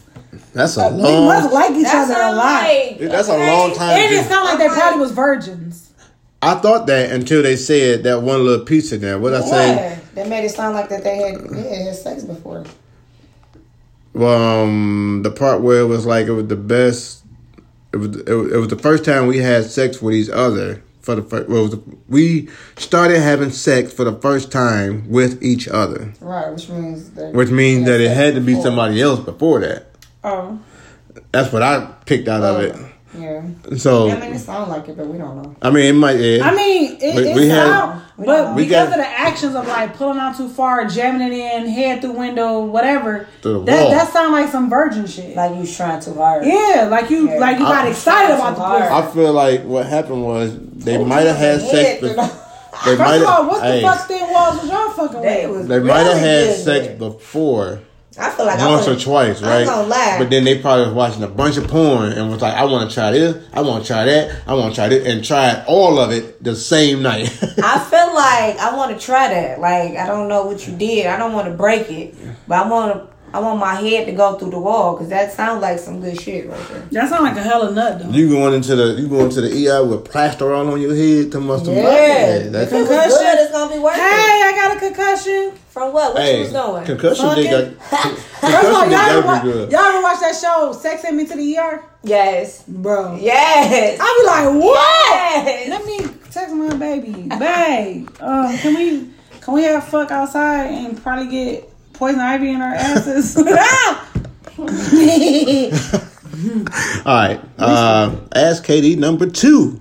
[0.55, 1.53] that's a we must long.
[1.53, 2.63] like each other a lot.
[2.63, 2.97] right.
[2.99, 3.51] That's a Okay.
[3.53, 3.99] long time.
[4.01, 5.83] And it Just- sounded like they probably was virgins.
[6.43, 9.19] I thought that until they said that one little piece in there.
[9.19, 9.75] What I say?
[9.75, 12.65] Yeah, they made it sound like that they had yeah, had sex before.
[14.15, 17.23] Well, um, the part where it was like it was the best.
[17.97, 21.15] It was it it was the first time we had sex with each other for
[21.15, 21.49] the first.
[21.49, 26.13] Well, it was the, we started having sex for the first time with each other,
[26.21, 28.65] Right, which means that which means that it had to be before.
[28.65, 29.87] somebody else before that.
[30.25, 30.59] Oh,
[31.33, 32.61] That's what I picked out of oh.
[32.61, 32.93] it.
[33.19, 33.77] Yeah.
[33.77, 35.57] So I mean, it sounds like it, but we don't know.
[35.62, 36.19] I mean, it might.
[36.21, 36.49] Yeah.
[36.49, 38.55] I mean, it, We- it we sound, We but.
[38.55, 41.67] We because got- of the actions of like pulling out too far, jamming it in,
[41.69, 43.91] head through window, whatever, Through the that wall.
[43.93, 45.37] that sound like some virgin shit.
[45.37, 46.45] Like you was trying too hard.
[46.47, 47.39] yeah, like you Yeah.
[47.39, 48.83] like you got I- excited about the Hard.
[48.83, 48.95] pussy.
[48.95, 52.03] I feel like what happened was they oh, might have had sex.
[52.03, 52.31] you Be- know.
[52.85, 53.47] they might First of all, have.
[53.49, 55.51] what the hey, fuck thin walls was y'all fucking with?
[55.51, 56.99] was They might have had sex it.
[56.99, 57.81] before.
[58.19, 59.67] I feel like I once or would've- twice, right?
[59.67, 60.17] gonna lie.
[60.19, 62.89] But then they probably was watching a bunch of porn and was like, I want
[62.89, 65.64] to try this, I want to try that, I want to try this, and tried
[65.67, 67.29] all of it the same night.
[67.62, 69.61] I feel like I want to try that.
[69.61, 71.07] Like I don't know what you did.
[71.07, 72.14] I don't want to break it,
[72.49, 73.16] but I want to.
[73.35, 76.18] I want my head to go through the wall because that sounds like some good
[76.20, 76.81] shit right there.
[76.93, 78.09] That sounds like a hella nut though.
[78.11, 81.33] you going into the you going to the ER with plaster all on your head
[81.33, 83.11] to must Yeah, that's if it Concussion.
[83.11, 84.01] good, it's gonna be worth Hey.
[84.03, 85.53] I got a concussion.
[85.68, 86.14] From what?
[86.14, 86.85] What you hey was doing?
[86.87, 87.91] concussion Fucking- dick got
[88.41, 89.72] First of all, concussion y'all dick ever, wa- good.
[89.72, 91.85] y'all ever watch that show, Sex Sent Me to the ER?
[92.05, 93.16] yes, Bro.
[93.20, 93.99] yes.
[94.01, 95.47] I be like, what?
[95.47, 95.68] Yes.
[95.68, 95.99] Let me
[96.31, 97.29] text my baby.
[97.29, 99.11] Babe, um, can we
[99.43, 103.37] can we have fuck outside and probably get poison ivy in our asses?
[107.07, 109.81] All right, uh, ask KD number two.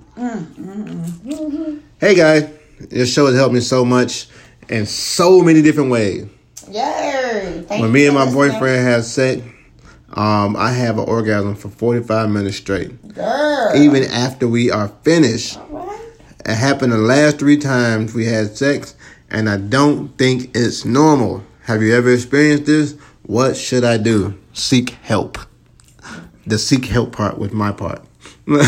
[1.99, 2.49] Hey guys,
[2.79, 4.27] this show has helped me so much
[4.69, 6.27] in so many different ways.
[6.69, 7.63] Yay.
[7.67, 8.51] Thank when you me and my listening.
[8.53, 9.41] boyfriend have sex,
[10.13, 13.13] um, I have an orgasm for 45 minutes straight.
[13.13, 13.71] Girl.
[13.75, 15.59] Even after we are finished.
[15.69, 15.99] What?
[16.45, 18.95] It happened the last three times we had sex,
[19.29, 21.43] and I don't think it's normal.
[21.65, 22.95] Have you ever experienced this?
[23.23, 24.37] What should I do?
[24.53, 25.37] Seek help.
[26.45, 28.01] The seek help part with my part.
[28.47, 28.61] Well,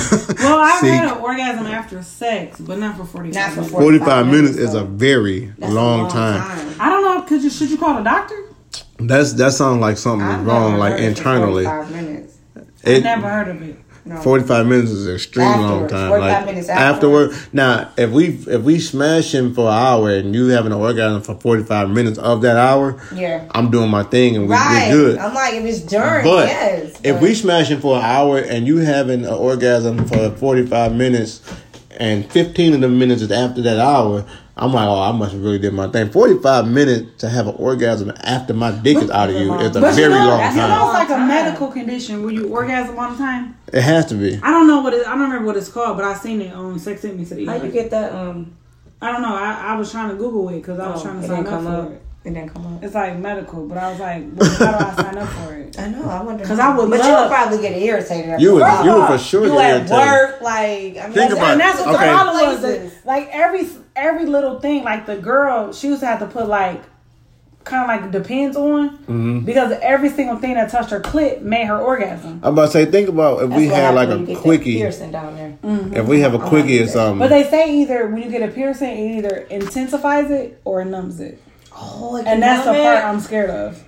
[0.59, 3.71] I've Seek- had an orgasm after sex, but not for 45 Not for minutes.
[3.73, 4.81] 45 minutes is though.
[4.81, 6.75] a very That's a long, time.
[6.79, 7.21] I don't know.
[7.21, 8.35] Could you should you call the doctor?
[8.97, 11.63] That's that sounds like something I've wrong, like heard it for internally.
[11.65, 12.37] 45 minutes.
[12.83, 13.77] It, Never heard of it.
[14.07, 14.15] No.
[14.21, 16.09] 45 minutes is an extreme long time.
[16.11, 17.31] like minutes afterward.
[17.31, 17.53] afterwards.
[17.53, 21.21] Now, if we if we smash him for an hour and you having an orgasm
[21.21, 23.43] for 45 minutes of that hour, Yeah.
[23.51, 24.87] I'm doing my thing and we, Right.
[24.89, 25.17] we're good.
[25.19, 26.91] I'm like, if it's during, But yes.
[27.03, 31.41] if but- we smashing for an hour and you having an orgasm for 45 minutes
[31.99, 34.23] and 15 of the minutes is after that hour,
[34.59, 36.09] I'm like, oh, I must have really did my thing.
[36.09, 39.79] 45 minutes to have an orgasm after my dick is out of you is a
[39.79, 40.71] very you know, long you know time.
[40.71, 43.57] it's almost like a medical condition where you orgasm all the time.
[43.71, 44.39] It has to be.
[44.41, 46.53] I don't know what it, I don't remember what it's called, but I seen it
[46.53, 47.45] on Sex Hit Me Today.
[47.45, 48.13] How you get that?
[48.13, 48.57] Um,
[49.01, 49.35] I don't know.
[49.35, 51.63] I, I was trying to Google it because I was oh, trying to sign up
[51.63, 51.91] for up.
[51.91, 52.01] it.
[52.25, 52.83] It didn't come up.
[52.83, 55.79] It's like medical, but I was like, well, how do I sign up for it?
[55.79, 56.09] I know.
[56.09, 58.41] I wonder because I would but you love- would probably get irritated.
[58.41, 59.91] You would, you would for sure You get at irritated.
[59.97, 62.05] work, like I mean, Think that's- about And that's what Okay.
[62.07, 62.59] the problem was.
[62.59, 62.93] Places.
[62.95, 63.65] that, Like every
[63.97, 66.81] every little thing, like the girl, she used to have to put like
[67.63, 69.39] kind of like depends on Mm-hmm.
[69.41, 72.39] because every single thing that touched her clit made her orgasm.
[72.43, 74.41] I'm about to say, think about if That's we had like a you get that
[74.41, 74.77] quickie.
[74.77, 75.57] piercing down there.
[76.01, 77.19] If we have a quickie or something.
[77.19, 80.85] But they say either when you get a piercing, it either intensifies it or it
[80.85, 81.41] numbs it,
[81.75, 83.03] Oh, and that's the numb part it?
[83.05, 83.83] I'm scared of.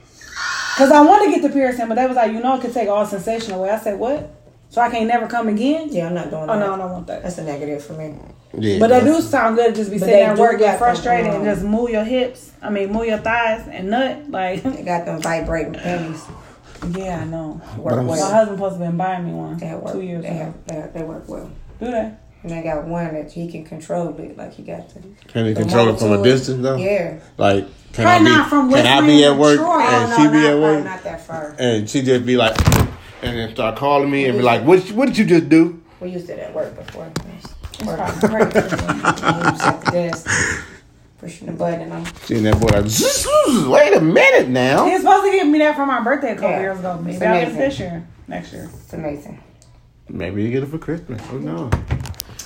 [0.77, 2.73] Cause I want to get the piercing, but they was like, you know, it could
[2.73, 3.69] take all sensation away.
[3.69, 4.29] I said, what?
[4.69, 5.87] So I can't never come again?
[5.91, 6.55] Yeah, I'm not doing Oh that.
[6.55, 7.23] Oh no, I don't want that.
[7.23, 8.15] That's a negative for me.
[8.57, 9.73] yeah, But they do sound good.
[9.75, 12.03] Just be sitting they there do working, got them, frustrated, and um, just move your
[12.03, 12.51] hips.
[12.61, 14.29] I mean, move your thighs and nut.
[14.29, 16.23] Like, They got them vibrating panties.
[16.95, 17.59] yeah, I know.
[17.77, 18.31] Work I'm- My well.
[18.31, 19.91] husband supposed to been buying me one They work.
[19.93, 20.53] two years they, ago.
[20.67, 21.49] have, they, they work well.
[21.79, 22.11] Do they?
[22.43, 24.99] And they got one that he can control it, like he got to.
[25.27, 26.77] Can you the control it from a distance though?
[26.77, 27.19] Yeah.
[27.37, 29.81] Like, can Probably I be, not from can I be at work Detroit.
[29.81, 31.55] and oh, she be not, at work not that far.
[31.59, 32.55] and she just be like,
[33.21, 35.81] and then start calling me and be like, what, what did you just do?
[35.99, 37.11] We used it at work before.
[37.73, 37.97] It's Work.
[37.97, 38.53] probably great.
[38.53, 40.65] He was at the desk
[41.19, 41.81] pushing the button.
[41.81, 44.85] And I'm Seeing that boy like, "Zzz, wait a minute He now.
[44.89, 46.59] was supposed to give me that for my birthday a couple Yeah.
[46.61, 46.97] years ago.
[47.03, 48.69] Maybe I'll get it this year, next year.
[48.73, 49.41] it's amazing.
[50.09, 51.21] Maybe you get it for Christmas.
[51.27, 51.71] Who knows?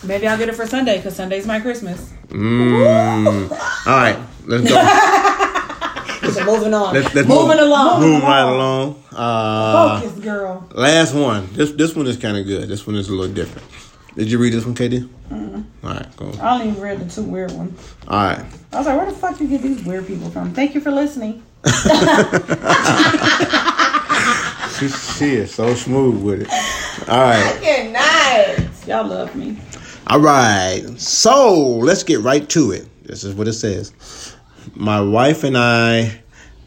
[0.03, 2.11] Maybe I'll get it for Sunday because Sunday's my Christmas.
[2.29, 3.51] Mm.
[3.51, 3.57] All
[3.95, 5.39] right, let's go.
[6.33, 6.93] So moving on.
[6.93, 8.01] Let's, let's moving move, along.
[8.01, 9.03] Moving right along.
[9.11, 10.67] Uh, Focus, girl.
[10.73, 11.47] last one.
[11.53, 12.67] This this one is kind of good.
[12.67, 13.67] This one is a little different.
[14.15, 15.09] Did you read this one, KD?
[15.29, 15.87] Mm-hmm.
[15.87, 16.39] All right, cool.
[16.39, 17.95] I only read the two weird ones.
[18.07, 18.45] All right.
[18.71, 20.53] I was like, where the fuck you get these weird people from?
[20.53, 21.41] Thank you for listening.
[24.79, 26.49] She, she is so smooth with it.
[27.07, 27.59] All right.
[27.61, 28.69] Good night.
[28.87, 29.57] Y'all love me.
[30.07, 30.81] All right.
[30.97, 32.87] So let's get right to it.
[33.03, 34.35] This is what it says.
[34.73, 36.22] My wife and I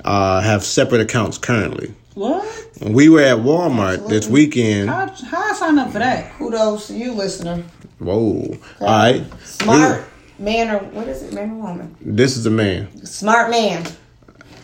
[0.06, 1.94] uh, have separate accounts currently.
[2.14, 2.46] What?
[2.80, 4.88] We were at Walmart this weekend.
[4.88, 6.32] How, how I sign up for that?
[6.34, 7.62] Kudos to you, listener.
[7.98, 8.56] Whoa.
[8.80, 9.24] All right.
[9.44, 10.04] Smart
[10.38, 11.96] man or what is it, man or woman?
[12.00, 13.04] This is a man.
[13.04, 13.84] Smart man.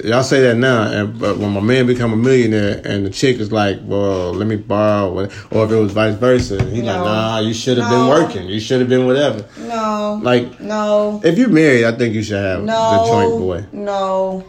[0.03, 3.37] Y'all say that now, and, but when my man become a millionaire and the chick
[3.39, 6.97] is like, "Well, let me borrow," or or if it was vice versa, he's like,
[6.97, 7.99] "Nah, you should have No.
[7.99, 8.49] been working.
[8.49, 10.19] You should have been whatever." No.
[10.21, 11.21] Like, no.
[11.23, 12.73] if you're married, I think you should have No.
[12.75, 13.65] the joint boy.
[13.73, 14.45] No.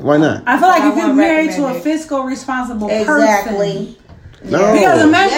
[0.00, 0.42] Why not?
[0.46, 3.96] I feel like I if you're married to a fiscal responsible Exactly.
[4.42, 4.50] person.
[4.50, 5.36] No, Because imagine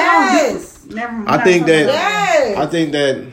[0.54, 0.78] Yes.
[0.88, 1.28] Never mind.
[1.28, 2.58] I think that Yes.
[2.58, 3.24] I think that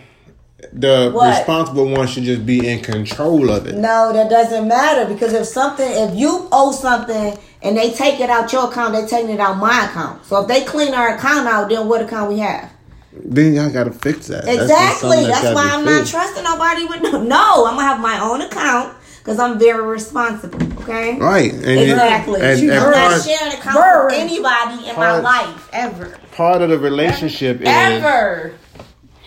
[0.73, 1.29] the What?
[1.37, 3.75] responsible one should just be in control of it.
[3.75, 8.29] No, that doesn't matter because if something, if you owe something and they take it
[8.29, 10.25] out your account, they're taking it out my account.
[10.25, 12.69] So if they clean our account out, then what account we have?
[13.13, 14.47] Then y'all gotta fix that.
[14.47, 15.09] Exactly.
[15.09, 17.21] something That's, gotta why I'm not trusting nobody with no.
[17.23, 18.93] No, I'm gonna have my own account
[19.29, 20.59] because I'm very responsible.
[20.81, 21.15] Okay.
[21.19, 21.53] Right.
[21.53, 22.41] And Exactly.
[22.41, 26.17] And, and, I'm not part, sharing an account with anybody in Part- my life ever.
[26.31, 28.55] part of the relationship is Ever.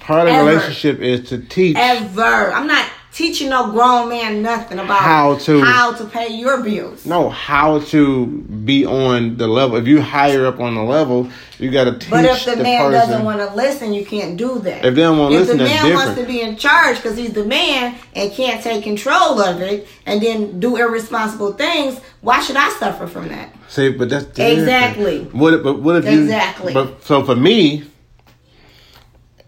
[0.01, 2.53] part of the relationship is to teach Ever.
[2.53, 7.05] I'm not teaching no grown man nothing about How to- how to pay your bills.
[7.05, 9.77] No, how to be on the level.
[9.77, 12.79] If you higher up on the level, you gotta teach But if the, the man
[12.91, 12.93] person.
[13.11, 14.85] doesn't want to listen, you can't do that.
[14.85, 17.17] If they don't wanna If listen, the that's man wants to be in charge because
[17.19, 22.41] he's the man and can't take control of it, and then do irresponsible things, why
[22.41, 23.55] should I suffer from that?
[23.69, 24.59] See, but that's different.
[24.61, 25.19] Exactly.
[25.33, 25.53] What?
[25.55, 26.23] if- But what if you?
[26.23, 26.73] Exactly.
[26.73, 27.85] But so for me,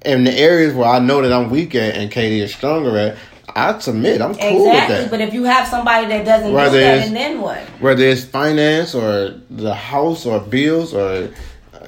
[0.05, 3.17] in the areas where I know that I'm weak at and KD is stronger at,
[3.57, 4.21] I submit.
[4.21, 4.97] I'm cool with Exactly.
[4.97, 5.11] that.
[5.11, 7.59] But if you have somebody that doesn't Whether do that, it's- and then what?
[7.81, 11.29] Whether it's finance or the house or bills or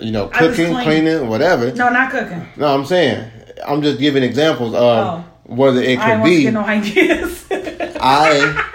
[0.01, 1.73] you know cooking, cleaning, whatever.
[1.73, 2.47] No, not cooking.
[2.57, 3.25] No, I'm saying
[3.67, 5.25] I'm just giving examples of Oh.
[5.45, 6.43] whether it could ain't want to be.
[6.43, 7.45] get no ideas.
[8.01, 8.73] I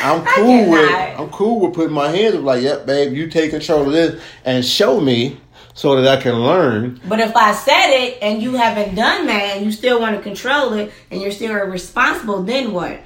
[0.00, 1.20] I'm cool with cannot.
[1.20, 4.20] I'm cool with putting my hands up like, yep, babe, you take control of this
[4.44, 5.40] and show me
[5.78, 7.00] so that I can learn.
[7.08, 10.20] But if I said it and you haven't done that and you still want to
[10.22, 13.00] control it and you're still responsible, then what?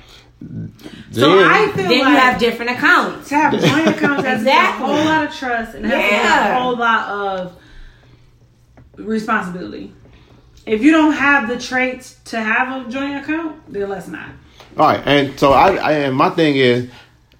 [1.13, 3.29] so I feel Then like you have different accounts.
[3.29, 4.85] to have joint accounts has Exactly.
[4.85, 6.57] a whole lot of trust and has Yeah.
[6.57, 7.57] a whole lot of
[8.97, 9.93] responsibility.
[10.67, 14.31] If you don't have the traits to have a joint account, then let's not.
[14.79, 16.89] All right, and so I, I and my thing is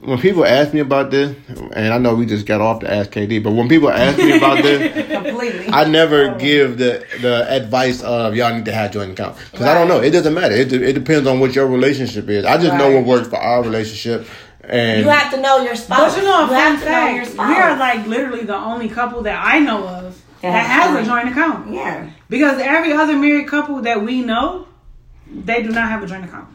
[0.05, 1.37] when people ask me about this,
[1.75, 4.37] and I know we just got off to ask KD, but when people ask me
[4.37, 9.37] about this, I never give the the advice of y'all need to have joint account
[9.51, 10.01] because I don't know.
[10.01, 10.55] It doesn't matter.
[10.55, 12.45] It, de- it depends on what your relationship is.
[12.45, 14.27] I just know what works for our relationship,
[14.65, 16.15] and you have to know your spouse.
[16.15, 16.79] But you know, a fun know your
[17.25, 17.49] fact, spouse.
[17.49, 21.07] we are like literally the only couple that I know of that That has has
[21.07, 21.73] a joint account.
[21.73, 22.11] yeah.
[22.29, 24.67] Because every other married couple that we know,
[25.33, 26.49] they do not have a joint account.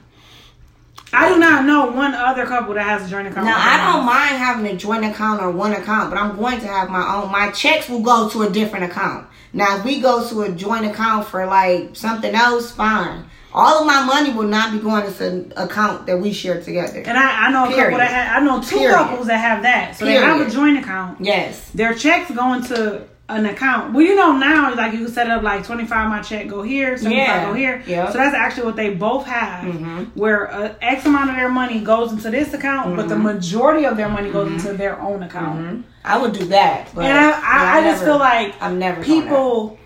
[1.14, 3.46] I do not know one other couple that has a joint account.
[3.46, 6.68] Now I don't mind having a joint account or one account, but I'm going to
[6.68, 7.32] have my own.
[7.32, 9.28] My checks will go to a different account.
[9.54, 13.26] Now, if we go to a joint account for like something else, fine.
[13.54, 17.00] All of my money will not be going to an account that we share together.
[17.00, 18.96] And I, I know a couple that have, I know two Period.
[18.96, 19.96] couples that have that.
[19.96, 21.22] So they have a joint account.
[21.22, 21.72] Yes.
[21.72, 23.94] Their checks go into an account.
[23.94, 26.62] Well, you know now, like you can set up like twenty five my check go
[26.62, 27.46] here, seventy five Yeah.
[27.46, 27.84] go here.
[27.86, 28.12] Yep.
[28.12, 30.04] So that's actually what they both have, Mm-hmm.
[30.20, 33.24] where X amount of their money goes into this account, but the Mm-hmm.
[33.24, 35.86] majority of their money goes into their own account.
[36.06, 36.90] I would do that.
[36.96, 39.78] But And I, yeah, I, I just never- feel like I'm never people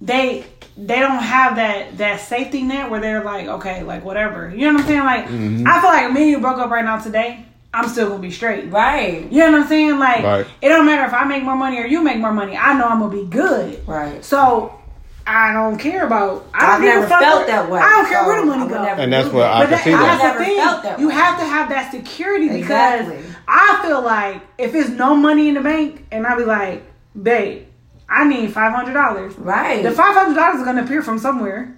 [0.00, 0.44] they
[0.76, 4.72] they don't have that that safety net where they're like okay like whatever you know
[4.72, 5.66] what i'm saying like Mm-hmm.
[5.68, 8.30] i feel like me and you broke up right now today i'm still gonna be
[8.30, 9.30] straight Right.
[9.30, 10.46] you know what i'm saying like Right.
[10.62, 12.84] it don't matter if i make more money or you make more money i know
[12.86, 14.24] i'm gonna be good Right.
[14.24, 14.78] so
[15.26, 17.80] i don't care about i I've don't give a never felt where- that way.
[17.80, 19.44] i don't care where the money I would goes And that's what.
[19.50, 20.16] I but can that, see that's that.
[20.18, 20.56] the I've never thing.
[20.58, 23.12] felt that You have to have that security because
[23.48, 26.82] I feel like if it's no money in the bank and I be like,
[27.20, 27.66] babe,
[28.08, 29.36] I need five hundred dollars.
[29.38, 29.82] Right.
[29.82, 31.74] The five hundred dollars is gonna appear from somewhere.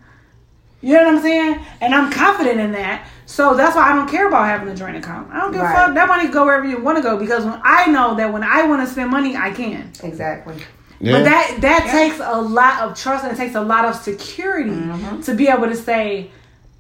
[0.82, 1.64] You know what I'm saying?
[1.80, 3.08] And I'm confident in that.
[3.24, 5.32] So that's why I don't care about having a joint account.
[5.32, 5.72] I don't give Right.
[5.72, 5.94] a fuck.
[5.94, 8.44] That money can go wherever you want to go because when I know that when
[8.44, 9.90] I want to spend money, I can.
[10.02, 10.54] Exactly.
[11.00, 11.12] Yeah.
[11.12, 14.70] But that that takes a lot of trust and it takes a lot of security
[14.70, 15.20] Mm-hmm.
[15.22, 16.30] to be able to say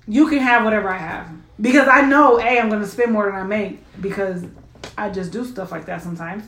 [0.06, 1.26] you can have whatever I have
[1.60, 4.44] because I know a I'm going to spend more than I make because
[4.96, 6.44] I just do stuff like that sometimes,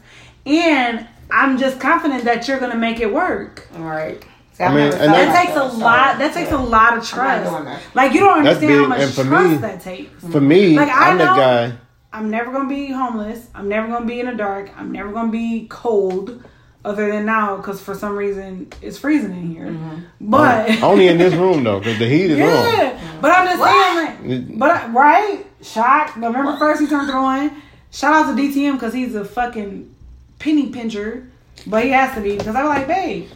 [0.47, 3.67] and I'm just confident that you're going to make it work.
[3.77, 4.25] All right.
[4.59, 6.19] See, I I've mean, and felt That takes a lot.
[6.19, 6.61] That takes yeah.
[6.61, 7.49] a lot of trust.
[7.51, 7.81] doing that.
[7.95, 10.25] Like you don't understand how much and for trust me- that takes.
[10.33, 11.73] For me, Like, I I'm the guy.
[12.13, 13.47] I'm never gonna be homeless.
[13.55, 14.71] I'm never gonna be in the dark.
[14.77, 16.43] I'm never gonna be cold,
[16.85, 19.67] other than now because for some reason it's freezing in here.
[19.67, 20.01] Mm-hmm.
[20.23, 22.47] But Only in this room though, because the heat is on.
[22.47, 26.17] yeah, but I'm just saying, like, but right, shock.
[26.17, 27.63] November first, he turned it on.
[27.93, 29.95] Shout out to DTM because he's a fucking
[30.41, 31.29] penny pincher,
[31.67, 33.29] but he has to be because I'm like, babe,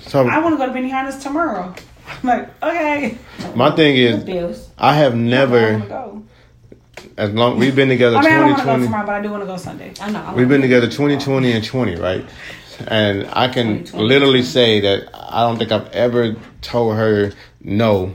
[0.00, 1.74] So I want to go to Benihana's tomorrow.
[2.06, 3.18] I'm like, okay,
[3.54, 5.82] my thing is, I have never,
[7.16, 8.84] as long we've been together I mean, I don't want to go 2020.
[8.84, 9.92] tomorrow, but I do want to go Sunday.
[10.00, 10.22] I know.
[10.22, 12.24] I We've been together 2020 and 20, right?
[12.88, 18.14] And I can literally say that I don't think I've ever told her no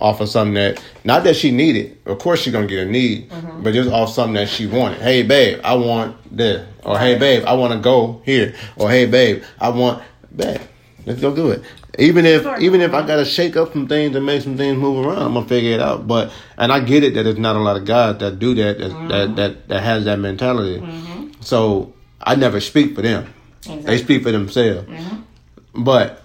[0.00, 1.98] off of something that, not that she needed.
[2.06, 3.62] Of course she's going to get a need, Mm-hmm.
[3.62, 5.00] but just off something that she wanted.
[5.00, 6.66] Hey, babe, I want this.
[6.84, 8.54] Or hey, babe, I want to go here.
[8.76, 10.02] Or hey, babe, I want,
[10.34, 10.60] babe,
[11.08, 11.62] let's go do it.
[11.98, 14.78] Even if, even if I got to shake up some things and make some things
[14.78, 16.06] move around, I'm going to figure it out.
[16.06, 18.78] But, and I get it that there's not a lot of guys that do that,
[18.78, 19.08] that, Mm-hmm.
[19.08, 20.80] that, that, that has that mentality.
[20.80, 21.40] Mm-hmm.
[21.40, 23.34] So I never speak for them.
[23.66, 24.88] They speak for themselves.
[24.88, 25.82] Mm-hmm.
[25.84, 26.22] But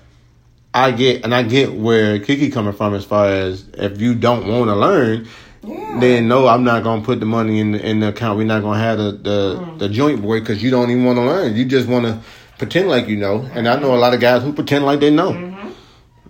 [0.74, 4.48] I get and I get where Kiki coming from as far as if you don't
[4.48, 5.28] want to learn,
[5.64, 6.00] Yeah.
[6.00, 8.38] then no, I'm not gonna put the money in the, in the account.
[8.38, 9.80] We're not gonna have the the, mm.
[9.80, 11.56] the joint boy because you don't even want to learn.
[11.56, 12.20] You just want to
[12.64, 13.42] pretend like you know.
[13.54, 15.32] And I know a lot of guys who pretend like they know.
[15.34, 15.70] Mm-hmm.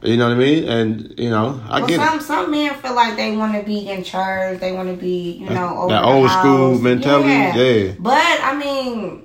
[0.05, 0.67] You know what I mean?
[0.67, 2.21] And you know, I Well, get some it.
[2.23, 4.59] some men feel like they want to be in charge.
[4.59, 6.81] They want to be, you know, over that old school house.
[6.81, 7.29] mentality,
[7.59, 7.93] yeah.
[7.99, 9.23] But I mean,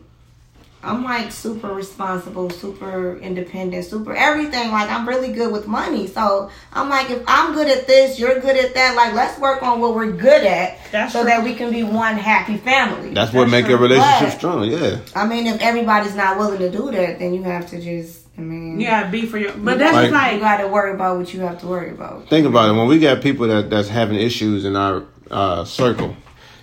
[0.82, 4.70] I'm like super responsible, super independent, super everything.
[4.70, 6.06] Like I'm really good with money.
[6.06, 8.94] So I'm like, if I'm good at this, you're good at that.
[8.94, 11.30] Like let's work on what we're good at, That's so true.
[11.30, 13.10] that we can be one happy family.
[13.12, 13.74] That's what That's make true.
[13.74, 14.64] a relationship But- strong.
[14.64, 14.98] Yeah.
[15.16, 18.40] I mean, if everybody's not willing to do that, then you have to just I
[18.40, 21.18] mean, yeah, be for your, but that's Like- just like you got to worry about
[21.18, 22.28] what you have to worry about.
[22.28, 22.78] Think about it.
[22.78, 26.14] When we got people that that's having issues in our uh, circle,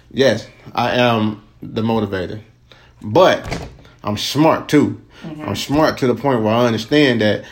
[0.10, 2.40] yes, I am the motivator,
[3.02, 3.46] but
[4.06, 5.02] I'm smart too.
[5.24, 5.42] Mm-hmm.
[5.42, 7.44] I'm smart to the point where I understand that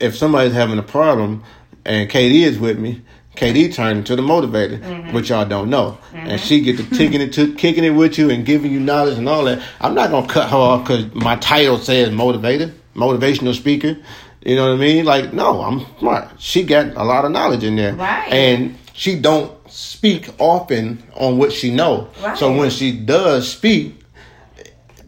[0.00, 1.42] if somebody's having a problem
[1.84, 3.02] and KD is with me,
[3.34, 5.12] KD turned into the motivator, mm-hmm.
[5.12, 6.36] which y'all don't know, and mm-hmm.
[6.38, 9.28] she get to kicking it to kicking it with you and giving you knowledge and
[9.28, 9.62] all that.
[9.80, 13.96] I'm not gonna cut her off because my title says motivator, motivational speaker.
[14.44, 15.04] You know what I mean?
[15.04, 16.40] Like, no, I'm smart.
[16.40, 18.32] She got a lot of knowledge in there, Right.
[18.32, 22.08] And she don't speak often on what she know.
[22.36, 23.97] So when she does speak,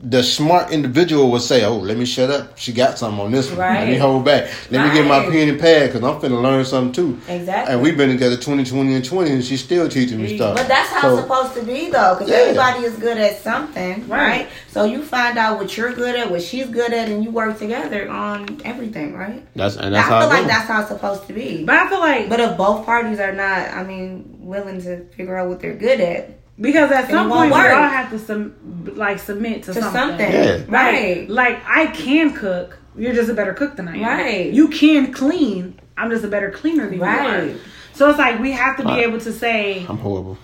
[0.02, 2.56] the smart individual would say, "Oh, let me shut up.
[2.56, 3.58] She got something on this one.
[3.58, 4.48] Let me hold back.
[4.70, 5.30] Let me get my Right.
[5.30, 7.74] pen and pad because I'm finna learn something too." Exactly.
[7.74, 10.56] And we've been together 20, 20, and 20, and she's still teaching me stuff.
[10.56, 12.36] But that's how So- it's supposed to be, though, because Yeah.
[12.38, 14.18] everybody is good at something, Right.
[14.28, 14.46] right.
[14.72, 17.58] So you find out what you're good at, what she's good at, and you work
[17.58, 19.42] together on everything, right?
[19.54, 21.62] That's and that's I how feel I like that's how it's supposed to be.
[21.66, 25.36] But I feel like But if both parties are not, I mean, willing to figure
[25.36, 28.18] out what they're good at, because at some it won't point we all have to
[28.18, 28.54] sum,
[28.96, 29.92] like submit to, to something.
[30.00, 30.64] something, Yeah.
[30.68, 31.28] right?
[31.28, 32.78] Like I can cook.
[32.96, 34.02] You're just a better cook than I am.
[34.02, 34.52] Right.
[34.52, 35.78] You can clean.
[35.96, 37.06] I'm just a better cleaner than you are.
[37.06, 37.56] Right.
[37.94, 39.04] So it's like we have to be Right.
[39.06, 39.86] able to say.
[39.88, 40.38] I'm horrible.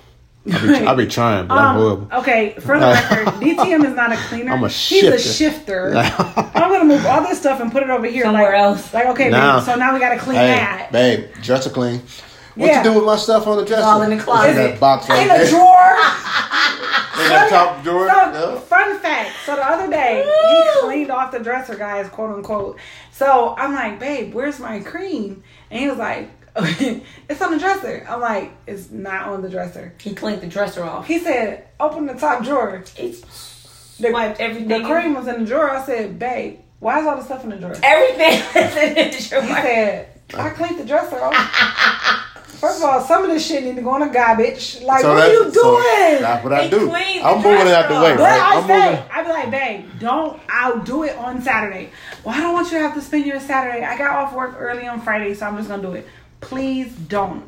[0.48, 2.18] I be, I be trying, but I'm Um, horrible.
[2.20, 4.52] okay, for the record, DTM is not a cleaner.
[4.52, 5.92] I'm a He's a shifter.
[5.92, 5.96] shifter.
[6.54, 8.94] I'm gonna move all this stuff and put it over here Somewhere like, else.
[8.94, 10.92] Like okay, Now- babe, so now we gotta clean Hey, that.
[10.92, 12.00] babe, dresser clean.
[12.56, 12.78] What Yeah.
[12.82, 13.84] you do with my stuff on the dresser?
[13.84, 14.50] all in the closet.
[14.50, 15.42] In that box right In there.
[15.46, 15.96] a drawer.
[17.22, 18.08] In the top drawer.
[18.08, 18.14] So,
[18.54, 18.60] Yeah.
[18.60, 19.30] fun fact.
[19.44, 22.78] So the other day, he cleaned off the dresser, guys, quote unquote.
[23.12, 25.42] So I'm like, babe, where's my cream?
[25.70, 28.06] And he was like, it's on the dresser.
[28.08, 29.92] I'm like, it's not on the dresser.
[30.00, 31.06] He cleaned the dresser off.
[31.06, 32.82] He said, open the top drawer.
[32.94, 33.14] He
[34.00, 35.70] The, wiped the cream was in the drawer.
[35.70, 37.76] I said, babe, why is all the stuff in the drawer?
[37.82, 39.42] Everything was in the drawer.
[39.42, 42.32] He said, I cleaned the dresser off.
[42.46, 44.80] First of all, some of this shit need to go in the garbage.
[44.80, 46.22] Like, what are you that's- so doing?
[46.22, 46.90] that's what I He do.
[46.94, 48.16] I'm moving it out the dresser way.
[48.16, 48.40] But right?
[48.40, 49.10] I I'm say, moving.
[49.12, 50.40] I be like, babe, don't.
[50.48, 51.90] I'll do it on Saturday.
[52.24, 53.84] Well, I don't want you to have to spend your Saturday.
[53.84, 56.06] I got off work early on Friday, so I'm just gonna do it.
[56.40, 57.44] Please don't.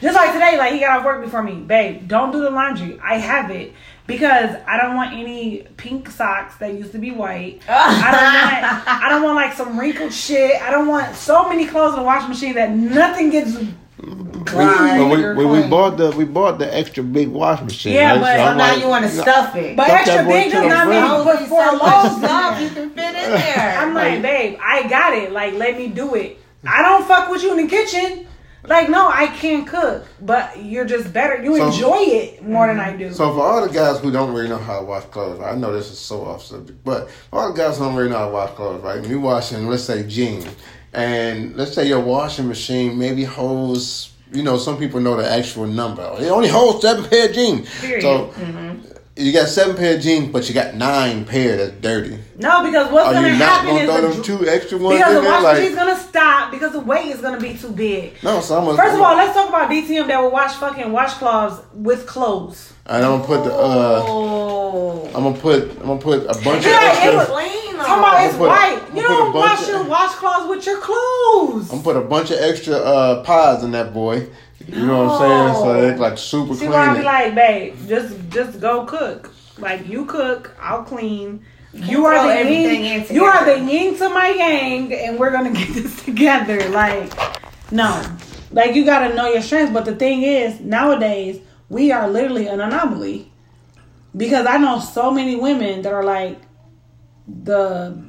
[0.00, 2.08] Just like today, like he got off work before me, babe.
[2.08, 2.98] Don't do the laundry.
[3.02, 3.74] I have it
[4.06, 7.60] because I don't want any pink socks that used to be white.
[7.68, 8.88] I don't want.
[9.04, 10.60] I don't want like some wrinkled shit.
[10.60, 13.56] I don't want so many clothes in the washing machine that nothing gets.
[14.00, 17.94] Dry But we, we, we bought the we bought the extra big washing machine.
[17.94, 18.20] Yeah, right?
[18.20, 19.76] but- So So I'm now like, you want to stuff it.
[19.76, 21.26] But Stuff extra that boy big does the not front.
[21.26, 23.78] mean put four so loads in stuff you can fit in there.
[23.78, 25.32] I'm like, babe, I got it.
[25.32, 26.38] Like, let me do it.
[26.66, 28.26] I don't fuck with you in the kitchen.
[28.62, 31.42] Like, no, I can't cook, but you're just better.
[31.42, 33.10] You So- enjoy it more than I do.
[33.12, 35.72] So for all the guys who don't really know how to wash clothes, I know
[35.72, 38.26] this is so off subject, but for all the guys who don't really know how
[38.26, 39.02] to wash clothes, right?
[39.06, 40.46] Me washing, let's say jeans,
[40.92, 45.66] and let's say your washing machine maybe holds, you know, some people know the actual
[45.66, 46.02] number.
[46.18, 47.68] It only holds seven pair of jeans.
[47.80, 48.02] Period.
[48.02, 48.32] So
[49.16, 52.18] you got seven pair of jeans, but you got nine pair that's dirty.
[52.38, 55.42] no, because what's you not happen is throw them two extra ones because the washing
[55.44, 58.14] Like, machine's gonna stop because the weight is gonna be too big.
[58.22, 58.78] no, so I'm gonna.
[58.78, 62.72] First of all, let's talk about DTM that will wash fucking washcloths with clothes.
[62.86, 63.52] and I'm gonna put the.
[63.52, 65.06] uh oh.
[65.14, 65.70] I'm gonna put.
[65.80, 67.34] I'm gonna put a bunch Yeah, of it extra.
[67.80, 68.82] Was- Clean Talking about it's put a- white.
[68.90, 71.62] I'm You put a don't wash of- your washcloths with your clothes.
[71.72, 74.26] I'm gonna put a bunch of extra uh, pies in that boy.
[74.68, 75.54] You know what I'm saying?
[75.54, 75.88] So No.
[75.88, 76.70] it's like super See clean.
[76.72, 79.32] why I be like, babe, just just go cook.
[79.58, 81.42] Like you cook, I'll clean.
[81.72, 83.06] You are the yin.
[83.10, 83.70] You are the together.
[83.72, 86.68] yin to my yang, and we're gonna get this together.
[86.70, 87.12] Like,
[87.72, 88.02] no,
[88.52, 89.72] like you gotta know your strengths.
[89.72, 93.30] But the thing is, nowadays we are literally an anomaly
[94.16, 96.38] because I know so many women that are like
[97.44, 98.02] the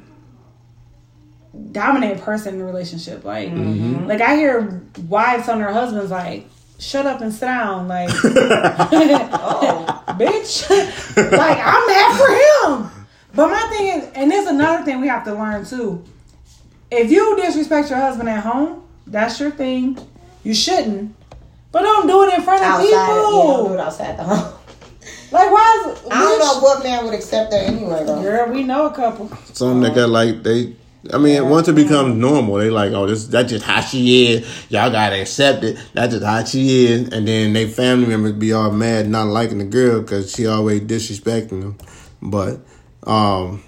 [1.72, 3.24] dominant person in the relationship.
[3.24, 4.06] Like, Mm-hmm.
[4.06, 6.46] like I hear wives on their husbands like,
[6.78, 10.04] "Shut up and sit down." Like, Oh.
[10.18, 10.68] bitch,
[11.16, 12.28] like I'm mad for
[12.88, 13.06] him.
[13.34, 16.04] But my thing is, and there's another thing we have to learn too.
[16.90, 19.98] If you disrespect your husband at home, that's your thing.
[20.44, 21.14] You shouldn't.
[21.70, 23.72] But don't do it in front of Outside, yeah, don't do people.
[23.74, 24.52] it outside the home.
[25.32, 28.22] Like, why is I don't know what man would accept that anyway, though.
[28.22, 29.28] Girl, we know a couple.
[29.52, 30.76] Some that got like they.
[31.12, 34.66] I mean, once it becomes normal, they like, oh, this that's just how she is.
[34.70, 35.76] Y'all gotta accept it.
[35.94, 37.08] That's just how she is.
[37.08, 40.82] And then they family members be all mad, not liking the girl because she always
[40.82, 41.78] disrespecting them.
[42.22, 42.60] But,
[43.04, 43.64] um,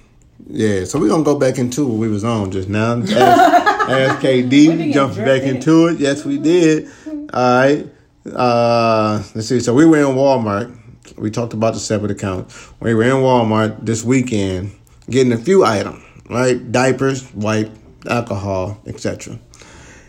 [0.46, 0.84] yeah.
[0.84, 3.00] So we are gonna go back into what we was on just now.
[3.02, 4.48] Ask, ask KD.
[4.50, 5.56] didn't We get jumped back drifted.
[5.56, 5.98] into it.
[5.98, 6.88] Yes, we did.
[7.34, 7.86] All right.
[8.32, 9.58] Uh, let's see.
[9.60, 10.74] So we were in Walmart.
[11.16, 12.70] We talked about the separate accounts.
[12.80, 14.72] We were in Walmart this weekend
[15.08, 16.72] getting a few items, right?
[16.72, 17.70] Diapers, wipe,
[18.08, 19.38] alcohol, etc.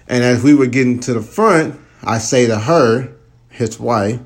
[0.08, 3.14] And as we were getting to the front, I say to her,
[3.50, 4.20] his wife,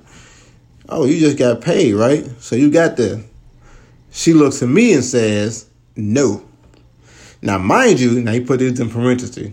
[0.87, 2.27] "Oh, you just got paid, right?
[2.39, 3.21] So you got this."
[4.11, 5.65] She looks at me and says,
[5.95, 6.43] "No."
[7.41, 9.51] Now, mind you, now he put this in parentheses.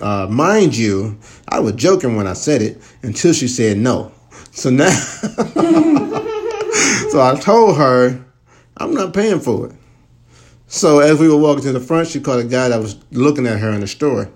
[0.00, 1.18] Uh, mind you,
[1.48, 4.12] I was joking when I said it until she said no.
[4.52, 4.90] So now,
[7.10, 8.24] so I told her,
[8.76, 9.74] I'm not paying for it.
[10.68, 13.46] So as we were walking to the front, she caught a guy that was looking
[13.46, 14.30] at her in the store.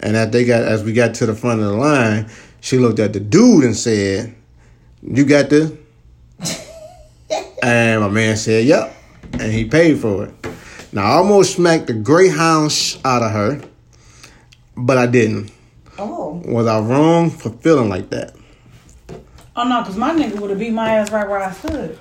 [0.00, 2.30] And as they got as we got to the front of the line,
[2.60, 4.34] she looked at the dude and said,
[5.02, 5.72] "You got this?"
[7.62, 8.94] and my man said, "Yep,"
[9.34, 10.34] and he paid for it.
[10.92, 13.60] Now I almost smacked the greyhound sh- out of her,
[14.76, 15.50] but I didn't.
[15.98, 16.40] Oh.
[16.46, 18.37] Was I wrong for feeling like that?
[19.60, 21.98] Oh no, cause my nigga would have beat my ass right where I stood.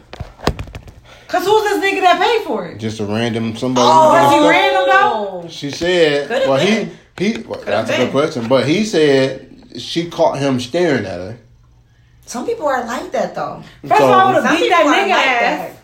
[1.28, 2.78] Cause who's this nigga that paid for it?
[2.78, 3.88] Just a random somebody.
[3.90, 5.50] Oh, Was he random though?
[5.50, 6.92] She said, Could've well, been.
[7.18, 7.42] he he.
[7.42, 8.02] Well, that's a been.
[8.06, 11.40] good question, but he said she caught him staring at her.
[12.28, 13.64] Some people are like that though.
[13.88, 15.76] First of all, I would Some have beat people that are nigga like ass.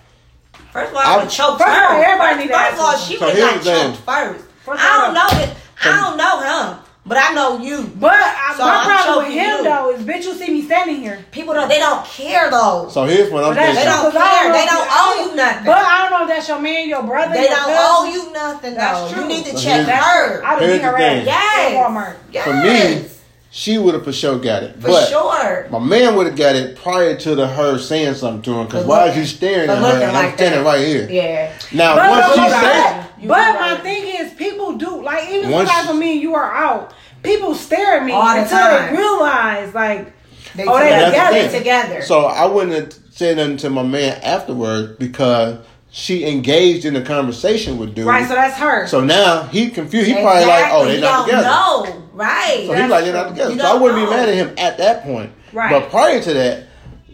[0.53, 0.69] that.
[0.71, 2.03] First of all, I would I'm- choke First of all, her.
[2.03, 3.07] everybody first, need first of all, asses.
[3.07, 3.91] she So would here's got thing.
[3.93, 4.45] choked first.
[4.63, 5.57] First I don't know it.
[5.85, 7.84] I don't know him, but I know you.
[7.99, 9.63] But I, So my I'm problem with him you.
[9.63, 11.19] though is, bitch, you see me standing here.
[11.31, 11.67] People don't.
[11.67, 12.88] They don't care though.
[12.89, 14.53] So here's what I'm But that's They don't because I care.
[14.53, 15.65] They don't owe you nothing.
[15.65, 17.34] But I don't know if that's your man, your brother.
[17.34, 17.77] They your don't cousin.
[17.80, 19.13] owe you nothing That's though.
[19.13, 19.21] true.
[19.23, 20.43] You need to So check here's- her.
[20.45, 21.71] I would Here's beat her the ass Yes.
[21.73, 22.15] at Walmart.
[22.31, 22.43] Yes.
[22.45, 23.09] For me,
[23.55, 24.73] she would have for sure got it.
[24.81, 25.67] for but sure.
[25.69, 28.65] my man would have got it prior to the her saying something to him.
[28.65, 30.65] Because why is looking- you staring at her looking and I'm like standing that.
[30.65, 31.07] right here?
[31.07, 31.53] Yeah.
[31.71, 33.59] Now But, once but, she said, You but right.
[33.77, 36.95] my thing is, people do like even Once- sometimes when me and you are out,
[37.21, 38.95] people stare at me All the until time.
[38.95, 40.13] they realize like
[40.55, 41.05] They Oh, they together.
[41.11, 41.47] together.
[41.49, 42.01] They together.
[42.01, 45.59] so I wouldn't have said nothing to my man afterwards because
[45.95, 48.07] she engaged in a conversation with dude.
[48.07, 48.28] right.
[48.28, 48.88] So that's her.
[48.88, 50.07] So now he confused.
[50.07, 51.02] He probably like, oh, they Exactly.
[51.02, 51.91] not together.
[51.94, 52.14] don't.
[52.14, 52.64] Right.
[52.65, 53.56] So he's like, they're not together.
[53.60, 54.06] So I wouldn't know.
[54.07, 55.32] be mad at him at that point.
[55.53, 55.70] Right.
[55.70, 56.64] But prior to that,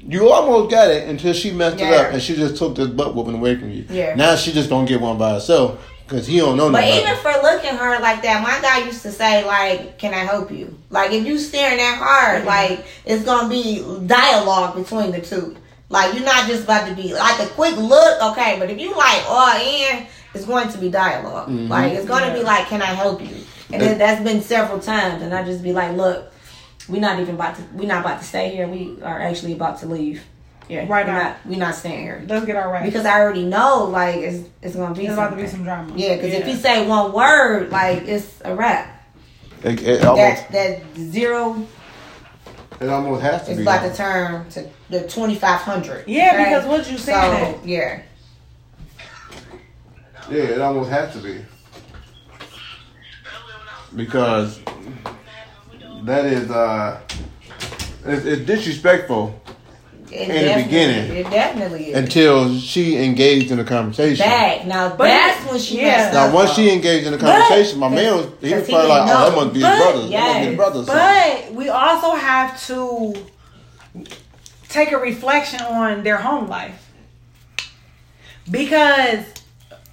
[0.01, 3.15] you almost got it until she messed it up and she just took this butt
[3.15, 3.85] whooping away from you.
[3.89, 4.15] Yeah.
[4.15, 7.01] Now she just gonna get one by herself because he don't know But nothing.
[7.01, 10.51] even for looking her like that, my guy used to say like, "Can I help
[10.51, 12.47] you?" Like if you staring that hard, mm-hmm.
[12.47, 15.57] like it's gonna be dialogue between the two.
[15.89, 18.57] Like you're not just about to be like a quick look, okay?
[18.59, 21.67] But if you like, oh, and it's going to be dialog mm-hmm.
[21.67, 23.35] Like it's going to be like, "Can I help you?"
[23.71, 26.31] And then that's been several times, and I just be like, "Look,
[26.87, 27.63] we're not even about to.
[27.73, 28.67] We're not about to stay here.
[28.67, 30.23] We are actually about to leave.
[30.67, 31.37] Yeah, Right we're not.
[31.45, 32.85] We're not staying here." Let's get our right.
[32.85, 35.93] Because I already know, like, it's, it's gonna be There's about to be some drama.
[35.95, 39.07] Yeah, because if you say one word, like it's a wrap.
[39.63, 41.67] it, it almost, That that zero
[42.79, 43.63] it almost has to is be.
[43.63, 46.07] about to turn to the twenty five hundred.
[46.07, 47.65] Yeah, because what you so saying that.
[47.67, 48.01] yeah,
[50.29, 51.41] Yeah, it almost has to be
[53.95, 54.59] because
[56.03, 57.01] that is uh,
[58.05, 59.38] it's, it's disrespectful
[60.11, 61.11] it the beginning.
[61.17, 61.97] it definitely is.
[61.97, 64.25] until she engaged in a conversation.
[64.25, 66.11] Back now, But that's it- when she yeah.
[66.11, 68.89] Now, once she engaged in a conversation, my man was he was because he probably
[68.89, 69.41] like, didn't "Oh, that know.
[69.45, 69.93] must be his But- brother.
[69.93, 70.45] That must be yes.
[70.47, 70.85] his brother." or.
[70.85, 73.15] But we also have to
[74.69, 76.85] take a reflection on their home life.
[78.49, 79.25] Because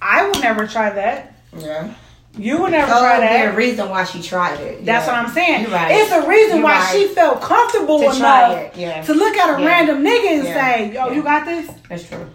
[0.01, 1.33] I would never try that.
[1.57, 1.93] yeah,
[2.37, 3.57] You would never so try there's a that.
[3.57, 4.85] reason why she tried it.
[4.85, 5.13] That's yeah.
[5.13, 5.61] what I'm saying.
[5.63, 5.91] You're right.
[5.91, 6.91] It's a reason You're why right.
[6.91, 9.01] she felt comfortable To enough try it, yeah.
[9.01, 9.67] to look at a Yeah.
[9.67, 10.53] random nigga and Yeah.
[10.53, 11.13] say, "Yo, Yeah.
[11.13, 12.25] you got this." That's true.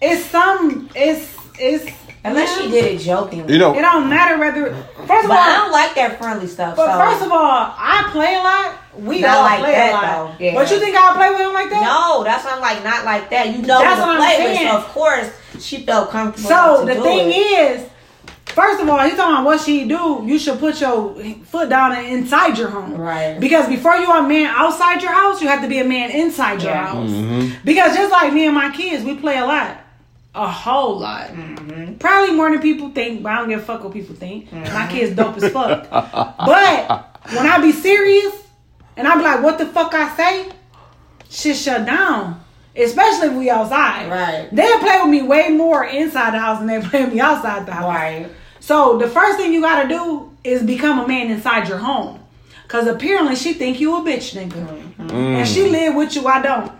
[0.00, 0.88] It's some.
[0.94, 1.90] It's it's.
[2.26, 3.52] Unless she did it jokingly.
[3.52, 4.74] You know, It don't matter whether.
[5.06, 6.74] First of but I don't like that friendly stuff.
[6.74, 6.98] but so.
[6.98, 8.72] first of all, I play a lot.
[8.96, 10.02] We Not all like play that, a lot.
[10.38, 10.44] though.
[10.44, 10.54] Yeah.
[10.54, 11.82] But you think I play with him like that?
[11.82, 13.48] No, that's why I'm like not like that.
[13.48, 15.30] You know That's what I'm play with, so of course
[15.60, 16.48] she felt comfortable.
[16.48, 17.34] So enough the do thing it.
[17.36, 17.82] is,
[18.54, 20.22] first of all, he's talking about what she do.
[20.24, 21.14] You should put your
[21.44, 23.38] foot down and inside your home, Right.
[23.38, 26.10] Because before you are a man outside your house, you have to be a man
[26.10, 26.86] inside your Yeah.
[26.86, 27.10] house.
[27.10, 27.54] Mm-hmm.
[27.64, 29.76] Because just like me and my kids, we play a lot,
[30.34, 31.28] a whole lot.
[31.28, 31.94] Mm-hmm.
[31.96, 34.50] Probably more than people think, but I don't give a fuck what people think.
[34.50, 34.72] Mm-hmm.
[34.72, 35.88] My kids dope as fuck.
[35.90, 38.34] but when I be serious
[38.96, 40.48] and I be like, what the fuck I say,
[41.30, 42.40] shit shut down.
[42.76, 44.10] Especially if we outside.
[44.10, 44.48] Right.
[44.50, 47.66] They'll play with me way more inside the house than they play with me outside
[47.66, 47.84] the house.
[47.84, 48.26] Right.
[48.64, 52.18] So the first thing you gotta do is become a man inside your home.
[52.66, 54.66] Cause apparently she think you a bitch nigga.
[54.96, 55.14] Mm-hmm.
[55.14, 56.72] And she live with you, I don't.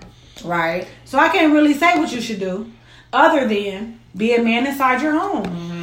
[0.42, 0.88] Right.
[1.04, 2.72] So I can't really say what you should do,
[3.12, 5.44] other than be a man inside your home.
[5.44, 5.73] Mm-hmm.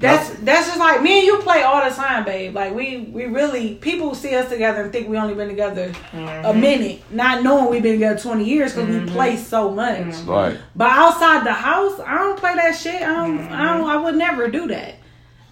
[0.00, 2.54] That's that's just like me and you play all the time, babe.
[2.54, 6.46] Like we we really people see us together and think we only been together Mm-hmm.
[6.46, 9.98] a minute, not knowing we've been together twenty years because we play so much.
[9.98, 10.30] Mm-hmm.
[10.30, 10.58] right?
[10.74, 13.02] But outside the house, I don't play that shit.
[13.02, 13.38] I don't.
[13.40, 13.88] I don't.
[13.88, 14.94] I would never do that.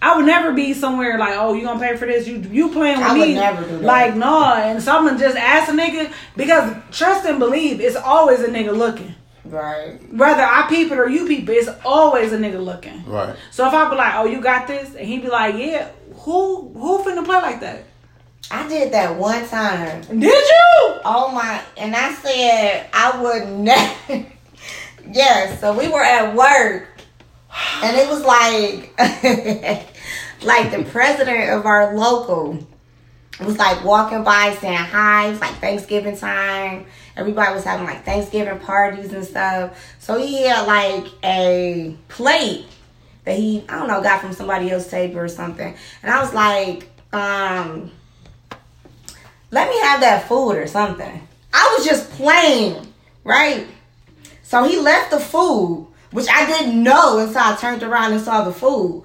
[0.01, 2.25] I would never be somewhere like, oh, you gonna pay for this?
[2.27, 3.33] You you playing with I would me?
[3.35, 3.81] never do that.
[3.83, 4.53] Like, no.
[4.55, 9.13] And someone just ask a nigga because trust and believe, it's always a nigga looking.
[9.49, 9.97] Right.
[10.13, 13.03] Whether I peep it or you peep it, it's always a nigga looking.
[13.05, 13.35] Right.
[13.51, 16.69] So if I be like, oh, you got this, and he be like, yeah, who
[16.73, 17.83] who finna play like that?
[18.51, 20.01] I did that one time.
[20.01, 20.99] Did you?
[21.05, 21.61] Oh my!
[21.77, 24.25] And I said I would never.
[25.11, 25.59] yes.
[25.59, 26.87] So we were at work,
[27.83, 28.93] and it was like,
[30.43, 32.67] like the president of our local
[33.39, 35.27] was like walking by saying hi.
[35.27, 36.85] It was like Thanksgiving time.
[37.19, 39.95] Everybody was having like Thanksgiving parties and stuff.
[39.99, 42.65] So he had like a plate
[43.25, 45.75] that he I don't know got from somebody else's table or something.
[46.01, 47.91] And I was like, um,
[49.51, 51.27] let me have that food or something.
[51.53, 52.93] I was just playing,
[53.23, 53.67] right?
[54.43, 58.43] So he left the food, which I didn't know until I turned around and saw
[58.43, 59.03] the food.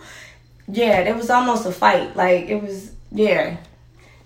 [0.69, 2.15] Yeah, it was almost a fight.
[2.17, 3.57] Like it was, yeah.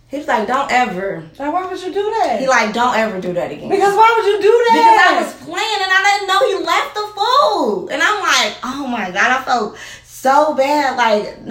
[0.08, 2.40] He was like, "Don't ever." Like, why would you do that?
[2.40, 4.74] He like, "Don't ever do that again." because why would you do that?
[4.74, 5.00] Because?
[5.06, 7.88] I was playing and I didn't know he left the food.
[7.92, 10.96] And I'm like, oh my God, I felt so bad.
[10.96, 11.44] Like,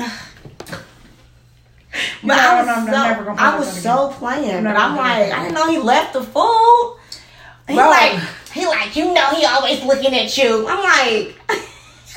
[2.24, 4.64] but I was, I'm so, play I was so playing.
[4.64, 6.98] But I'm like, I didn't know he left the food.
[7.68, 7.90] He Bro.
[7.90, 8.20] like,
[8.54, 10.68] he like, you know, he always looking at you.
[10.68, 11.36] I'm like,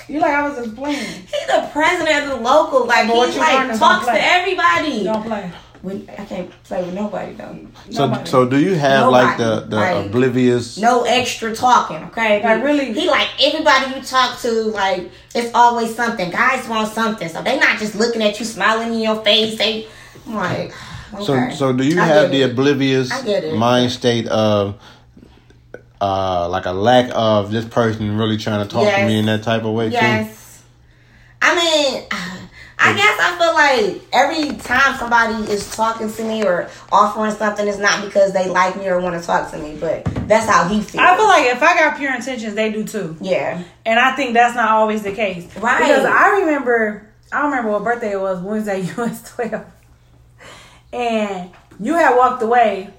[0.09, 0.97] you like I was just playing.
[1.05, 2.87] he the president of the local.
[2.87, 5.05] Like, he like talks to everybody.
[5.05, 5.51] Don't play.
[5.83, 7.57] When- I can't play with nobody though.
[7.91, 8.29] So Nobody.
[8.31, 10.77] so do you have like the the Like- oblivious?
[10.79, 12.43] No extra talking, okay?
[12.43, 12.93] Like, really?
[12.93, 16.31] He like everybody you talk to, like it's always something.
[16.31, 19.57] Guys want something, so they not just looking at you, smiling in your face.
[19.57, 19.87] They,
[20.27, 20.75] I'm like,
[21.23, 21.55] So okay.
[21.55, 22.51] so do you I have get the it.
[22.53, 23.57] oblivious I get it.
[23.57, 24.75] mind state of
[26.01, 29.43] uh like a lack of this person really trying to talk to me in that
[29.43, 29.95] type of way too?
[29.97, 30.63] Yes.
[31.43, 32.05] I mean,
[32.83, 37.69] I guess I feel like every time somebody is talking to me or offering something,
[37.69, 40.67] it's not because they like me or want to talk to me, but that's how
[40.67, 41.05] he feels.
[41.05, 43.17] I feel like if I got pure intentions, they do too.
[43.21, 45.45] yeah, And I think that's not always the case.
[45.59, 45.79] Right.
[45.81, 49.65] Because I remember, I don't remember what birthday it was, Wednesday, US 12.
[50.93, 52.91] And you had walked away,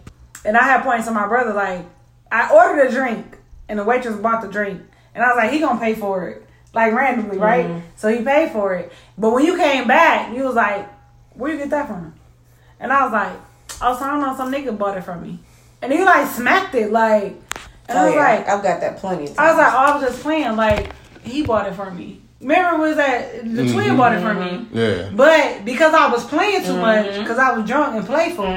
[0.46, 1.86] and I had pointed to my brother, like,
[2.32, 3.38] I ordered a drink,
[3.68, 4.82] and the waitress bought the drink.
[5.14, 6.46] And I was like, he gonna pay for it.
[6.74, 7.66] Like, randomly, right?
[7.66, 7.88] Mm-hmm.
[7.96, 8.92] So he paid for it.
[9.18, 10.88] But when you came back, you was like,
[11.34, 12.14] where you get that from?
[12.80, 13.34] And I was like,
[13.82, 15.40] oh, so I don't know, some nigga bought it from me.
[15.82, 17.36] And he, like, smacked it, like,
[17.92, 19.26] and I oh was yeah, like, I've got that plenty.
[19.26, 20.56] Of I was like, oh, I was just playing.
[20.56, 20.94] Like
[21.24, 22.22] he bought it for me.
[22.40, 24.68] Remember, was that the twin bought it for me.
[24.72, 25.12] Yeah.
[25.14, 28.48] But because I was playing too much, because I was drunk and playful,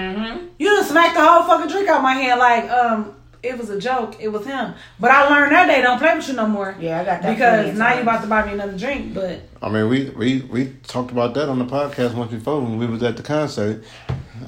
[0.58, 2.40] you just smacked the whole fucking drink out my hand.
[2.40, 4.16] Like, um, it was a joke.
[4.20, 4.74] It was him.
[4.98, 6.74] But I learned that day don't play with you no more.
[6.80, 8.02] Yeah, I got that Because now you times.
[8.02, 9.14] about to buy me another drink.
[9.14, 12.76] But I mean, we, we we talked about that on the podcast once before when
[12.76, 13.82] we was at the concert.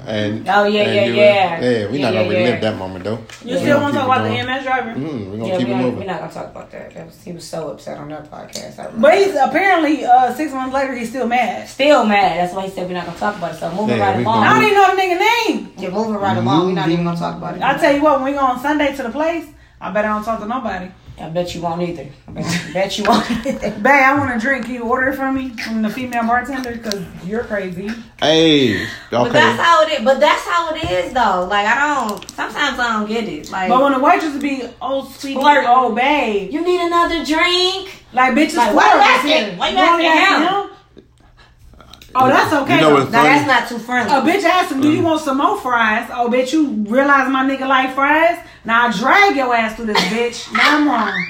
[0.05, 1.59] And Oh, yeah, and yeah, you were- yeah.
[1.59, 1.87] yeah.
[1.91, 2.59] We Yeah, not gonna yeah, relive yeah.
[2.59, 3.19] that moment though.
[3.43, 4.49] you We still want to talk it about the going.
[4.49, 4.91] EMS driver?
[4.93, 5.99] Mm, we gonna Yeah, keep we it are, moving.
[5.99, 6.93] we're not gonna talk about that.
[6.93, 9.01] that was, he was so upset on that podcast.
[9.01, 11.67] But he's apparently uh, six months later he's still mad.
[11.67, 12.37] still mad.
[12.37, 13.59] That's why he said we're not gonna talk about it.
[13.59, 14.43] So moving Yeah, right we along.
[14.43, 15.73] I don't even know the nigga name.
[15.79, 16.67] You're moving right along.
[16.67, 17.63] We're not even gonna talk about it.
[17.63, 19.45] I tell you what, when we go on Sunday to the place,
[19.81, 20.89] I bet I don't talk to nobody.
[21.19, 22.07] I bet you won't either.
[22.27, 23.29] I bet, bet you won't.
[23.45, 23.71] either.
[23.71, 24.65] Babe, I want a drink.
[24.65, 26.73] Can you order it for me from the female bartender?
[26.73, 27.89] Because you're crazy.
[28.19, 28.87] Hey, okay.
[29.09, 30.05] But that's how it is.
[30.05, 31.47] But that's how it is, though.
[31.49, 32.29] Like I don't.
[32.31, 33.49] Sometimes I don't get it.
[33.49, 35.65] Like But when the waitress be, oh, sweetie, Flirt.
[35.67, 36.51] oh, babe.
[36.53, 38.03] you need another drink.
[38.13, 40.66] Like, bitches, Like, why you asking- why you only asking
[42.19, 42.75] Oh, that's okay.
[42.75, 42.99] You know though.
[43.01, 43.35] what's Now funny?
[43.45, 44.13] that's not too friendly.
[44.15, 44.95] A bitch asked him, "Do Mm.
[44.97, 48.37] you want some more fries?" Oh, bitch, you realize my nigga like fries?
[48.65, 50.51] Now I drag your ass through this bitch.
[50.57, 51.25] Now I'm wrong.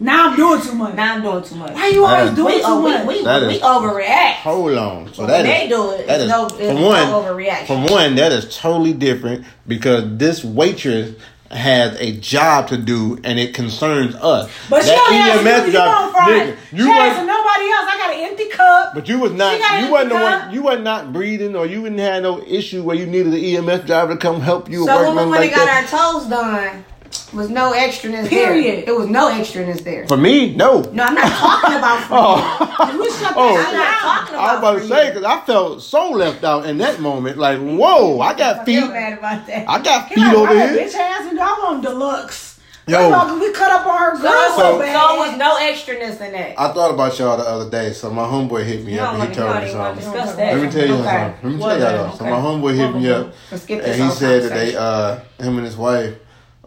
[0.00, 0.94] Now I'm doing too much.
[0.94, 1.72] now I'm doing too much.
[1.74, 3.06] Why you always That- doing we, too oh, much?
[3.06, 4.32] we, we, That we is- overreact.
[4.44, 5.12] Hold on.
[5.12, 7.06] So When that they is- do it, that it's is no- it's for no one.
[7.08, 7.66] overreaction.
[7.66, 11.10] For one, that is totally different because this waitress
[11.50, 14.50] has a job to do and it concerns us.
[14.68, 17.86] But she That only asked you, you want nigga, you she was, nobody else.
[17.88, 18.94] I got an empty cup.
[18.94, 19.54] but you was not.
[19.82, 20.52] You wasn't the one.
[20.54, 23.86] You were not breathing, or you didn't have no issue where you needed the EMS
[23.86, 24.84] driver to come help you.
[24.84, 25.92] So when we went like and got that.
[25.92, 26.84] our toes done,
[27.32, 28.86] was no extraness Period.
[28.86, 28.94] there.
[28.94, 30.06] It was no extraness there.
[30.08, 30.80] For me, no.
[30.92, 32.74] No, I'm not talking about for you.
[32.80, 32.98] Oh.
[33.00, 33.56] We shut Oh.
[33.56, 36.44] I'm not talking about I was about to for say because I felt so left
[36.44, 37.36] out in that moment.
[37.38, 38.78] Like, whoa, I got I feet.
[38.80, 39.68] feel bad about that.
[39.68, 40.86] I got feet like, over why that here.
[40.88, 42.60] bitch asked me, I want deluxe.
[42.86, 42.98] Yo.
[43.10, 43.38] Yo.
[43.38, 44.94] We cut up on her So, girl so, so, so bad.
[45.14, 46.58] it was no extraness in that.
[46.58, 49.22] I thought about y'all the other day, so my homeboy hit me You up and
[49.24, 50.12] he to told me something.
[50.38, 51.04] Let me tell you okay.
[51.04, 51.42] something.
[51.42, 52.16] Let me What tell y'all then?
[52.16, 52.18] something.
[52.18, 55.16] So my homeboy hit me up Let's skip this and he said that they uh
[55.38, 56.14] him and his wife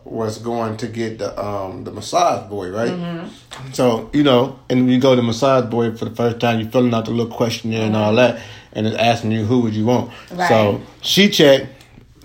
[0.04, 3.30] was going to get the um the massage boy, right?
[3.74, 6.94] So you know, and you go to massage boy for the first time, you're filling
[6.94, 8.42] out the little questionnaire and all that,
[8.74, 10.12] and it's asking you who would you want.
[10.32, 10.48] Right.
[10.50, 11.68] So she checked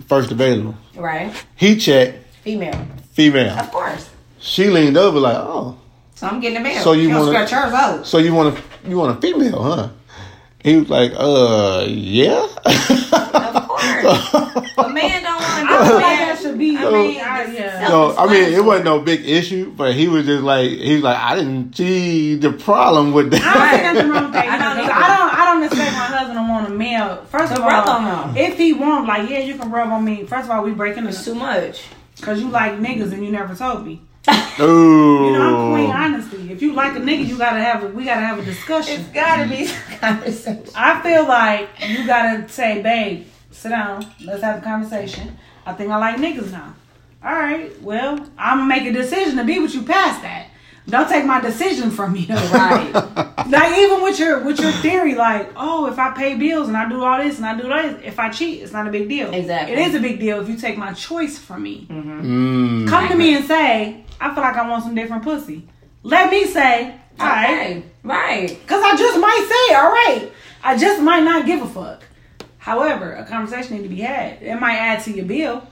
[0.07, 0.75] first available.
[0.95, 1.33] Right.
[1.55, 2.87] He checked Female.
[3.13, 3.57] female.
[3.57, 4.09] Of course.
[4.39, 5.77] She leaned over like, oh,
[6.15, 6.81] So I'm getting a male.
[6.83, 8.05] So you hers out.
[8.05, 9.89] so you want a you want a female, huh?
[10.67, 12.47] He was like, uh, yeah.
[13.47, 14.73] Of course.
[14.77, 15.95] a man don't want to do I feel
[16.27, 16.77] like should be.
[16.77, 17.87] I mean, I- yeah.
[17.87, 21.03] So I mean, it wasn't no big issue, but he was just like, he was
[21.03, 23.77] like, I didn't see the problem with I don't that.
[23.77, 24.45] see nothing wrong with that.
[24.47, 24.93] I I don't don't, either.
[24.93, 25.39] I don't.
[25.39, 27.25] I don't expect my husband to want a male.
[27.25, 28.37] First To of rub all, on him.
[28.37, 30.23] if he want, like, yeah, you can rub on me.
[30.25, 31.83] First of all, we breaking It's too much.
[32.17, 34.01] because you like niggas and you never told me.
[34.59, 35.93] You know, I'm queen oh.
[35.93, 36.51] honesty.
[36.51, 37.83] If you like a nigga, you gotta have.
[37.83, 38.99] A, we gotta have a discussion.
[38.99, 40.65] It's gotta be conversation.
[40.75, 44.11] I feel like you gotta say, babe, sit down.
[44.23, 45.37] Let's have a conversation.
[45.65, 46.75] I think I like niggas now.
[47.23, 47.79] All right.
[47.81, 50.47] Well, I'm gonna make a decision to be with you past that.
[50.89, 52.35] Don't take my decision from me, though.
[52.51, 52.93] Right.
[53.49, 56.87] like even with your with your theory, like, oh, if I pay bills and I
[56.87, 59.33] do all this and I do that, if I cheat, it's not a big deal.
[59.33, 59.73] Exactly.
[59.73, 61.87] It is a big deal if you take my choice from me.
[61.89, 62.87] Mm.
[62.87, 65.67] Come to me and say, I feel like I want some different pussy.
[66.03, 67.49] Let me say, all right.
[67.49, 67.83] Okay.
[68.03, 68.47] Right.
[68.47, 70.31] Because I just might say, all right.
[70.63, 72.03] I just might not give a fuck.
[72.57, 74.41] However, a conversation need to be had.
[74.41, 75.67] It might add to your bill.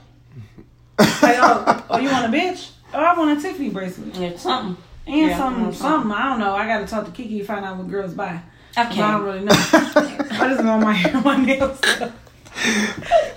[1.22, 2.70] Like, oh, oh, you want a bitch?
[2.94, 4.16] Oh, I want a Tiffany bracelet.
[4.18, 4.82] It's something.
[5.06, 6.12] And Yeah, I something, want something.
[6.12, 6.54] I don't know.
[6.54, 8.40] I got to talk to Kiki to find out what girls buy.
[8.76, 9.52] I 'Cause I don't really know.
[9.54, 11.80] I just want my hair, my nails.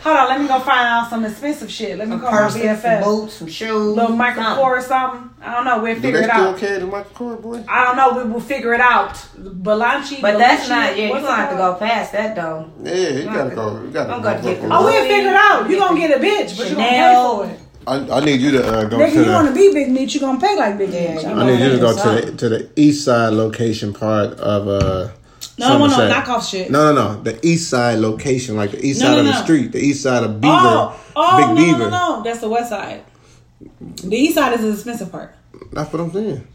[0.01, 1.97] Hold on, let me go find out some expensive shit.
[1.97, 3.03] Let me Some call my purses, some BFF.
[3.03, 3.95] boots, some shoes.
[3.95, 4.63] Little Michael something.
[4.65, 5.29] Kors or something.
[5.41, 5.83] I don't know.
[5.83, 6.57] We'll Do figure they it still out.
[6.57, 7.63] carry the Michael Kors boy?
[7.67, 8.23] I don't know.
[8.23, 9.13] We will figure it out.
[9.37, 10.21] Balanchi.
[10.21, 10.97] But that's not.
[10.97, 12.69] Yeah, you're gonna have to go past that though.
[12.81, 13.81] Yeah, you gotta go.
[13.83, 14.29] You gotta I'm go.
[14.33, 15.69] gonna get the- Oh, we'll figure it out.
[15.69, 17.59] You gonna get a bitch, but you gonna pay for it.
[17.87, 19.59] I, I need you to uh, go Nigga, to you want to the.
[19.69, 21.95] be big meat, you gonna pay like big Yeah, you I need you to go
[21.95, 25.09] to the to the east side location part of uh.
[25.57, 26.71] No, I want no knockoff shit.
[26.71, 27.21] No, no, no.
[27.23, 30.03] The east side location, like the east No, side no, of the street, the east
[30.03, 31.77] side of Beaver, Oh, oh, Big no, Beaver.
[31.79, 32.23] no, no, no.
[32.23, 33.03] That's the west side.
[34.03, 35.35] The east side is the expensive part.
[35.73, 36.47] That's what I'm saying.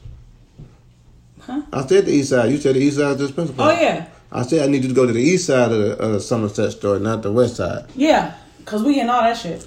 [1.40, 1.62] Huh?
[1.72, 2.51] I said the east side.
[2.51, 4.88] You said the east side is the expensive Oh yeah, I said I need you
[4.88, 7.86] to go to the east side of the uh, Somerset store, not the west side.
[7.94, 8.34] yeah.
[8.64, 9.66] Cause we getting all that shit.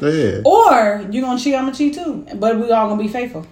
[0.00, 0.40] Yeah.
[0.44, 2.26] Or you gonna cheat, I'm gonna cheat too.
[2.36, 3.46] But we all gonna be faithful.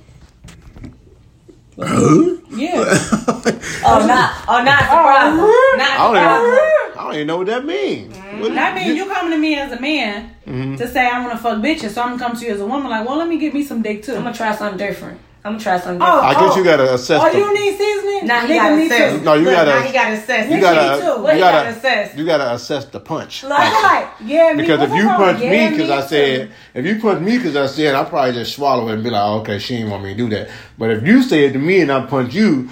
[1.78, 2.36] Huh?
[2.51, 2.98] Yeah.
[3.89, 4.32] Oh, not.
[4.48, 5.36] Oh, not the problem.
[5.78, 6.52] Not I the don't, problem.
[6.52, 8.16] even, I don't even know what that means.
[8.40, 10.77] What- That means you coming to me as a man Mm-hmm.
[10.77, 12.66] to say I want to fuck bitches, so I'm gonna come to you as a
[12.66, 12.89] woman.
[12.90, 14.14] Like, well, let me get me some dick too.
[14.14, 15.20] I'm gonna try something different.
[15.47, 16.36] I'm gonna try something Oh, different.
[16.36, 16.94] I guess you gotta oh.
[16.94, 17.23] assess.
[17.24, 18.27] Oh, the- you need seasoning?
[18.27, 19.18] Now he Nigga, gotta me assess.
[19.18, 19.24] too.
[19.24, 20.51] No, you Look, gotta- Now he gotta assess.
[20.51, 21.23] you gotta, too.
[21.23, 22.16] What you he gotta, gotta assess?
[22.18, 23.44] you gotta assess the punch.
[23.44, 25.16] Like, I'm like, yeah, me, Because if you wrong?
[25.16, 28.55] punch me because I said, if you punch me because I said, I probably just
[28.56, 30.48] swallow it and be like, oh, okay, she didn't want me to do that.
[30.78, 32.68] But if you say it to me and I punch you,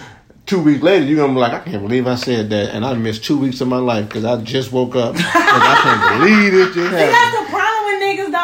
[0.46, 2.92] two weeks later, you're gonna be like, I can't believe I said that, and I
[2.94, 6.54] missed two weeks of my life because I just woke up and I can't believe
[6.54, 7.53] it just See, happened.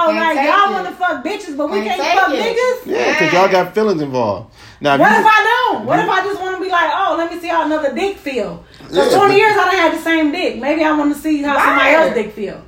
[0.09, 0.37] That's the problem with niggas though.
[0.37, 2.57] Can't like y'all want to fuck bitches, but we Can't can't, fuck it.
[2.57, 2.87] niggas.
[2.87, 4.55] Yeah, because y'all got feelings involved.
[4.81, 5.85] Now, if What you, if I don't?
[5.87, 8.17] What if I just want to be like, oh, let me see how another dick
[8.17, 8.65] feel?
[8.79, 10.59] Cause Yeah, 20 but- years I don't have the same dick.
[10.59, 12.63] Maybe I want to see how somebody else dick feel.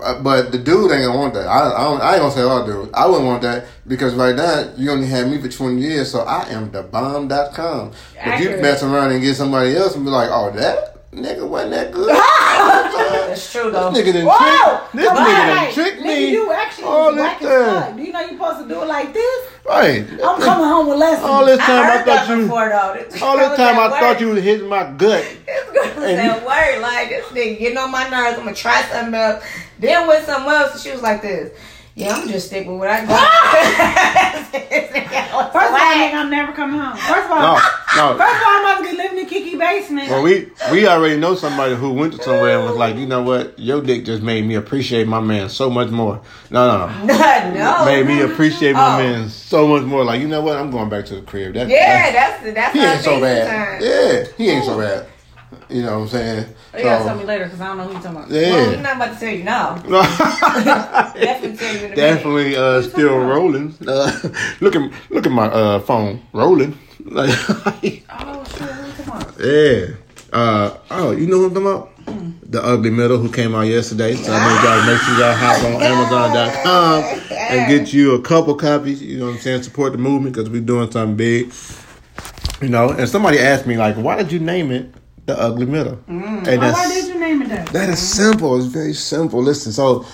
[0.00, 1.46] Uh, But the dude ain't gonna want that.
[1.46, 2.92] I, I, don't, I ain't gonna say all dude.
[2.94, 6.20] I wouldn't want that because right now you only had me for 20 years, so
[6.22, 7.90] I am the bomb.com.
[7.90, 7.94] But
[8.40, 8.62] you Accurate.
[8.62, 12.08] mess around and get somebody else and be like, oh, that nigga wasn't that good.
[13.28, 13.90] That's true though.
[13.90, 14.78] this nigga didn't Whoa!
[14.78, 15.18] trick, this Right.
[15.26, 16.30] nigga didn't trick Nigga, me.
[16.30, 17.96] you actually all was this time.
[17.96, 19.46] Do you know you supposed to do it like this?
[19.64, 20.04] Right.
[20.10, 21.24] I'm coming home with lessons.
[21.26, 22.42] All this time I, heard that thought you.
[22.44, 23.22] before though.
[23.26, 25.24] All girl this time at I thought you was hitting my gut.
[25.46, 28.38] This girl was And at work like this nigga getting on my nerves.
[28.38, 29.44] I'm gonna try something else.
[29.78, 31.50] Then with something else, she was like this.
[31.96, 34.44] Yeah, I'm just stick with what I got.
[35.52, 36.96] First of all, nigga, I'm never coming home.
[36.96, 37.54] First of all, No,
[37.96, 38.18] no.
[38.18, 40.08] first of all, I'm about to be living in Kiki basement.
[40.10, 43.22] Well, we we already know somebody who went to somewhere and was like, you know
[43.22, 46.20] what, your dick just made me appreciate my man so much more.
[46.50, 47.52] No, no, no.
[47.54, 48.98] no, made me appreciate my Oh.
[48.98, 50.04] man so much more.
[50.04, 50.56] Like, you know what?
[50.56, 51.54] I'm going back to the crib.
[51.54, 53.46] That, Yeah, that- that's that's he ain't so bad.
[53.48, 53.82] time.
[53.82, 55.06] Yeah, he ain't so bad.
[55.68, 56.46] You know what I'm saying?
[56.76, 58.30] you gotta So, tell me later because I don't know who you're talking about.
[58.30, 58.80] Well, we're yeah.
[58.82, 59.74] not about to tell you now.
[61.14, 61.94] Definitely tell you.
[61.94, 63.74] Definitely uh, still rolling.
[63.86, 64.10] Uh,
[64.60, 66.78] look at look at my uh, phone rolling.
[67.04, 69.34] Like, Oh, shit, who you talking about?
[69.40, 69.86] yeah.
[70.32, 72.50] Uh, oh, you know what I'm talking about?
[72.50, 74.14] The Ugly Middle who came out yesterday.
[74.14, 78.54] So I need y'all make sure y'all hop on Amazon.com and get you a couple
[78.54, 79.02] copies.
[79.02, 79.62] You know what I'm saying?
[79.62, 81.52] Support the movement because we're doing something big.
[82.60, 84.92] You know, and somebody asked me like, why did you name it
[85.26, 85.96] The Ugly Middle?
[86.08, 86.46] Mm.
[86.46, 87.68] And Oh, why did you name it that?
[87.68, 88.56] that is simple.
[88.56, 89.42] It's very simple.
[89.42, 90.04] Listen, so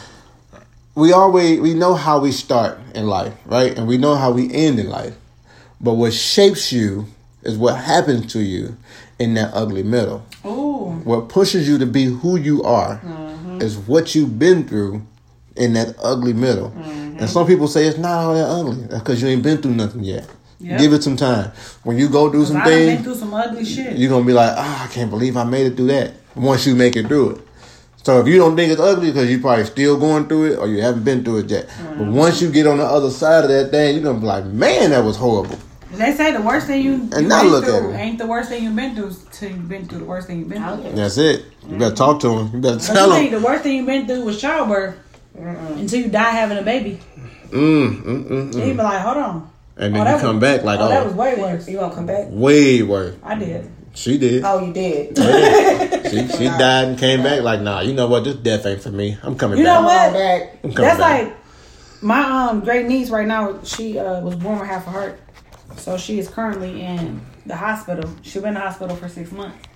[0.95, 3.77] we always we know how we start in life, right?
[3.77, 5.15] And we know how we end in life.
[5.81, 7.07] But what shapes you
[7.43, 8.77] is what happens to you
[9.19, 10.25] in that ugly middle.
[10.45, 11.01] Ooh.
[11.05, 13.61] What pushes you to be who you are mm-hmm.
[13.63, 15.03] is what you've been through
[15.57, 16.71] in that ugly middle.
[16.71, 17.19] Mm-hmm.
[17.19, 20.05] And some people say it's not all that ugly because you ain't been through nothing
[20.05, 20.29] yet.
[20.61, 20.79] Yep.
[20.79, 21.53] Give it some time.
[21.85, 23.97] When you go do some I things, through some ugly shit.
[23.97, 26.13] you're gonna be like, ah, I can't believe I made it through that.
[26.35, 27.41] Once you make it through it.
[28.03, 30.69] So if you don't think it's ugly because you're probably still going through it or
[30.69, 31.69] you haven't been through it yet.
[31.99, 34.45] But once you get on the other side of that thing, you're gonna be like,
[34.47, 35.59] man, that was horrible.
[35.93, 37.95] They say the worst thing you, you And now been look at it.
[37.95, 40.49] ain't the worst thing you've been through till you've been through the worst thing you've
[40.49, 40.93] been through.
[40.93, 41.45] That's it.
[41.69, 42.51] You better talk to him.
[42.55, 43.41] You better But tell you think him.
[43.41, 44.95] the worst thing you've been through was childbirth
[45.35, 47.01] until you die having a baby.
[47.51, 48.77] Mm, mm, mm, Then you mm.
[48.77, 49.50] be like, hold on.
[49.81, 51.69] And Oh, then that you come was- back like, oh, that was oh, way worse.
[51.69, 52.27] You gonna come back?
[52.31, 53.17] way worse.
[53.23, 53.69] I did.
[53.95, 54.45] She did.
[54.45, 55.17] Oh, you did.
[55.17, 58.23] She she died and came back like, nah, you know what?
[58.25, 59.17] This death ain't for me.
[59.23, 60.13] I'm coming You know back.
[60.13, 60.13] what?
[60.13, 60.43] Come back.
[60.65, 61.25] I'm coming That's back.
[61.27, 61.37] like
[62.03, 62.21] my
[62.51, 63.63] um great niece right now.
[63.65, 65.19] She uh, was born with half a heart,
[65.77, 68.09] so she is currently in the hospital.
[68.23, 69.67] She been in the hospital for six months.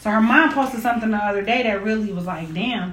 [0.00, 2.92] So her mom posted something the other day that really was like, damn,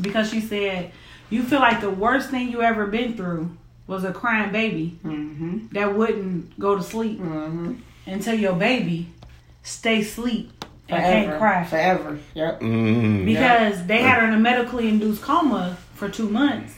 [0.00, 0.90] because she said,
[1.30, 5.68] "You feel like the worst thing you ever been through was a crying baby Mm-hmm.
[5.72, 7.74] that wouldn't go to sleep Mm-hmm.
[8.06, 9.08] until your baby
[9.62, 10.52] stay sleep
[10.88, 11.26] and Forever.
[11.28, 12.18] can't cry." Forever.
[12.34, 12.60] Yep.
[12.60, 16.74] Mm, because they had her in a medically induced coma for two months.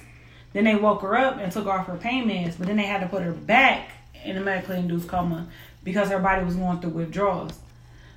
[0.53, 3.01] Then they woke her up and took off her pain meds, but then they had
[3.03, 3.91] to put her back
[4.25, 5.47] in a medically induced coma
[5.85, 7.53] because her body was going through withdrawals.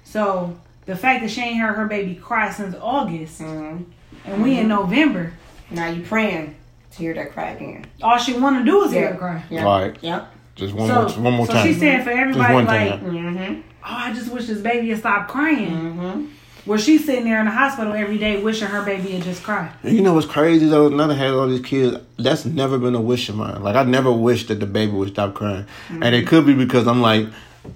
[0.04, 3.84] So the fact that she ain't heard her baby cry since August, Mm-hmm.
[4.26, 5.34] and we in November,
[5.70, 6.56] Now you praying
[6.92, 7.86] to hear that cry again.
[8.02, 9.12] all she want to do is hear Yeah.
[9.14, 9.44] her cry.
[9.50, 9.66] Yep.
[9.66, 9.98] Right.
[10.02, 10.34] Yep.
[10.56, 11.68] Just one so, more, one more so time.
[11.68, 13.02] she's saying for everybody, one like.
[13.02, 13.62] Mm-hmm.
[13.62, 15.72] oh, I just wish this baby had stopped crying.
[15.72, 16.26] Mm-hmm.
[16.66, 19.72] Where she's sitting there in the hospital every day wishing her baby had just cried.
[19.82, 20.88] And You know what's crazy though?
[20.88, 23.64] Another had all these kids, that's never been a wish of mine.
[23.64, 26.88] Like I never wished that the baby would stop crying, and it could be because
[26.88, 27.28] I'm like,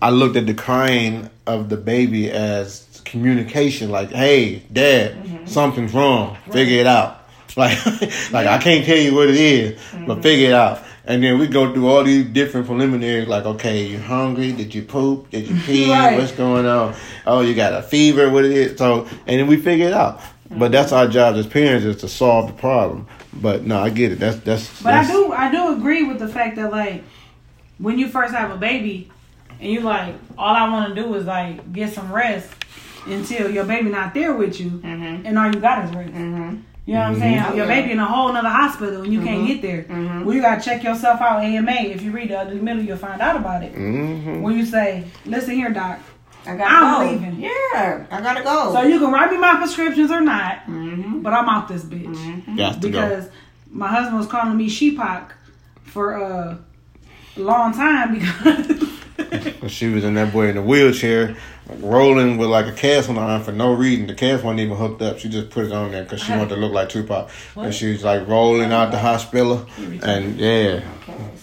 [0.01, 3.89] I looked at the crying of the baby as communication.
[3.89, 6.37] Like, hey, dad, something's wrong.
[6.51, 7.24] Figure it out.
[7.57, 7.85] Like,
[8.31, 10.83] like I can't tell you what it is, but figure it out.
[11.07, 13.27] And then we go through all these different preliminaries.
[13.27, 14.51] Like, okay, you hungry?
[14.51, 15.29] Did you poop?
[15.29, 15.91] Did you pee?
[15.91, 16.17] Right.
[16.17, 16.95] What's going on?
[17.27, 18.29] Oh, you got a fever?
[18.31, 18.77] What it is?
[18.77, 20.19] So, and then we figure it out.
[20.49, 23.07] But that's our job as parents is to solve the problem.
[23.33, 24.19] But no, I get it.
[24.19, 24.81] That's that's.
[24.81, 27.03] But I do I do agree with the fact that like
[27.77, 29.09] when you first have a baby
[29.59, 32.49] and you like all I want to do is like get some rest
[33.05, 35.25] until your baby not there with you Mm-hmm.
[35.25, 36.13] and all you got is rest.
[36.13, 36.57] Mm-hmm.
[36.85, 37.43] You know what I'm saying?
[37.47, 39.83] Oh, Your baby in a whole nother hospital and you can't get there.
[39.83, 40.23] Mhm.
[40.23, 41.71] Well, you gotta check yourself out AMA.
[41.71, 43.73] If you read the ugly middle, you'll find out about it.
[43.73, 45.97] hmm When you say, "Listen here, doc,"
[46.45, 47.11] I gotta I'm go.
[47.11, 47.39] leaving.
[47.39, 48.71] Yeah, I gotta go.
[48.73, 51.21] so you can write me my prescriptions or not, mm-hmm.
[51.21, 52.05] but I'm out this bitch.
[52.15, 52.55] Mm-hmm.
[52.55, 53.01] Got to go.
[53.01, 53.29] because
[53.71, 55.31] my husband was calling me sheepock
[55.83, 56.59] for a
[57.35, 58.79] long time because
[59.67, 61.35] She was in that boy in a wheelchair,
[61.79, 64.07] rolling with like a cast on her arm for no reason.
[64.07, 65.19] The cast wasn't even hooked up.
[65.19, 67.29] She just put it on there because she wanted to look like Tupac.
[67.55, 70.81] And she was like rolling out the hospital, and yeah,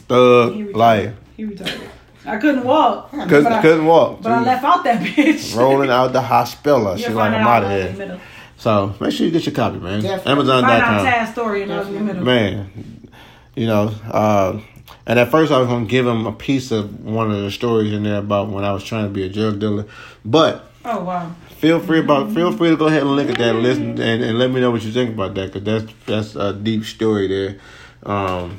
[0.09, 0.77] thug He retarded.
[0.77, 1.15] life.
[1.37, 1.89] he retarded.
[2.25, 4.23] I couldn't walk, Couldn't, but, I, couldn't walk.
[4.23, 5.57] but I left out that bitch.
[5.57, 6.83] rolling out the hospital.
[6.91, 8.21] You'll She find like, it I'm out of here.
[8.59, 10.03] So make sure you get your copy, man.
[10.03, 10.45] Definitely.
[10.47, 11.05] Find out Amazon.com.
[11.05, 12.23] Tad's story in the middle.
[12.25, 13.11] Man,
[13.57, 14.61] you know, uh,
[15.07, 17.93] and at first I was gonna give him a piece of one of the stories
[17.93, 19.87] in there about when I was trying to be a drug dealer,
[20.25, 21.33] but Oh wow.
[21.59, 24.39] feel free about feel free to go ahead and look at that listen and, and
[24.39, 27.59] let me know what you think about that because that's that's a deep story there.
[28.05, 28.59] Um,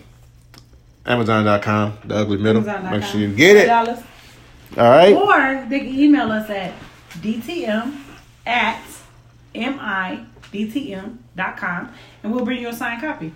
[1.05, 2.61] Amazon.com, the ugly middle.
[2.61, 2.91] Amazon.com.
[2.99, 3.69] Make sure you get it.
[3.69, 4.03] All $10.
[4.77, 5.13] right.
[5.13, 6.73] Or they can email us at
[7.19, 7.97] dtm
[8.45, 8.81] at
[10.53, 11.91] midtm.com
[12.23, 13.33] and we'll bring you a signed copy.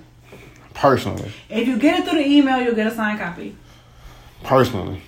[0.81, 3.55] Personally, If you get it through the email, you'll get a signed copy.
[4.43, 5.01] personally,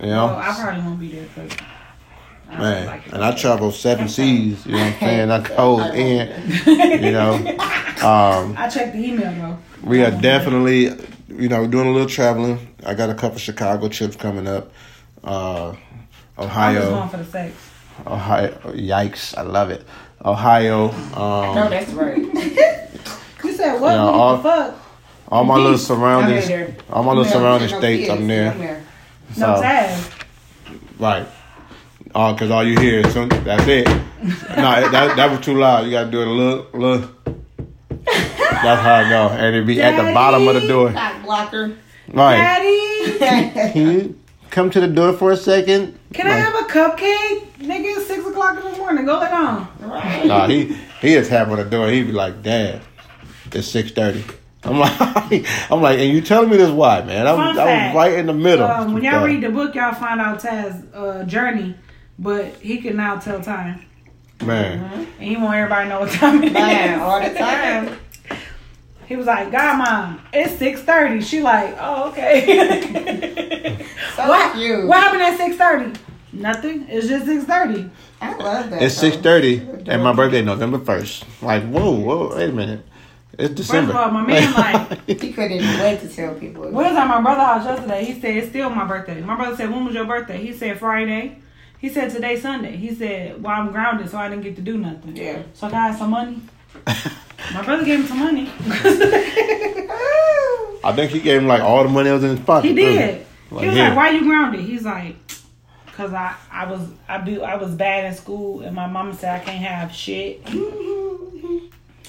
[0.00, 0.26] you know.
[0.26, 1.52] Well, I probably won't be there because
[2.50, 4.64] I Man, like and I travel seven seas.
[4.64, 5.30] You know what I'm saying?
[5.30, 7.02] I go in.
[7.02, 7.34] You know,
[8.02, 9.58] um, I checked the email though.
[9.86, 10.84] we are definitely,
[11.28, 12.74] you know, doing a little traveling.
[12.86, 14.72] I got a couple Chicago trips coming up.
[15.22, 15.74] Uh,
[16.38, 17.54] I'm just going Ohio, for the sex.
[18.06, 18.48] Ohio.
[18.74, 19.36] Yikes!
[19.36, 19.84] I love it.
[20.24, 20.90] Ohio.
[20.90, 22.87] No, Um, that's right.
[23.58, 23.90] You said what?
[23.92, 24.74] Yeah, what all- the fuck?
[25.30, 26.46] all my little I'm surroundings.
[26.46, 26.76] there.
[26.90, 28.08] All my little No, surrounding no states.
[28.08, 28.20] kids.
[28.20, 28.54] I'm there.
[28.54, 28.82] there.
[29.36, 29.98] No So- tag.
[30.98, 31.26] Right.
[32.14, 33.86] Oh, cause all you hear is some, that's it.
[33.86, 35.84] no, that that was too loud.
[35.84, 37.10] You gotta do it a little, little.
[38.06, 40.92] That's how I go, and it be at the bottom of the door.
[40.92, 41.72] Cock blocker.
[42.12, 42.36] Right.
[42.38, 44.18] Daddy, Can you
[44.50, 45.98] come to the door for a second?
[46.14, 47.46] can I have a cupcake?
[47.60, 49.04] Nigga, it's six o'clock in the morning.
[49.04, 49.68] Go lay down.
[49.80, 50.24] right.
[50.26, 51.88] Nah, he he is having the door.
[51.88, 52.80] He be like, Dad,
[53.54, 54.24] it's six thirty.
[54.64, 54.92] I'm like,
[55.70, 57.26] I'm like, and you telling me this why, man?
[57.26, 58.66] I, was- Fun I was right in the middle.
[58.66, 61.74] Um, when y'all read the book, y'all find out Taz's uh, journey,
[62.18, 63.84] but he can now tell time,
[64.44, 66.52] man, and he want everybody know what time it is.
[66.52, 67.98] Man, all the time.
[69.06, 71.22] He was like, "God, mom, it's six 30.
[71.22, 74.86] She like, "Oh, okay." So what, cute.
[74.86, 75.98] what happened at six thirty?
[76.32, 76.86] Nothing.
[76.90, 77.88] It's just six thirty.
[78.20, 78.82] I love that.
[78.82, 81.24] it's six thirty, and my birthday November first.
[81.40, 82.80] Like, whoa, whoa, wait a minute,
[83.38, 83.94] it's December.
[83.96, 86.64] all, my man, like- He couldn't even wait to tell people.
[86.64, 88.04] We was at my brother's house yesterday.
[88.04, 89.20] He said it's still my birthday.
[89.20, 91.38] My brother said, "When was your birthday?" He said Friday.
[91.78, 92.76] He said today Sunday.
[92.76, 95.42] He said, "Well, I'm grounded, so I didn't get to do nothing." Yeah.
[95.54, 96.42] So I got some money.
[97.54, 98.50] my brother gave him some money.
[100.84, 102.68] I think he gave him like all the money that was in his pocket.
[102.68, 103.24] he did.
[103.50, 103.88] Like, he was yeah.
[103.88, 105.16] like, "Why you grounded?" He's like,
[105.94, 109.40] "Cause I I was I be I was bad in school, and my mama said
[109.40, 110.42] I can't have shit."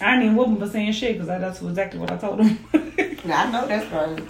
[0.02, 2.58] I didn't even whoop him for saying shit because that's exactly what I told him.
[2.74, 4.28] I know that's right.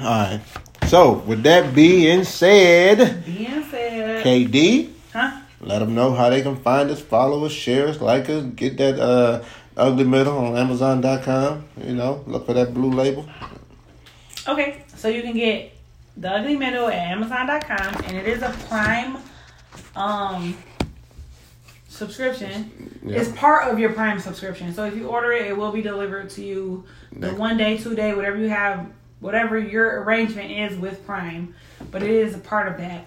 [0.00, 0.40] All right.
[0.86, 5.40] So with that being said, Being said, KD, huh?
[5.60, 8.76] let them know how they can find us, follow us, share us, like us, get
[8.78, 9.42] that uh,
[9.76, 11.64] ugly middle on Amazon.com.
[11.82, 13.28] You know, look for that blue label.
[14.46, 15.72] Okay, so you can get
[16.16, 19.16] the ugly middle at amazon.com and it is a prime
[19.96, 20.56] um
[21.94, 23.00] subscription.
[23.04, 23.20] Yeah.
[23.20, 24.74] It's part of your prime subscription.
[24.74, 27.38] So if you order it, it will be delivered to you the Next.
[27.38, 28.86] one day, two day, whatever you have,
[29.20, 31.54] whatever your arrangement is with Prime.
[31.90, 33.06] But it is a part of that.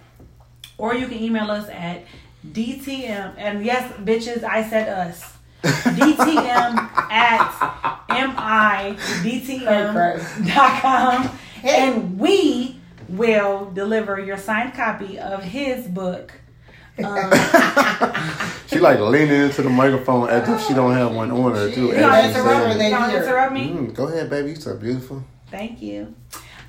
[0.78, 2.06] Or you can email us at
[2.48, 5.34] DTM and yes, bitches, I said us.
[5.64, 6.78] DTM
[7.12, 7.52] at
[10.08, 11.40] MIDTM.com.
[11.64, 16.34] And we will deliver your signed copy of his book.
[17.04, 17.32] Um,
[18.68, 21.86] She like leaning into the microphone as if she don't have one on her too.
[21.88, 23.70] You as don't interrupt saying, don't interrupt me.
[23.70, 24.50] Mm, go ahead, baby.
[24.50, 25.24] You so beautiful.
[25.50, 26.14] Thank you.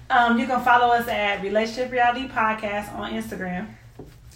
[0.09, 3.67] Um, you can follow us at Relationship Reality Podcast on Instagram.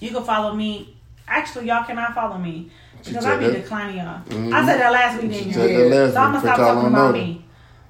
[0.01, 0.97] You can follow me.
[1.29, 2.71] Actually, y'all cannot follow me
[3.05, 3.63] because I said be that?
[3.63, 4.21] declining y'all.
[4.25, 4.53] Mhm.
[4.53, 5.89] I said that last week, didn't you?
[5.89, 7.45] that last So I'm gonna stop talking about me.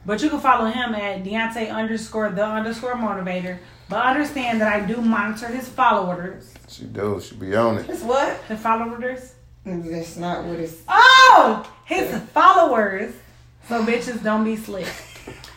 [0.05, 3.59] But you can follow him at Deontay underscore the underscore motivator.
[3.93, 6.55] But understand that I do monitor his followers.
[6.67, 7.27] She does.
[7.27, 7.91] She be on it.
[7.91, 8.39] It's what?
[8.49, 9.35] His followers.
[9.67, 10.77] That's not what it's.
[10.89, 13.13] Oh, his followers.
[13.69, 14.87] So bitches don't be slick.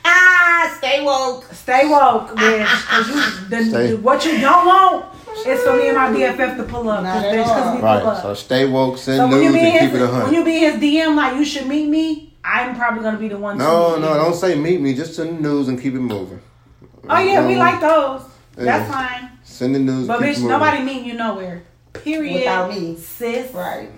[0.07, 1.45] Ah, stay woke.
[1.51, 2.65] Stay woke, bitch.
[2.67, 5.05] Cause you, the, Stay- what you don't want
[5.47, 7.03] is for me and my BFF to pull up.
[7.03, 8.03] Not Cause, at bitch, cause we pull Right.
[8.03, 8.21] up.
[8.21, 10.07] So stay woke, send So when you news, be and in keep his, it a
[10.07, 10.23] hundred.
[10.25, 13.27] when you be in his DM like you should meet me, I'm probably gonna be
[13.29, 13.57] the one.
[13.57, 14.19] No, to meet no, you.
[14.19, 14.93] don't say meet me.
[14.93, 16.39] Just send the news and keep it moving.
[17.09, 18.21] Oh yeah, we Um, like those.
[18.55, 19.31] That's fine.
[19.43, 20.07] Send the news.
[20.07, 21.63] But keep bitch, nobody meeting you nowhere.
[21.93, 22.35] Period.
[22.39, 22.97] Without me.
[22.97, 23.53] sis.
[23.53, 23.89] Right.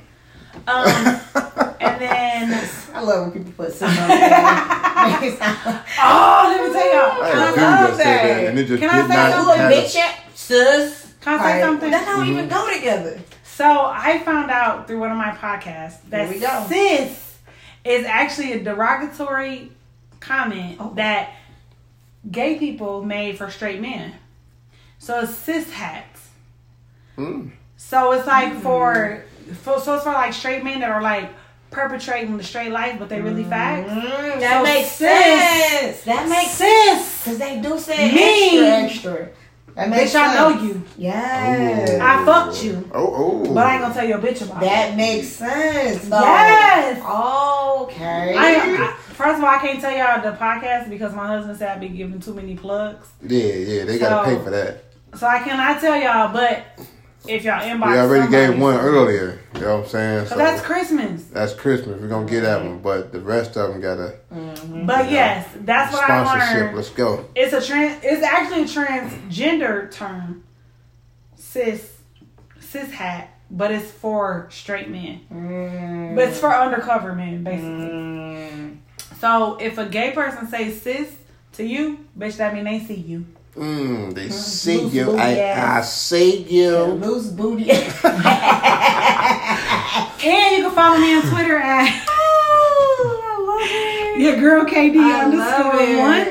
[0.68, 0.86] Um,
[1.80, 4.20] and then I love when people put something on there.
[4.20, 5.58] Make it sound-
[6.00, 7.24] oh, let me tell y'all.
[7.24, 8.24] I Can had I, a dude love that that.
[8.24, 9.58] that, and it just Can I say not something?
[9.60, 11.14] have a- bitch, sis.
[11.22, 11.62] can I say Right.
[11.62, 11.92] something?
[11.92, 13.20] That don't even go together.
[13.46, 16.66] So I found out through one of my podcasts that Here we go.
[16.70, 17.38] sis
[17.86, 19.72] is actually a derogatory
[20.20, 20.94] comment Oh.
[20.96, 21.30] that
[22.32, 24.14] gay people made for straight men.
[25.00, 26.30] So it's cis hats.
[27.18, 27.52] Mm.
[27.78, 29.24] So it's like for,
[29.62, 31.30] for so it's for like straight men that are like
[31.70, 33.88] perpetrating the straight life, but they really fag.
[33.88, 36.02] Mm, that makes sense.
[36.04, 38.60] That makes sense Because they do say Me.
[38.60, 39.30] extra, extra.
[39.78, 40.84] That makes bitch, I know you.
[40.98, 42.02] Yes.
[42.02, 43.14] I fucked you, Oh,
[43.46, 43.54] oh.
[43.54, 44.66] but I ain't gonna tell your bitch about it.
[44.66, 46.08] That makes sense.
[46.10, 46.20] Though.
[46.20, 46.98] Yes.
[46.98, 48.36] Okay.
[48.36, 51.70] I, I, first of all, I can't tell y'all the podcast because my husband said
[51.70, 53.08] I'd be giving too many plugs.
[53.22, 54.84] Yeah, yeah, they gotta So- pay for that.
[55.16, 56.64] So I cannot tell y'all, but
[57.30, 59.40] if y'all inbox, We already somebody- gave one earlier.
[59.56, 60.28] You know what I'm saying?
[60.28, 61.24] So that's Christmas.
[61.26, 62.00] that's Christmas.
[62.02, 65.12] We're gonna get that one, but the rest of them got a But Yeah.
[65.12, 66.62] yes, that's what I sponsorship.
[66.62, 66.76] learned.
[66.78, 67.26] Let's go.
[67.36, 68.04] It's a trans.
[68.04, 70.44] It's actually a transgender term,
[71.36, 71.92] cis,
[72.60, 75.22] cis hat, but it's for straight men.
[75.34, 76.16] Mm.
[76.16, 77.70] But it's for undercover men, basically.
[77.90, 78.78] Mm.
[79.20, 81.10] So if a gay person says cis
[81.54, 83.26] to you, bitch, that mean they see you.
[83.58, 85.06] Mm, they see loose you.
[85.06, 86.78] booty I, I see you.
[86.78, 87.72] Loose booty.
[90.20, 91.86] And you can follow me on Twitter at
[94.18, 96.26] your girl KD I underscore love one.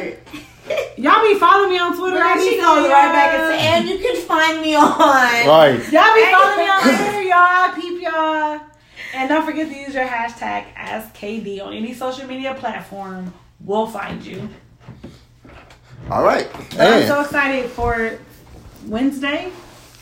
[0.98, 2.18] Y'all be following me on Twitter.
[2.18, 4.74] I Girl, be she goes saying, right back and say, and you can find me
[4.74, 4.98] on.
[4.98, 5.78] Right.
[5.92, 7.72] Y'all be following me on Twitter, y'all.
[7.74, 8.60] Peep y'all.
[9.14, 13.32] And don't forget to use your hashtag AskKD on any social media platform.
[13.60, 14.48] We'll find you.
[16.10, 16.48] All right.
[16.70, 18.18] So I'm so excited for
[18.86, 19.50] Wednesday,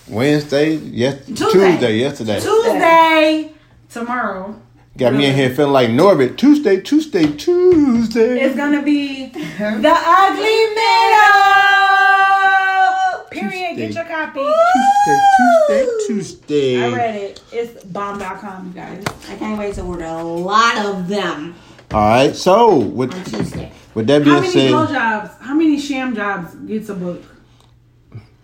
[0.06, 1.50] Wednesday, yes, Tuesday.
[1.50, 2.40] Tuesday, yesterday.
[2.40, 3.52] Tuesday,
[3.88, 4.60] tomorrow.
[4.98, 6.36] Got me in here feeling like Norbit.
[6.36, 8.40] Tuesday, Tuesday, Tuesday.
[8.40, 13.24] It's gonna be the ugly middle.
[13.30, 13.76] Period.
[13.76, 14.40] Get your copy.
[14.44, 16.82] Tuesday, Tuesday, Tuesday.
[16.84, 17.42] I read it.
[17.50, 19.04] It's bomb.com, you guys.
[19.30, 21.54] I can't wait to order a lot of them
[21.92, 22.36] All right.
[22.36, 23.72] So with on Tuesday.
[23.94, 25.30] With that How many said, jobs?
[25.40, 27.22] How many sham jobs gets a book?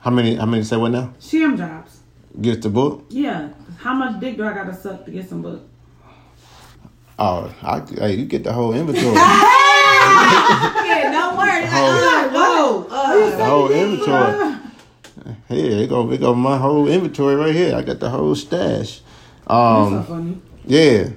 [0.01, 0.35] how many?
[0.37, 1.13] How many say what now?
[1.21, 2.01] Sham jobs.
[2.41, 3.07] Gets the book.
[3.11, 3.51] Yeah.
[3.79, 5.63] How much dick do I gotta suck to get some book?
[7.19, 9.17] Oh, I, hey, you get the whole inventory.
[10.11, 11.69] Yeah, no worries.
[11.71, 13.37] Whole- Whoa.
[13.37, 14.57] the whole inventory.
[15.49, 17.77] Here, it go, it go my whole inventory right here.
[17.77, 19.01] I got the whole stash.
[19.01, 19.01] That's
[19.47, 20.41] so Um, funny.
[20.67, 21.09] yeah.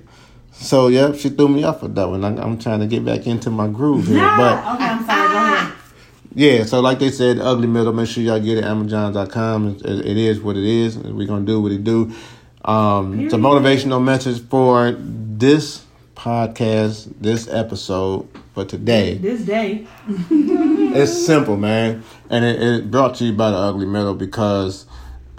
[0.53, 2.23] So yeah, she threw me off with that one.
[2.23, 4.75] I, I'm trying to get back into my groove here, but.
[4.75, 5.27] okay, I'm sorry.
[5.29, 5.73] Go ahead.
[6.35, 9.77] Yeah, so like they said, Ugly Middle, make sure y'all get it Amazon.com.
[9.83, 10.97] It, it is what it is.
[10.97, 12.11] We're going to do what it do.
[12.65, 15.83] Um, it's a motivational message for this
[16.15, 19.17] podcast, this episode for today.
[19.17, 19.87] This day.
[20.95, 22.03] It's simple, man.
[22.29, 24.85] And it, it brought to you by the Ugly Middle because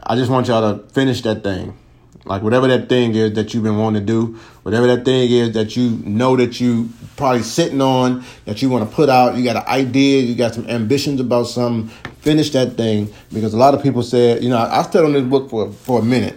[0.03, 1.79] I just want y'all to finish that thing.
[2.27, 5.53] Like whatever that thing is that you've been wanting to do, whatever that thing is
[5.53, 9.45] that you know that you probably sitting on, that you want to put out, you
[9.45, 11.89] got an idea, you got some ambitions about something,
[12.21, 13.13] finish that thing.
[13.33, 15.71] Because a lot of people said, you know, I, I stood on this book for
[15.71, 16.37] for a minute.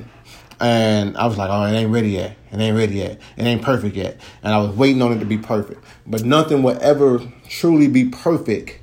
[0.59, 2.35] And I was like, oh, it ain't ready yet.
[2.51, 3.19] It ain't ready yet.
[3.38, 4.19] It ain't perfect yet.
[4.41, 5.84] And I was waiting on it to be perfect.
[6.07, 8.80] But nothing will ever truly be perfect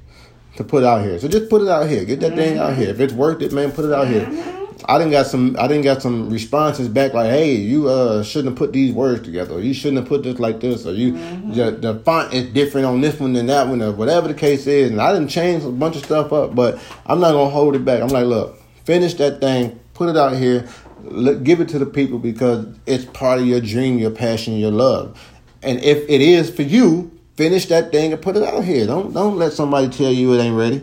[0.57, 1.19] to put out here.
[1.19, 2.05] So just put it out here.
[2.05, 2.91] Get that thing out here.
[2.91, 4.64] If it's worth it, man, put it out here.
[4.87, 8.51] I didn't got some I didn't got some responses back like, hey, you uh shouldn't
[8.51, 11.13] have put these words together, or you shouldn't have put this like this, or you
[11.53, 14.67] the, the font is different on this one than that one, or whatever the case
[14.67, 14.91] is.
[14.91, 17.85] And I didn't change a bunch of stuff up, but I'm not gonna hold it
[17.85, 18.03] back.
[18.03, 20.69] I'm like, look, finish that thing, put it out here,
[21.03, 24.71] let, give it to the people because it's part of your dream, your passion, your
[24.71, 25.19] love.
[25.63, 28.87] And if it is for you, finish that thing and put it out here.
[28.87, 30.83] Don't don't let somebody tell you it ain't ready.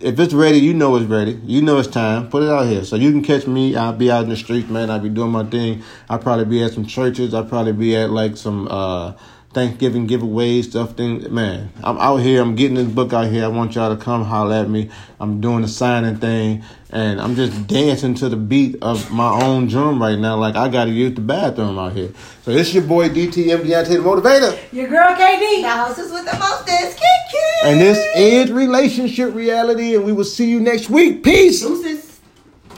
[0.00, 1.38] If it's ready, you know it's ready.
[1.44, 2.30] You know it's time.
[2.30, 2.84] Put it out here.
[2.84, 3.76] So you can catch me.
[3.76, 4.90] I'll be out in the streets, man.
[4.90, 5.82] I'll be doing my thing.
[6.08, 7.34] I'll probably be at some churches.
[7.34, 9.12] I'll probably be at like some uh
[9.52, 10.96] Thanksgiving giveaways, stuff.
[10.96, 11.72] Thing, man.
[11.82, 12.40] I'm out here.
[12.40, 13.44] I'm getting this book out here.
[13.44, 14.90] I want y'all to come holler at me.
[15.18, 19.66] I'm doing the signing thing, and I'm just dancing to the beat of my own
[19.66, 20.36] drum right now.
[20.36, 22.12] Like I got to use the bathroom out here.
[22.42, 24.72] So it's your boy DTM Deontay the Motivator.
[24.72, 25.62] Your girl KD.
[25.62, 26.96] The hostess with the mostest.
[26.96, 31.24] Kick And this is relationship reality, and we will see you next week.
[31.24, 31.60] Peace.
[31.60, 32.20] Deuces.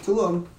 [0.04, 0.51] Two of them.